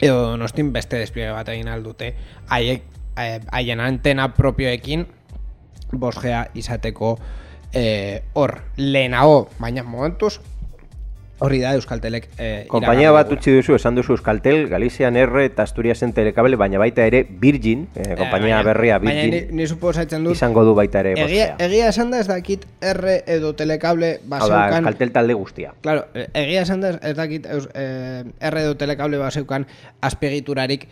edo 0.03 0.33
donostin 0.33 0.73
beste 0.73 0.99
despliegue 0.99 1.33
bat 1.33 1.49
egin 1.49 1.69
aldute 1.69 2.15
haiek 2.49 2.83
haien 3.15 3.81
antena 3.81 4.35
propioekin 4.35 5.07
5G 5.93 6.51
izateko 6.59 7.19
eh, 7.73 8.23
hor 8.35 8.59
lehenago, 8.77 9.49
baina 9.59 9.83
momentuz 9.83 10.41
hori 11.43 11.59
da 11.59 11.73
Euskaltelek 11.75 12.29
eh, 12.39 12.67
Kompainia 12.71 13.11
bat 13.11 13.27
utzi 13.35 13.51
duzu, 13.57 13.75
esan 13.75 13.97
duzu 13.99 14.13
Euskaltel, 14.15 14.69
Galizian 14.71 15.17
R 15.19 15.41
eta 15.43 15.65
Asturiasen 15.67 16.13
Telekable, 16.15 16.55
baina 16.61 16.79
baita 16.79 17.03
ere 17.09 17.25
Virgin, 17.29 17.89
eh, 17.97 18.13
kompainia 18.15 18.61
baina- 18.61 18.63
berria 18.69 18.99
Baina 19.03 19.25
Virgin, 19.25 19.49
ni, 19.51 19.57
ni 19.63 19.67
suposatzen 19.67 20.23
dut 20.23 20.37
izango 20.39 20.63
du 20.63 20.77
baita 20.79 21.01
ere 21.01 21.17
egia, 21.17 21.25
bosgea. 21.25 21.57
egia 21.67 21.89
esan 21.89 22.13
da 22.15 22.21
ez 22.21 22.29
dakit 22.31 22.67
R 22.81 23.17
edo 23.27 23.55
telekable 23.59 24.13
Hau 24.21 24.29
baseukan 24.37 24.77
Euskaltel 24.85 25.13
talde 25.19 25.35
guztia. 25.35 25.75
Claro, 25.83 26.05
eh, 26.15 26.29
egia 26.45 26.63
esan 26.63 26.81
da 26.81 26.95
ez 27.03 27.17
dakit 27.19 27.49
eh, 27.51 28.23
R 28.53 28.59
edo 28.63 28.77
telekable 28.77 29.19
baseukan 29.19 29.67
azpegiturarik 30.01 30.87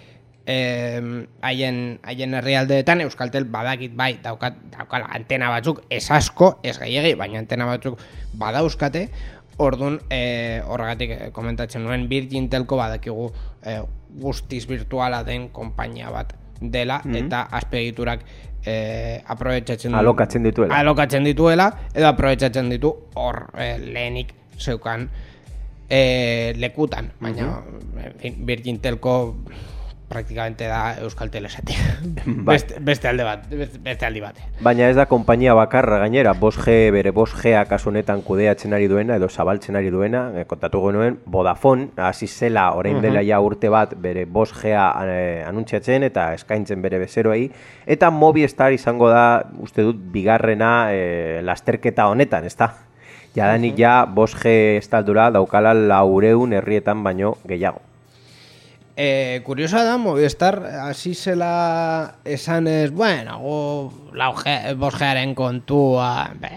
eh, 0.46 1.26
haien 1.42 1.98
haien 2.02 2.34
herrialdeetan 2.34 3.00
Euskaltel 3.04 3.44
badakit 3.44 3.94
bai 3.96 4.18
daukat 4.22 4.56
daukala 4.76 5.10
antena 5.14 5.50
batzuk 5.50 5.82
ez 5.90 6.10
asko, 6.10 6.58
ez 6.62 6.78
gehiegi, 6.78 7.14
baina 7.14 7.38
antena 7.38 7.66
batzuk 7.66 8.00
badauzkate. 8.38 9.08
Ordun 9.60 9.98
eh, 10.08 10.62
horregatik 10.64 11.10
eh, 11.10 11.30
komentatzen 11.36 11.84
nuen 11.84 12.08
Virgin 12.08 12.48
Telco 12.48 12.78
badakigu 12.80 13.30
eh, 13.62 13.82
guztiz 14.20 14.66
virtuala 14.68 15.22
den 15.24 15.50
konpainia 15.52 16.10
bat 16.10 16.32
dela 16.60 17.00
eta 17.04 17.42
azpegiturak 17.56 18.22
eh, 18.64 19.22
aprobetsatzen 19.26 19.94
Alokatzen 19.94 20.44
dituela. 20.44 20.78
alokatzen 20.80 21.24
dituela 21.24 21.70
edo 21.94 22.08
aprobetsatzen 22.08 22.70
ditu 22.70 22.92
hor 23.16 23.50
eh, 23.56 23.78
lehenik 23.80 24.34
zeukan 24.58 25.08
eh, 25.88 26.52
lekutan 26.56 27.12
baina 27.20 27.62
en 28.04 28.18
fin, 28.20 28.46
Virgin 28.46 28.80
Telco 28.80 29.36
praktikamente 30.10 30.66
da 30.66 30.96
Euskal 31.00 31.30
Telesetik 31.30 31.78
Bai. 32.26 32.56
beste, 32.56 32.80
beste 32.82 33.08
alde 33.08 33.24
bat 33.24 33.44
beste, 33.48 34.06
aldi 34.06 34.20
bate 34.20 34.42
Baina 34.60 34.88
ez 34.90 34.96
da 34.98 35.06
konpainia 35.06 35.54
bakarra 35.54 36.00
gainera, 36.02 36.34
5G, 36.34 36.74
bere 36.90 37.12
5G 37.14 37.52
kasu 37.70 37.92
honetan 37.92 38.24
kudeatzen 38.26 38.74
ari 38.74 38.88
duena 38.90 39.16
edo 39.20 39.28
zabaltzen 39.30 39.78
ari 39.78 39.92
duena, 39.94 40.24
eh, 40.34 40.44
kontatu 40.50 40.82
genuen, 40.88 41.20
Vodafone, 41.30 41.90
hasi 41.96 42.26
zela 42.26 42.72
orain 42.74 42.98
dela 43.00 43.22
ja 43.22 43.38
urte 43.40 43.70
bat 43.70 43.94
bere 43.96 44.26
5G 44.26 44.74
eh, 44.74 45.44
anuntziatzen 45.46 46.02
eta 46.10 46.32
eskaintzen 46.34 46.82
bere 46.82 46.98
bezeroei, 46.98 47.46
eta 47.86 48.10
Movistar 48.10 48.74
izango 48.74 49.08
da, 49.08 49.44
uste 49.62 49.86
dut, 49.86 50.00
bigarrena 50.12 50.72
eh, 50.90 51.40
lasterketa 51.46 52.10
honetan, 52.10 52.50
ezta? 52.50 52.72
Jadanik 53.36 53.78
ja 53.78 54.02
5G 54.10 54.56
estaldura 54.80 55.30
daukala 55.30 55.70
laureun 55.74 56.58
herrietan 56.58 57.04
baino 57.06 57.36
gehiago. 57.46 57.89
Eh, 58.96 59.40
kuriosa 59.44 59.84
da, 59.84 59.96
Movistar 59.96 60.58
hasi 60.88 61.14
zela 61.14 62.16
esan 62.24 62.66
ez, 62.66 62.90
bueno, 62.90 63.38
gu 63.40 64.14
lau 64.18 64.34
ge- 64.36 64.74
bosgearen 64.76 65.34
kontua, 65.34 66.30
be, 66.40 66.50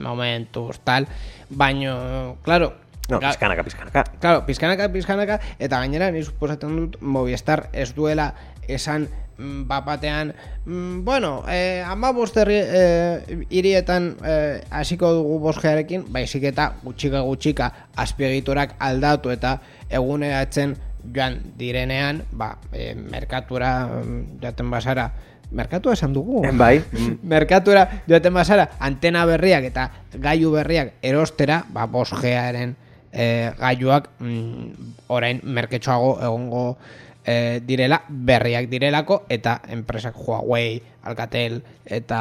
momentuz, 0.00 0.78
tal, 0.84 1.06
baino, 1.50 2.36
claro, 2.42 2.72
No, 3.10 3.18
pizkanaka, 3.20 3.62
pizkanaka. 3.62 4.04
Claro, 4.18 4.46
pizkanaka, 4.46 4.88
pizkanaka, 4.88 5.36
eta 5.60 5.76
gainera 5.82 6.06
ni 6.10 6.22
suposatzen 6.24 6.72
dut 6.78 6.94
Movistar 7.02 7.66
ez 7.76 7.90
duela 7.92 8.30
esan 8.66 9.10
mm, 9.36 9.66
bat 9.68 9.84
batean, 9.84 10.32
mm, 10.64 11.04
bueno, 11.04 11.42
eh, 11.46 11.84
ama 11.84 12.14
bosterri 12.16 12.56
eh, 12.64 13.44
irietan 13.50 14.16
eh, 14.24 14.62
hasiko 14.70 15.12
dugu 15.18 15.36
bosgearekin, 15.44 16.06
baizik 16.08 16.44
eta 16.48 16.70
gutxika 16.82 17.20
gutxika 17.28 17.68
azpiegiturak 17.94 18.72
aldatu 18.78 19.28
eta 19.36 19.58
eguneratzen 19.90 20.72
joan 21.12 21.40
direnean, 21.58 22.22
ba, 22.32 22.58
eh, 22.72 22.94
merkatura 22.94 23.86
mm, 23.86 24.40
joaten 24.42 24.70
basara, 24.70 25.10
merkatua 25.50 25.92
esan 25.92 26.14
dugu? 26.14 26.42
Bai, 26.56 26.80
mm. 26.80 27.18
merkatura 27.34 28.04
joaten 28.08 28.34
basara 28.34 28.70
antena 28.80 29.26
berriak 29.26 29.68
eta 29.68 29.90
gailu 30.16 30.54
berriak 30.56 30.94
erostera, 31.02 31.64
ba, 31.68 31.86
5Garen 31.90 32.76
e, 33.14 33.52
gailuak 33.58 34.10
mm, 34.18 35.08
orain 35.14 35.40
merketxoago 35.44 36.18
egongo 36.26 36.66
e, 37.24 37.60
direla, 37.64 38.02
berriak 38.08 38.68
direlako 38.68 39.22
eta 39.30 39.60
enpresak 39.70 40.18
Huawei, 40.18 40.82
Alcatel 41.06 41.62
eta 41.86 42.20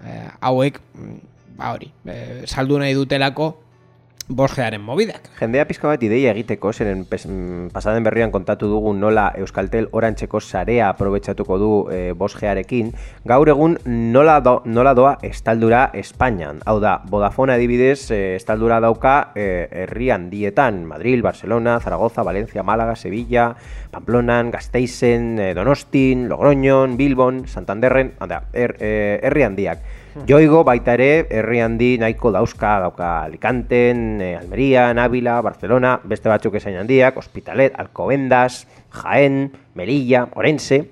e, 0.00 0.18
hauek 0.40 0.80
mm, 0.94 1.16
ba 1.56 1.72
hori, 1.76 1.92
e, 2.08 2.44
saldu 2.48 2.80
nahi 2.80 2.96
dutelako 2.96 3.52
5Garen 4.28 4.82
mobidak. 4.82 5.28
Jendea 5.38 5.64
pizka 5.68 5.86
bat 5.86 6.02
ideia 6.02 6.32
egiteko, 6.34 6.72
zeren 6.74 7.04
pasaden 7.06 8.02
berrian 8.02 8.32
kontatu 8.34 8.66
dugu 8.66 8.90
nola 8.94 9.28
Euskaltel 9.38 9.86
orantxeko 9.94 10.40
sarea 10.40 10.88
aprobetsatuko 10.90 11.58
du 11.62 11.68
e, 11.94 12.00
bosgearekin, 12.18 12.90
gaur 13.24 13.48
egun 13.52 13.76
nola, 13.86 14.40
do, 14.42 14.56
nola 14.66 14.94
doa 14.98 15.12
estaldura 15.22 15.90
Espainian. 15.94 16.58
Hau 16.66 16.80
da, 16.82 16.96
Vodafone 17.06 17.54
adibidez 17.54 18.10
e, 18.10 18.34
estaldura 18.34 18.80
dauka 18.82 19.30
e, 19.36 19.68
herri 19.84 20.10
handietan, 20.10 20.82
Madrid, 20.90 21.22
Barcelona, 21.22 21.78
Zaragoza, 21.78 22.24
Valencia, 22.26 22.64
Málaga, 22.66 22.96
Sevilla, 22.96 23.52
Pamplonan, 23.92 24.50
Gasteizen, 24.50 25.38
e, 25.38 25.52
Donostin, 25.54 26.26
Logroñon, 26.28 26.96
Bilbon, 26.96 27.46
Santanderren, 27.46 28.14
e, 28.52 29.20
herri 29.22 29.46
handiak. 29.46 29.86
Joigo 30.24 30.62
baita 30.64 30.94
ere 30.96 31.26
herri 31.28 31.58
handi 31.60 31.98
nahiko 32.00 32.30
dauzka, 32.32 32.78
dauka 32.80 33.08
Alicanten, 33.26 34.20
eh, 34.22 34.36
Almería, 34.38 34.88
Ávila, 34.90 35.42
Barcelona, 35.42 36.00
beste 36.04 36.30
batzuk 36.30 36.54
esain 36.56 36.78
handiak, 36.80 37.18
Hospitalet, 37.20 37.74
Alcobendas, 37.76 38.66
Jaén, 38.90 39.52
Melilla, 39.74 40.28
Orense, 40.34 40.86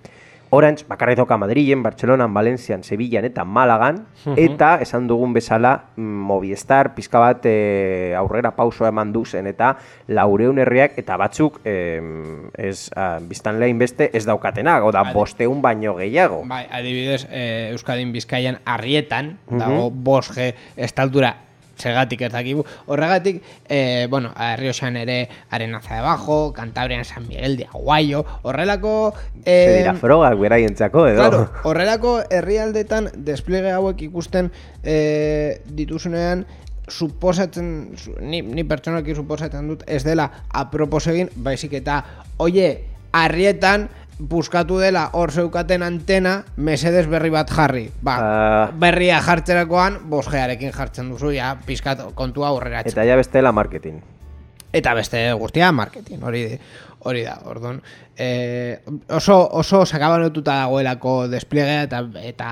Orange, 0.55 0.85
bakarrik 0.87 1.19
dauka 1.19 1.37
Madrilen, 1.37 1.83
Barcelonan, 1.83 2.33
Valencian, 2.35 2.85
Sevillan 2.87 3.27
eta 3.27 3.45
Malagan, 3.45 4.05
eta 4.37 4.77
esan 4.85 5.09
dugun 5.11 5.35
bezala 5.35 5.75
mm, 5.97 6.23
Movistar 6.31 6.93
pizka 6.95 7.19
bat 7.19 7.47
eh, 7.51 8.15
aurrera 8.17 8.55
pausoa 8.55 8.93
eman 8.93 9.13
duzen 9.13 9.49
eta 9.51 9.75
laureun 10.15 10.61
herriak 10.63 10.99
eta 11.01 11.19
batzuk 11.21 11.59
eh, 11.67 12.01
ez, 12.55 12.91
ah, 12.95 13.19
biztan 13.21 13.59
lehin 13.59 13.81
beste 13.83 14.11
ez 14.15 14.25
daukatenak, 14.29 14.87
oda 14.87 15.03
bosteun 15.13 15.63
baino 15.63 15.97
gehiago. 15.99 16.45
Bai, 16.49 16.65
adibidez, 16.71 17.25
e, 17.31 17.71
Euskadin 17.75 18.13
Bizkaian 18.15 18.61
arrietan, 18.65 19.35
dago 19.51 19.91
5G 19.91 20.53
estaldura 20.87 21.35
segatik 21.77 22.21
ez 22.23 22.33
dakigu. 22.33 22.65
Horregatik, 22.87 23.43
eh, 23.69 24.07
bueno, 24.11 24.33
Rioxan 24.57 24.97
ere 24.97 25.29
Arenaza 25.51 25.97
de 25.97 26.01
Bajo, 26.03 26.53
Cantabrian 26.53 27.05
San 27.05 27.27
Miguel 27.29 27.57
de 27.57 27.67
Aguayo, 27.67 28.25
horrelako... 28.43 29.15
Se 29.45 29.75
Eh, 29.75 29.79
dira 29.79 29.95
frogak 29.95 30.39
beraientzako 30.39 31.07
edo. 31.09 31.17
Claro, 31.21 31.51
horrelako 31.65 32.23
herrialdetan 32.31 33.11
despliege 33.17 33.71
hauek 33.71 34.01
ikusten 34.03 34.51
eh, 34.83 35.61
dituzunean 35.67 36.47
suposatzen, 36.89 37.93
su- 37.97 38.15
ni, 38.21 38.43
ni 38.43 38.65
pertsonalki 38.65 39.15
suposatzen 39.15 39.69
dut 39.69 39.85
ez 39.87 40.03
dela 40.05 40.31
apropos 40.53 41.07
egin, 41.09 41.31
baizik 41.37 41.73
eta 41.81 42.03
oie, 42.45 42.85
arrietan 43.13 43.89
buskatu 44.19 44.79
dela 44.79 45.09
hor 45.13 45.33
zeukaten 45.33 45.83
antena 45.83 46.45
mesedes 46.57 47.07
berri 47.11 47.31
bat 47.31 47.51
jarri. 47.51 47.91
Ba, 48.03 48.17
Ah. 48.21 48.71
berria 48.73 49.21
jartzerakoan 49.21 49.99
bosgearekin 50.11 50.73
jartzen 50.73 51.11
duzu, 51.11 51.31
ja, 51.33 51.57
pizkat 51.67 52.01
kontua 52.15 52.49
aurrera 52.49 52.81
Eta 52.85 53.05
ja 53.05 53.17
bestela 53.17 53.53
marketing. 53.53 54.01
eta 54.75 54.93
beste 54.95 55.33
guztia 55.39 55.71
marketing 55.73 56.23
hori 56.25 56.59
hori 57.05 57.23
da 57.25 57.39
orduan. 57.49 57.81
E, 58.17 58.81
oso 59.11 59.37
oso 59.59 59.83
sakabanatuta 59.87 60.55
dagoelako 60.63 61.15
despliegea 61.29 61.83
eta 61.89 62.03
eta 62.23 62.51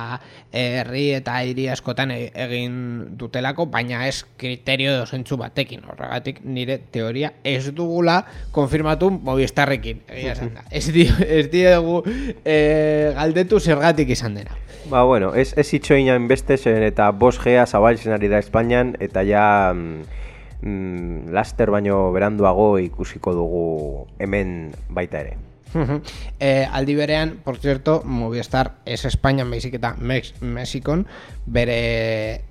herri 0.50 1.04
eta 1.18 1.36
hiri 1.46 1.68
askotan 1.70 2.10
e- 2.10 2.32
egin 2.44 2.74
dutelako 3.18 3.66
baina 3.70 4.06
ez 4.08 4.24
kriterio 4.36 4.96
dosentzu 5.00 5.38
batekin. 5.40 5.84
Horregatik 5.88 6.42
nire 6.44 6.78
teoria 6.92 7.32
ez 7.44 7.72
dugula 7.74 8.22
konfirmatu 8.52 9.10
Movistarrekin. 9.10 10.02
Egia 10.08 10.32
esan 10.36 10.54
da. 10.56 10.66
Ez, 10.70 10.86
di, 10.92 11.06
ez 11.26 11.46
diegu 11.52 12.02
e, 12.44 12.58
galdetu 13.16 13.60
zergatik 13.60 14.12
izan 14.16 14.36
dena. 14.40 14.58
Ba, 14.90 15.04
bueno, 15.04 15.30
ez, 15.34 15.52
ez 15.56 15.68
itxoinan 15.78 16.26
beste 16.28 16.56
zen 16.58 16.82
eta 16.82 17.12
bos 17.14 17.36
gea 17.40 17.66
zabaltzen 17.66 18.12
ari 18.16 18.28
da 18.28 18.40
Espainian 18.42 18.96
eta 19.00 19.22
ja 19.22 19.44
mm, 19.72 20.22
mm, 20.62 21.32
laster 21.34 21.70
baino 21.70 22.12
beranduago 22.12 22.78
ikusiko 22.78 23.34
dugu 23.36 23.64
hemen 24.18 24.72
baita 24.88 25.20
ere. 25.20 25.36
eh, 26.38 26.66
aldi 26.70 26.94
berean, 26.94 27.38
por 27.44 27.56
cierto, 27.56 28.02
Movistar 28.04 28.74
es 28.84 29.04
Espainian 29.04 29.50
baizik 29.50 29.74
eta 29.74 29.94
Mex 29.98 30.34
Mexikon 30.42 31.06
bere 31.46 32.42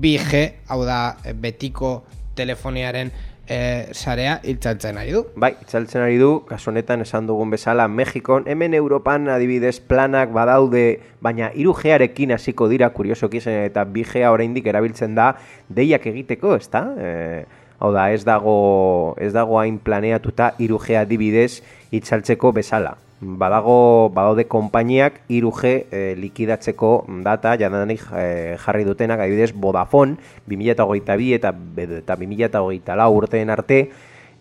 2G, 0.00 0.46
hau 0.68 0.84
da 0.84 1.16
betiko 1.34 2.04
telefoniaren 2.38 3.12
eh, 3.50 3.90
sarea 3.92 4.38
hiltzatzen 4.44 4.96
ari 4.96 5.12
du. 5.12 5.24
Bai, 5.36 5.52
itzaltzen 5.60 6.04
ari 6.06 6.16
du, 6.20 6.30
kasu 6.48 6.70
honetan 6.70 7.02
esan 7.04 7.26
dugun 7.26 7.50
bezala 7.50 7.88
Mexikon, 7.88 8.46
hemen 8.48 8.76
Europan 8.78 9.28
adibidez 9.28 9.80
planak 9.80 10.32
badaude, 10.32 11.00
baina 11.20 11.50
3G-arekin 11.52 12.32
hasiko 12.36 12.70
dira 12.70 12.92
kuriosoki 12.94 13.42
zen 13.42 13.64
eta 13.66 13.84
2G 13.84 14.24
oraindik 14.30 14.70
erabiltzen 14.70 15.18
da 15.18 15.32
deiak 15.68 16.06
egiteko, 16.06 16.54
ezta? 16.56 16.86
Eh, 16.96 17.59
hau 17.80 17.92
da, 17.96 18.10
ez 18.12 18.24
dago, 18.28 19.14
ez 19.18 19.32
dago 19.32 19.58
hain 19.60 19.78
planeatuta 19.80 20.52
3G 20.58 20.98
adibidez 21.00 21.62
itzaltzeko 21.96 22.52
bezala. 22.56 22.98
Badago, 23.20 24.08
badaude 24.16 24.46
konpainiak 24.48 25.18
3G 25.28 25.72
eh, 25.92 26.14
likidatzeko 26.16 26.92
data 27.24 27.56
jadanik 27.60 28.04
eh, 28.16 28.56
jarri 28.60 28.86
dutenak, 28.88 29.20
adibidez 29.20 29.52
Vodafone 29.52 30.16
2022 30.48 31.34
eta, 31.36 31.52
eta 31.76 32.16
2024 32.16 33.10
urteen 33.16 33.52
arte, 33.52 33.82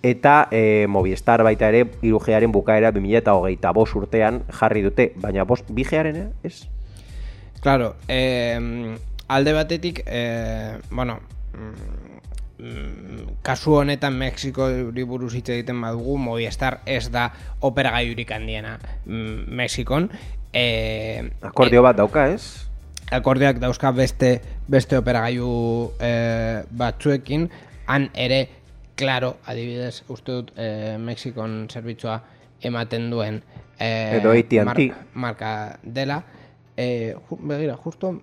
eta 0.04 0.48
e, 0.52 0.88
Movistar 0.88 1.44
baita 1.44 1.68
ere 1.68 1.84
3Garen 2.00 2.54
bukaera 2.56 2.92
2025 2.96 3.98
urtean 4.00 4.44
jarri 4.62 4.84
dute, 4.86 5.12
baina 5.20 5.44
bost 5.44 5.68
2Garen 5.68 6.30
ez? 6.44 6.68
Claro, 7.60 7.96
eh, 8.08 8.96
alde 9.28 9.54
batetik, 9.54 10.04
eh, 10.06 10.78
bueno, 10.92 11.20
mm, 12.60 13.42
kasu 13.42 13.80
honetan 13.82 14.14
Mexiko 14.20 14.70
buruz 15.08 15.34
hitz 15.34 15.50
egiten 15.50 15.82
badugu, 15.82 16.18
Movistar 16.18 16.82
ez 16.86 17.10
da 17.12 17.32
operagailurik 17.62 18.32
handiena 18.32 18.78
mm, 19.06 19.48
Mexikon. 19.48 20.10
Eh, 20.54 21.30
Akordio 21.42 21.84
bat 21.86 21.98
dauka, 21.98 22.28
ez? 22.34 22.70
akordioak 23.12 23.58
dauzka 23.58 23.92
beste 23.92 24.40
beste 24.70 24.98
operagailu 24.98 25.92
eh, 26.00 26.62
batzuekin 26.70 27.48
han 27.90 28.10
ere 28.14 28.44
claro 29.00 29.38
adibidez 29.50 30.04
uste 30.14 30.36
dut 30.36 30.52
eh, 30.58 30.98
Mexikon 31.02 31.64
zerbitzua 31.70 32.20
ematen 32.62 33.10
duen 33.10 33.42
eh, 33.80 34.20
Edo 34.20 34.32
AT&T. 34.36 34.92
marka, 35.14 35.80
dela. 35.84 36.24
Eh, 36.78 37.16
ju, 37.30 37.38
begira, 37.42 37.78
justo... 37.78 38.14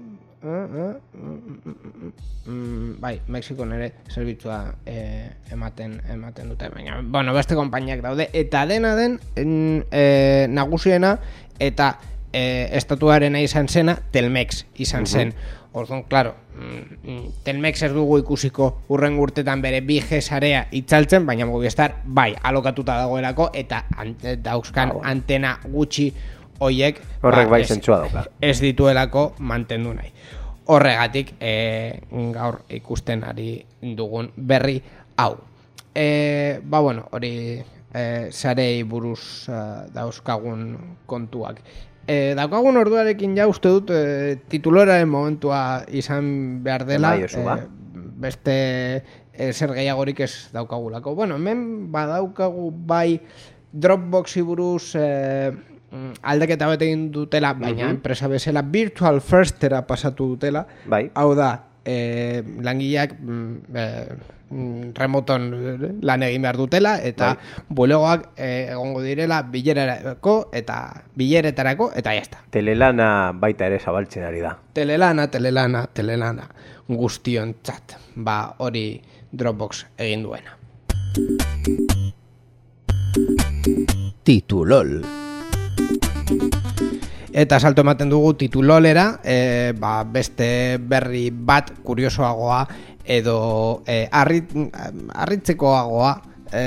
mm, 2.47 3.01
bai, 3.01 3.21
Mexikon 3.29 3.73
ere 3.77 3.93
zerbitzua 4.13 4.75
eh, 4.87 5.31
ematen 5.53 6.01
ematen 6.13 6.49
dute, 6.53 6.69
baina, 6.75 7.01
bueno, 7.03 7.35
beste 7.35 7.55
konpainiak 7.59 8.03
daude, 8.05 8.29
eta 8.33 8.67
dena 8.67 8.95
den 8.97 9.21
en, 9.37 9.85
eh, 9.91 10.47
nagusiena, 10.49 11.19
eta 11.59 11.99
eh, 12.33 12.69
estatuarena 12.77 13.41
izan 13.41 13.69
zena, 13.69 13.99
Telmex 14.13 14.67
izan 14.77 15.07
zen. 15.07 15.35
Orduan, 15.77 16.05
claro, 16.09 16.35
mm, 16.57 17.43
Telmex 17.45 17.83
ez 17.85 17.93
dugu 17.93 18.19
ikusiko 18.23 18.71
urren 18.89 19.19
urtetan 19.21 19.61
bere 19.61 19.83
bi 19.85 20.01
sarea 20.01 20.67
itzaltzen, 20.73 21.27
baina 21.27 21.47
Movistar 21.47 22.01
bai 22.05 22.35
alokatuta 22.43 22.97
dagoelako 23.03 23.51
eta 23.53 23.85
an, 23.97 24.17
dauzkan 24.43 24.93
antena 25.05 25.59
gutxi 25.65 26.13
hoiek 26.61 27.01
Horrek 27.23 27.49
bai 27.51 27.61
ez- 27.63 27.69
zentzua 27.69 27.99
dauka. 28.05 28.25
ez 28.41 28.61
dituelako 28.61 29.35
mantendu 29.39 29.95
nahi. 29.95 30.13
Horregatik 30.67 31.35
e, 31.41 32.01
gaur 32.35 32.63
ikusten 32.69 33.23
ari 33.25 33.65
dugun 33.97 34.31
berri 34.37 34.81
hau. 35.17 35.37
E, 35.95 36.59
ba 36.65 36.81
bueno, 36.81 37.07
hori 37.13 37.63
e, 37.95 38.29
sarei 38.31 38.83
buruz 38.83 39.49
eh, 39.49 39.87
dauzkagun 39.95 40.97
kontuak. 41.07 41.61
E, 42.07 42.35
daukagun 42.39 42.77
orduarekin 42.77 43.37
ja 43.39 43.47
uste 43.49 43.69
dut 43.69 43.91
e, 43.95 44.37
tituloraren 44.49 45.09
momentua 45.09 45.85
izan 45.89 46.63
behar 46.65 46.85
dela. 46.87 47.15
Bai, 47.17 47.45
ba. 47.45 47.57
beste 48.17 48.53
e, 49.33 49.53
zer 49.53 49.73
gehiagorik 49.77 50.21
ez 50.21 50.49
daukagulako. 50.53 51.15
Bueno, 51.15 51.37
hemen 51.37 51.93
badaukagu 51.93 52.71
bai 52.73 53.21
Dropboxi 53.73 54.41
buruz 54.43 54.95
e, 54.97 55.51
mm, 55.53 55.76
aldaketa 56.23 56.67
bat 56.67 56.83
egin 56.83 57.09
dutela, 57.13 57.55
baina 57.55 57.91
enpresa 57.91 58.29
bezala 58.29 58.63
Virtual 58.63 59.21
Firstera 59.21 59.87
pasatu 59.87 60.33
dutela. 60.35 60.67
Bai. 60.91 61.07
Hau 61.15 61.35
da, 61.39 61.51
e, 61.87 62.43
langileak 62.63 63.15
mm, 63.21 63.53
e, 63.75 63.85
mm, 64.51 64.91
remoton 64.95 65.47
eh, 65.55 65.91
lan 66.03 66.25
egin 66.27 66.43
behar 66.43 66.59
dutela 66.59 66.97
eta 67.03 67.33
bulegoak 67.69 68.33
e, 68.37 68.51
egongo 68.75 69.03
direla 69.05 69.43
bilerarako 69.43 70.37
eta 70.53 70.81
bileretarako 71.17 71.93
eta 71.95 72.15
jazta. 72.19 72.43
Telelana 72.51 73.33
baita 73.33 73.71
ere 73.71 73.79
zabaltzen 73.79 74.27
ari 74.27 74.43
da. 74.45 74.57
Telelana, 74.75 75.31
telelana, 75.31 75.87
telelana 75.87 76.49
guztion 76.89 77.57
txat. 77.63 77.99
Ba 78.17 78.57
hori 78.59 78.89
Dropbox 79.37 79.87
egin 79.99 80.27
duena. 80.27 80.57
Titulol. 84.27 85.26
Eta 87.37 87.59
salto 87.61 87.83
ematen 87.85 88.09
dugu 88.09 88.33
titulolera, 88.41 89.21
e, 89.21 89.75
ba, 89.77 90.01
beste 90.09 90.79
berri 90.81 91.29
bat 91.31 91.69
kuriosoagoa 91.85 92.63
edo 93.05 93.83
e, 93.85 94.07
arrit, 94.09 94.55
arritzekoagoa 95.13 96.15
e, 96.49 96.63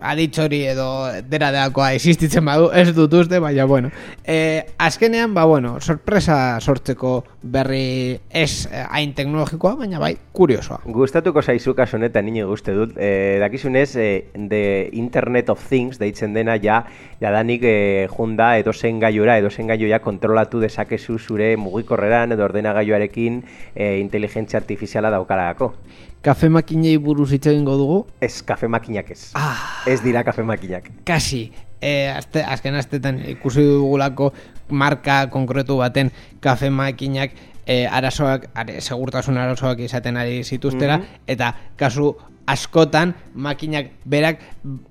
aditz 0.00 0.38
hori 0.38 0.62
edo 0.70 0.88
dera 1.28 1.50
deakoa 1.54 1.92
existitzen 1.96 2.44
badu, 2.46 2.68
ez 2.74 2.92
dut 2.94 3.12
uste, 3.18 3.40
baina 3.42 3.64
bueno. 3.68 3.90
E, 4.24 4.64
azkenean, 4.78 5.34
ba 5.34 5.44
bueno, 5.44 5.78
sorpresa 5.80 6.58
sortzeko 6.60 7.24
berri 7.42 8.18
ez 8.30 8.68
eh, 8.70 8.84
hain 8.88 9.14
teknologikoa, 9.14 9.74
baina 9.80 9.98
bai, 10.02 10.14
kuriosoa. 10.32 10.80
Gustatuko 10.86 11.42
zaizu 11.42 11.74
kasu 11.78 11.98
honetan 11.98 12.26
nini 12.28 12.44
guzti 12.46 12.74
dut. 12.76 12.94
E, 12.96 13.38
dakizunez, 13.42 13.90
e, 13.96 14.08
The 14.34 14.90
Internet 14.92 15.50
of 15.50 15.64
Things 15.68 15.98
deitzen 15.98 16.34
dena 16.34 16.58
ja, 16.62 16.84
jadanik 17.20 17.64
e, 17.64 18.06
junda 18.12 18.54
edo 18.58 18.72
zen 18.72 19.00
gaiura, 19.02 19.38
edo 19.38 19.50
zen 19.50 19.70
gaioia 19.70 20.00
kontrolatu 20.04 20.60
dezakezu 20.62 21.18
zure 21.18 21.54
mugikorreran 21.56 22.32
edo 22.36 22.46
ordenagailuarekin 22.46 23.42
e, 23.74 23.98
inteligentzia 23.98 24.60
artifiziala 24.60 25.10
daukarako. 25.10 25.74
Kafe 26.22 26.48
makinei 26.50 26.96
buruz 26.98 27.30
hitz 27.32 27.46
egingo 27.46 27.76
dugu, 27.78 27.98
Ez 28.20 28.42
kafe 28.42 28.68
makinak 28.68 29.10
ez. 29.10 29.30
Ah. 29.34 29.82
Ez 29.86 30.00
dira 30.02 30.24
kafe 30.24 30.42
makinak. 30.42 30.90
kasi 31.04 31.52
e, 31.80 32.08
azte, 32.10 32.42
azken 32.42 32.74
astetan 32.74 33.20
ikusi 33.28 33.62
dugulako 33.62 34.32
marka 34.68 35.28
konkretu 35.30 35.76
baten 35.78 36.10
kafe 36.40 36.70
makinak 36.70 37.30
e, 37.66 37.86
arazoak, 37.86 38.48
are, 38.54 38.80
segurtasun 38.80 39.38
arazoak 39.38 39.78
izaten 39.78 40.16
ari 40.16 40.42
zituztera, 40.42 41.00
eta 41.26 41.52
kasu 41.76 42.16
askotan 42.48 43.14
makinak 43.34 43.92
berak 44.04 44.40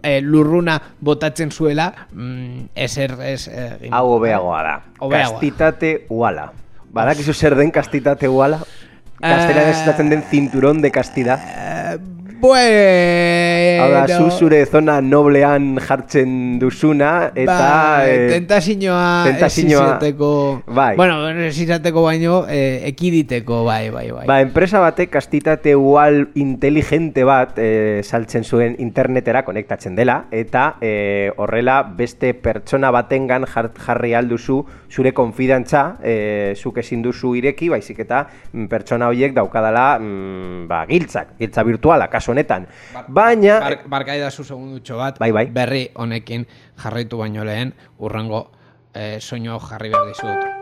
e, 0.04 0.22
lurruna 0.22 0.80
botatzen 1.02 1.52
zuela 1.52 1.92
mm, 2.14 2.70
ezer 2.76 3.18
ez. 3.26 3.50
Hau 3.92 4.06
hobeagoa 4.14 4.64
da. 4.64 4.76
Hobeagoa. 5.00 5.34
Kastitate 5.34 6.06
uala. 6.10 6.52
Badakizu 6.94 7.34
zer 7.34 7.56
den 7.58 7.72
kastitate 7.72 8.30
uala? 8.30 8.62
Gaztela 9.20 9.70
esaten 9.70 10.10
den 10.10 10.24
cinturón 10.24 10.82
de 10.82 10.92
castidad. 10.92 11.40
Eh, 11.44 11.98
bueno... 12.40 13.84
Hau 13.84 13.92
da, 13.92 14.08
zu 14.08 14.30
zure 14.32 14.66
zona 14.66 15.02
noblean 15.02 15.80
jartzen 15.82 16.60
duzuna, 16.60 17.32
eta... 17.34 17.58
Bai, 17.58 18.10
eh, 18.10 18.28
tentazioa 18.36 19.26
tentazioa- 19.26 19.66
ez 19.66 19.72
izateko... 19.72 20.30
Bai. 20.68 20.96
Bueno, 20.98 21.30
ez 21.30 21.58
izateko 21.58 22.04
baino, 22.04 22.46
eh, 22.50 22.82
ekiditeko, 22.90 23.64
bai, 23.66 23.90
bai, 23.90 24.12
bai. 24.12 24.26
Ba, 24.30 24.40
enpresa 24.42 24.82
batek 24.84 25.10
kastitate 25.14 25.76
ual 25.76 26.30
inteligente 26.36 27.24
bat 27.26 27.58
eh, 27.58 28.02
saltzen 28.04 28.44
zuen 28.44 28.76
internetera 28.78 29.44
konektatzen 29.46 29.96
dela, 29.98 30.26
eta 30.32 30.76
eh, 30.82 31.32
horrela 31.38 31.82
beste 31.84 32.34
pertsona 32.34 32.92
batengan 32.92 33.46
jar, 33.50 33.72
jarri 33.78 34.14
alduzu 34.14 34.64
zure 34.90 35.12
konfidantza, 35.14 35.98
eh, 36.04 36.54
zuk 36.56 36.78
ezin 36.78 37.02
duzu 37.04 37.34
ireki, 37.36 37.70
baizik 37.70 38.00
eta 38.06 38.24
mm, 38.54 38.68
pertsona 38.72 39.08
horiek 39.12 39.34
daukadala 39.36 40.00
mm, 40.00 40.68
ba, 40.68 40.86
giltzak, 40.90 41.36
giltza 41.40 41.64
virtuala, 41.68 42.08
kasu 42.08 42.32
honetan. 42.32 42.68
Baina, 43.08 43.60
Bar, 43.60 43.78
barkaidazu 43.88 44.44
segundutxo 44.44 44.98
bat, 44.98 45.20
Bai, 45.20 45.32
bai. 45.32 45.46
berri 45.52 45.88
honekin 45.96 46.46
jarraitu 46.84 47.18
baino 47.18 47.44
lehen, 47.44 47.74
urrengo 48.00 48.48
eh, 48.94 49.18
soinu 49.20 49.60
jarri 49.60 49.90
behar 49.90 50.08
dizut. 50.08 50.54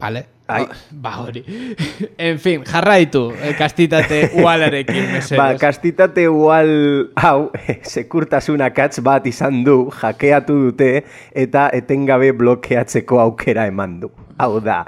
Vale? 0.00 0.26
Ai. 0.52 0.66
Oh, 0.66 0.76
ba 1.02 1.14
hori. 1.22 1.42
en 2.28 2.38
fin, 2.38 2.64
jarraitu, 2.68 3.24
eh, 3.42 3.54
kastitate 3.58 4.22
ualarekin, 4.42 5.08
mesedez. 5.12 5.38
Ba, 5.38 5.48
kastitate 5.60 6.28
ual 6.28 6.72
hau, 7.20 7.50
sekurtasuna 7.88 8.70
katz 8.76 9.00
bat 9.04 9.26
izan 9.26 9.62
du, 9.66 9.86
jakeatu 10.02 10.58
dute, 10.68 10.92
eta 11.32 11.68
etengabe 11.72 12.32
blokeatzeko 12.36 13.20
aukera 13.24 13.66
eman 13.70 14.00
du. 14.04 14.12
Hau 14.42 14.58
da, 14.64 14.82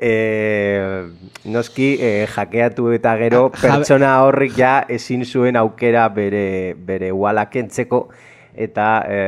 e, 0.00 1.08
noski 1.44 1.96
e, 2.00 2.10
jakeatu 2.30 2.90
eta 2.94 3.14
gero 3.20 3.46
Ah, 3.50 3.60
pertsona 3.60 4.14
horrik 4.24 4.56
ja 4.58 4.74
ezin 4.88 5.24
zuen 5.24 5.56
aukera 5.60 6.08
bere, 6.14 6.74
bere 6.74 7.12
uala 7.12 7.46
kentzeko, 7.50 8.08
eta 8.60 8.88
e, 9.08 9.20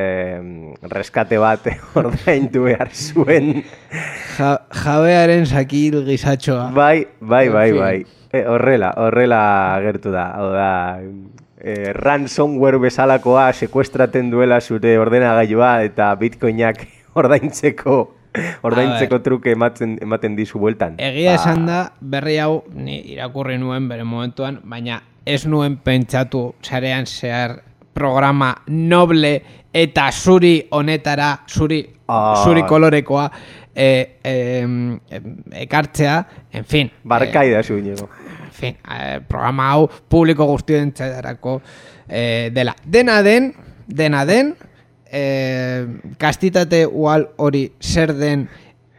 reskate 0.92 1.38
bat 1.40 1.68
ordaindu 2.00 2.66
behar 2.68 2.92
zuen. 2.92 3.62
Ja, 4.36 4.56
jabearen 4.84 5.46
sakil 5.46 6.02
gizatxoa. 6.06 6.70
Bai, 6.76 7.06
bai, 7.20 7.46
bai, 7.48 7.70
bai. 7.76 7.96
E, 8.32 8.44
horrela, 8.48 8.92
horrela 8.96 9.42
agertu 9.76 10.12
da. 10.14 10.28
Hau 10.36 10.48
da, 10.52 10.70
e, 11.58 11.92
ransomware 11.96 12.80
bezalakoa 12.82 13.52
sekuestraten 13.52 14.30
duela 14.32 14.60
zure 14.60 14.96
ordenagailua 14.98 15.76
eta 15.88 16.12
bitcoinak 16.20 16.86
ordaintzeko 17.20 18.02
ordaintzeko 18.64 19.18
truke 19.20 19.52
ematen, 19.52 19.98
ematen 20.00 20.36
dizu 20.36 20.60
bueltan. 20.62 20.96
Egia 21.02 21.34
Ba, 21.34 21.40
esan 21.40 21.66
da, 21.68 21.80
berri 22.00 22.38
hau 22.40 22.62
ni 22.72 23.02
irakurri 23.12 23.58
nuen 23.60 23.90
bere 23.90 24.06
momentuan, 24.08 24.60
baina 24.64 25.02
ez 25.28 25.44
nuen 25.46 25.76
pentsatu 25.76 26.52
sarean 26.64 27.06
zehar 27.06 27.60
programa 27.92 28.54
noble 28.68 29.42
eta 29.72 30.10
zuri 30.12 30.66
honetara, 30.70 31.40
zuri, 31.48 31.86
Ah. 32.08 32.42
zuri 32.44 32.62
kolorekoa 32.68 33.30
e, 33.74 34.18
em, 34.22 34.98
ekartzea, 35.52 36.26
en 36.52 36.64
fin. 36.64 36.90
Barkai 37.04 37.50
da 37.50 37.62
zu, 37.62 37.78
Iñigo. 37.78 38.08
en 38.44 38.50
fin, 38.52 38.76
eh, 38.90 39.20
programa 39.26 39.70
hau 39.72 39.88
publiko 40.08 40.44
guztien 40.44 40.92
txedarako 40.92 41.62
eh, 42.08 42.50
dela. 42.52 42.74
Dena 42.84 43.22
den, 43.22 43.54
dena 43.86 44.26
den, 44.26 44.56
eh, 45.10 45.86
kastitate 46.18 46.86
ual 46.86 47.30
hori 47.36 47.72
zer 47.80 48.12
den 48.14 48.48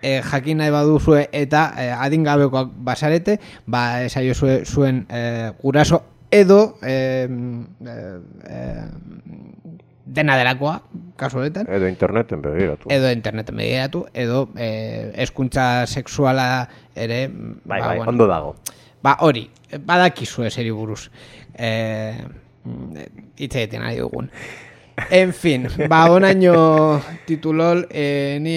eh, 0.02 0.22
jakin 0.24 0.58
nahi 0.58 0.72
baduzue 0.72 1.28
eta 1.32 1.74
eh, 1.78 1.92
adingabekoak 1.94 2.72
basarete, 2.84 3.40
ba 3.68 4.04
esaio 4.04 4.34
zuen 4.66 5.06
eh, 5.10 5.52
guraso 5.62 6.02
edo 6.34 6.78
eh, 6.82 7.30
eh, 7.86 8.86
dena 10.06 10.36
delakoa, 10.38 10.82
kasu 11.18 11.40
honetan, 11.40 11.68
Edo 11.70 11.88
interneten 11.88 12.42
begiratu. 12.42 12.90
edo 12.92 13.12
interneten 13.14 13.56
begiratu, 13.58 14.06
edo 14.14 14.50
eh, 14.58 15.12
eskuntza 15.16 15.86
sexuala 15.88 16.68
ere, 16.96 17.28
Bai, 17.30 17.80
ba, 17.80 17.88
bai, 17.88 17.98
bueno, 17.98 18.10
ondo 18.12 18.28
dago. 18.28 18.56
Ba, 19.04 19.18
hori, 19.22 19.50
badakizu 19.86 20.46
eseri 20.50 20.72
buruz. 20.72 21.10
Eh, 21.54 22.18
hitz 23.38 23.56
egiten 23.56 23.84
ari 23.84 24.00
dugun. 24.00 24.30
En 25.10 25.34
fin, 25.34 25.68
ba, 25.90 26.06
onaino 26.14 27.02
titulol, 27.28 27.88
eh, 27.90 28.38
ni 28.42 28.56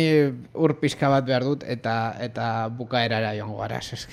ur 0.54 0.76
pizka 0.80 1.08
bat 1.08 1.24
behar 1.26 1.44
dut, 1.48 1.64
eta 1.64 2.14
eta 2.20 2.68
bukaerara 2.68 3.32
joango 3.38 3.58
gara, 3.64 3.80
eske. 3.80 4.12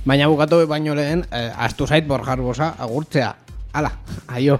Baina 0.00 0.28
bukatu 0.32 0.62
baino 0.66 0.94
lehen, 0.96 1.26
eh, 1.30 1.52
astu 1.60 1.86
zait 1.86 2.06
borjar 2.08 2.40
bosa, 2.40 2.74
agurtzea. 2.78 3.34
Hala, 3.72 3.90
aio. 4.28 4.56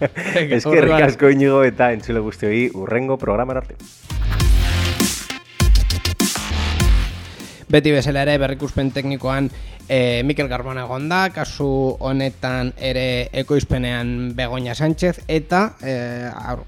Eskerrik 0.58 1.06
asko 1.08 1.30
inigo 1.32 1.62
eta 1.64 1.90
entzule 1.96 2.20
guztioi 2.20 2.68
urrengo 2.76 3.16
programan 3.16 3.62
arte. 3.62 3.78
Beti 7.72 7.94
bezala 7.94 8.26
ere 8.26 8.36
berrikuspen 8.36 8.90
teknikoan 8.92 9.48
e, 9.88 10.20
Mikel 10.28 10.50
Garbona 10.52 10.84
egon 10.84 11.08
da, 11.08 11.22
kasu 11.32 11.96
honetan 12.04 12.74
ere 12.76 13.30
ekoizpenean 13.32 14.34
Begoña 14.36 14.74
Sánchez, 14.76 15.22
eta 15.24 15.70
e, 15.80 15.94
aur, 16.28 16.66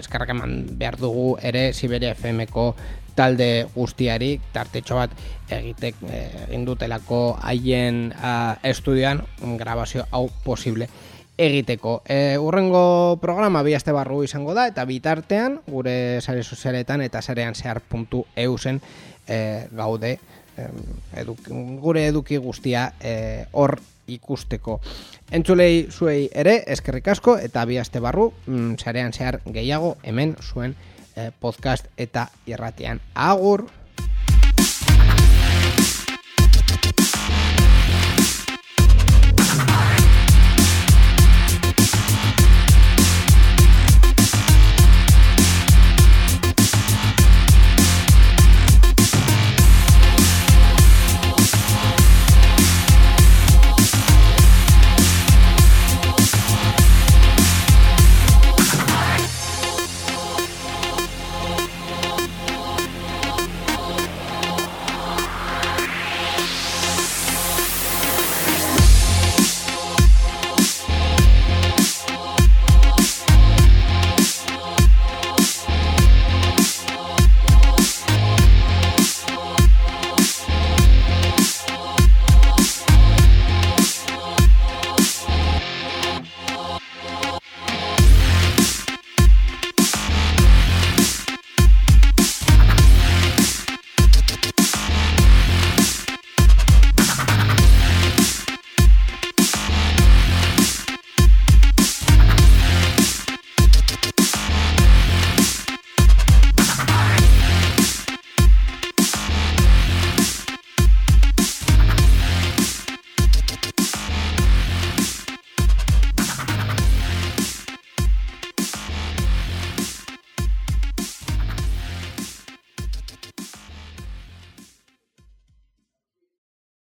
eskarrak 0.00 0.34
eman 0.34 0.64
behar 0.80 0.98
dugu 0.98 1.36
ere 1.38 1.68
Siberia 1.72 2.16
FM-ko 2.18 2.72
talde 3.20 3.50
guztiari, 3.74 4.32
tartetxo 4.54 4.96
bat 4.96 5.14
egitek 5.52 6.00
e, 6.08 6.24
egin 6.48 6.64
dutelako 6.64 7.20
haien 7.44 8.08
a, 8.16 8.56
estudioan 8.64 9.20
grabazio 9.60 10.06
hau 10.10 10.26
posible 10.44 10.88
egiteko. 11.40 12.00
E, 12.08 12.38
urrengo 12.40 13.18
programa 13.20 13.62
bi 13.64 13.76
aste 13.76 13.92
barru 13.96 14.22
izango 14.24 14.56
da, 14.56 14.66
eta 14.72 14.84
bitartean 14.88 15.60
gure 15.68 15.94
sare 16.20 16.42
sozialetan 16.42 17.04
eta 17.04 17.22
sarean 17.22 17.56
zehar.eusen 17.56 18.80
e, 19.28 19.40
gaude 19.76 20.18
eduk, 21.16 21.48
gure 21.80 22.06
eduki 22.08 22.38
guztia 22.40 22.90
eh, 23.00 23.46
hor 23.52 23.78
ikusteko. 24.10 24.80
Entzulei 25.30 25.86
zuei 25.90 26.28
ere 26.34 26.60
eskerrik 26.66 27.08
asko 27.12 27.36
eta 27.38 27.64
bi 27.68 27.78
aste 27.78 28.02
barru 28.02 28.30
mm, 28.46 28.74
sarean 28.78 29.12
zehar 29.12 29.40
gehiago 29.46 29.96
hemen 30.02 30.34
zuen 30.42 30.74
eh, 30.74 30.99
podcast 31.40 31.86
eta 31.96 32.28
irratean. 32.46 33.00
Agur! 33.14 33.79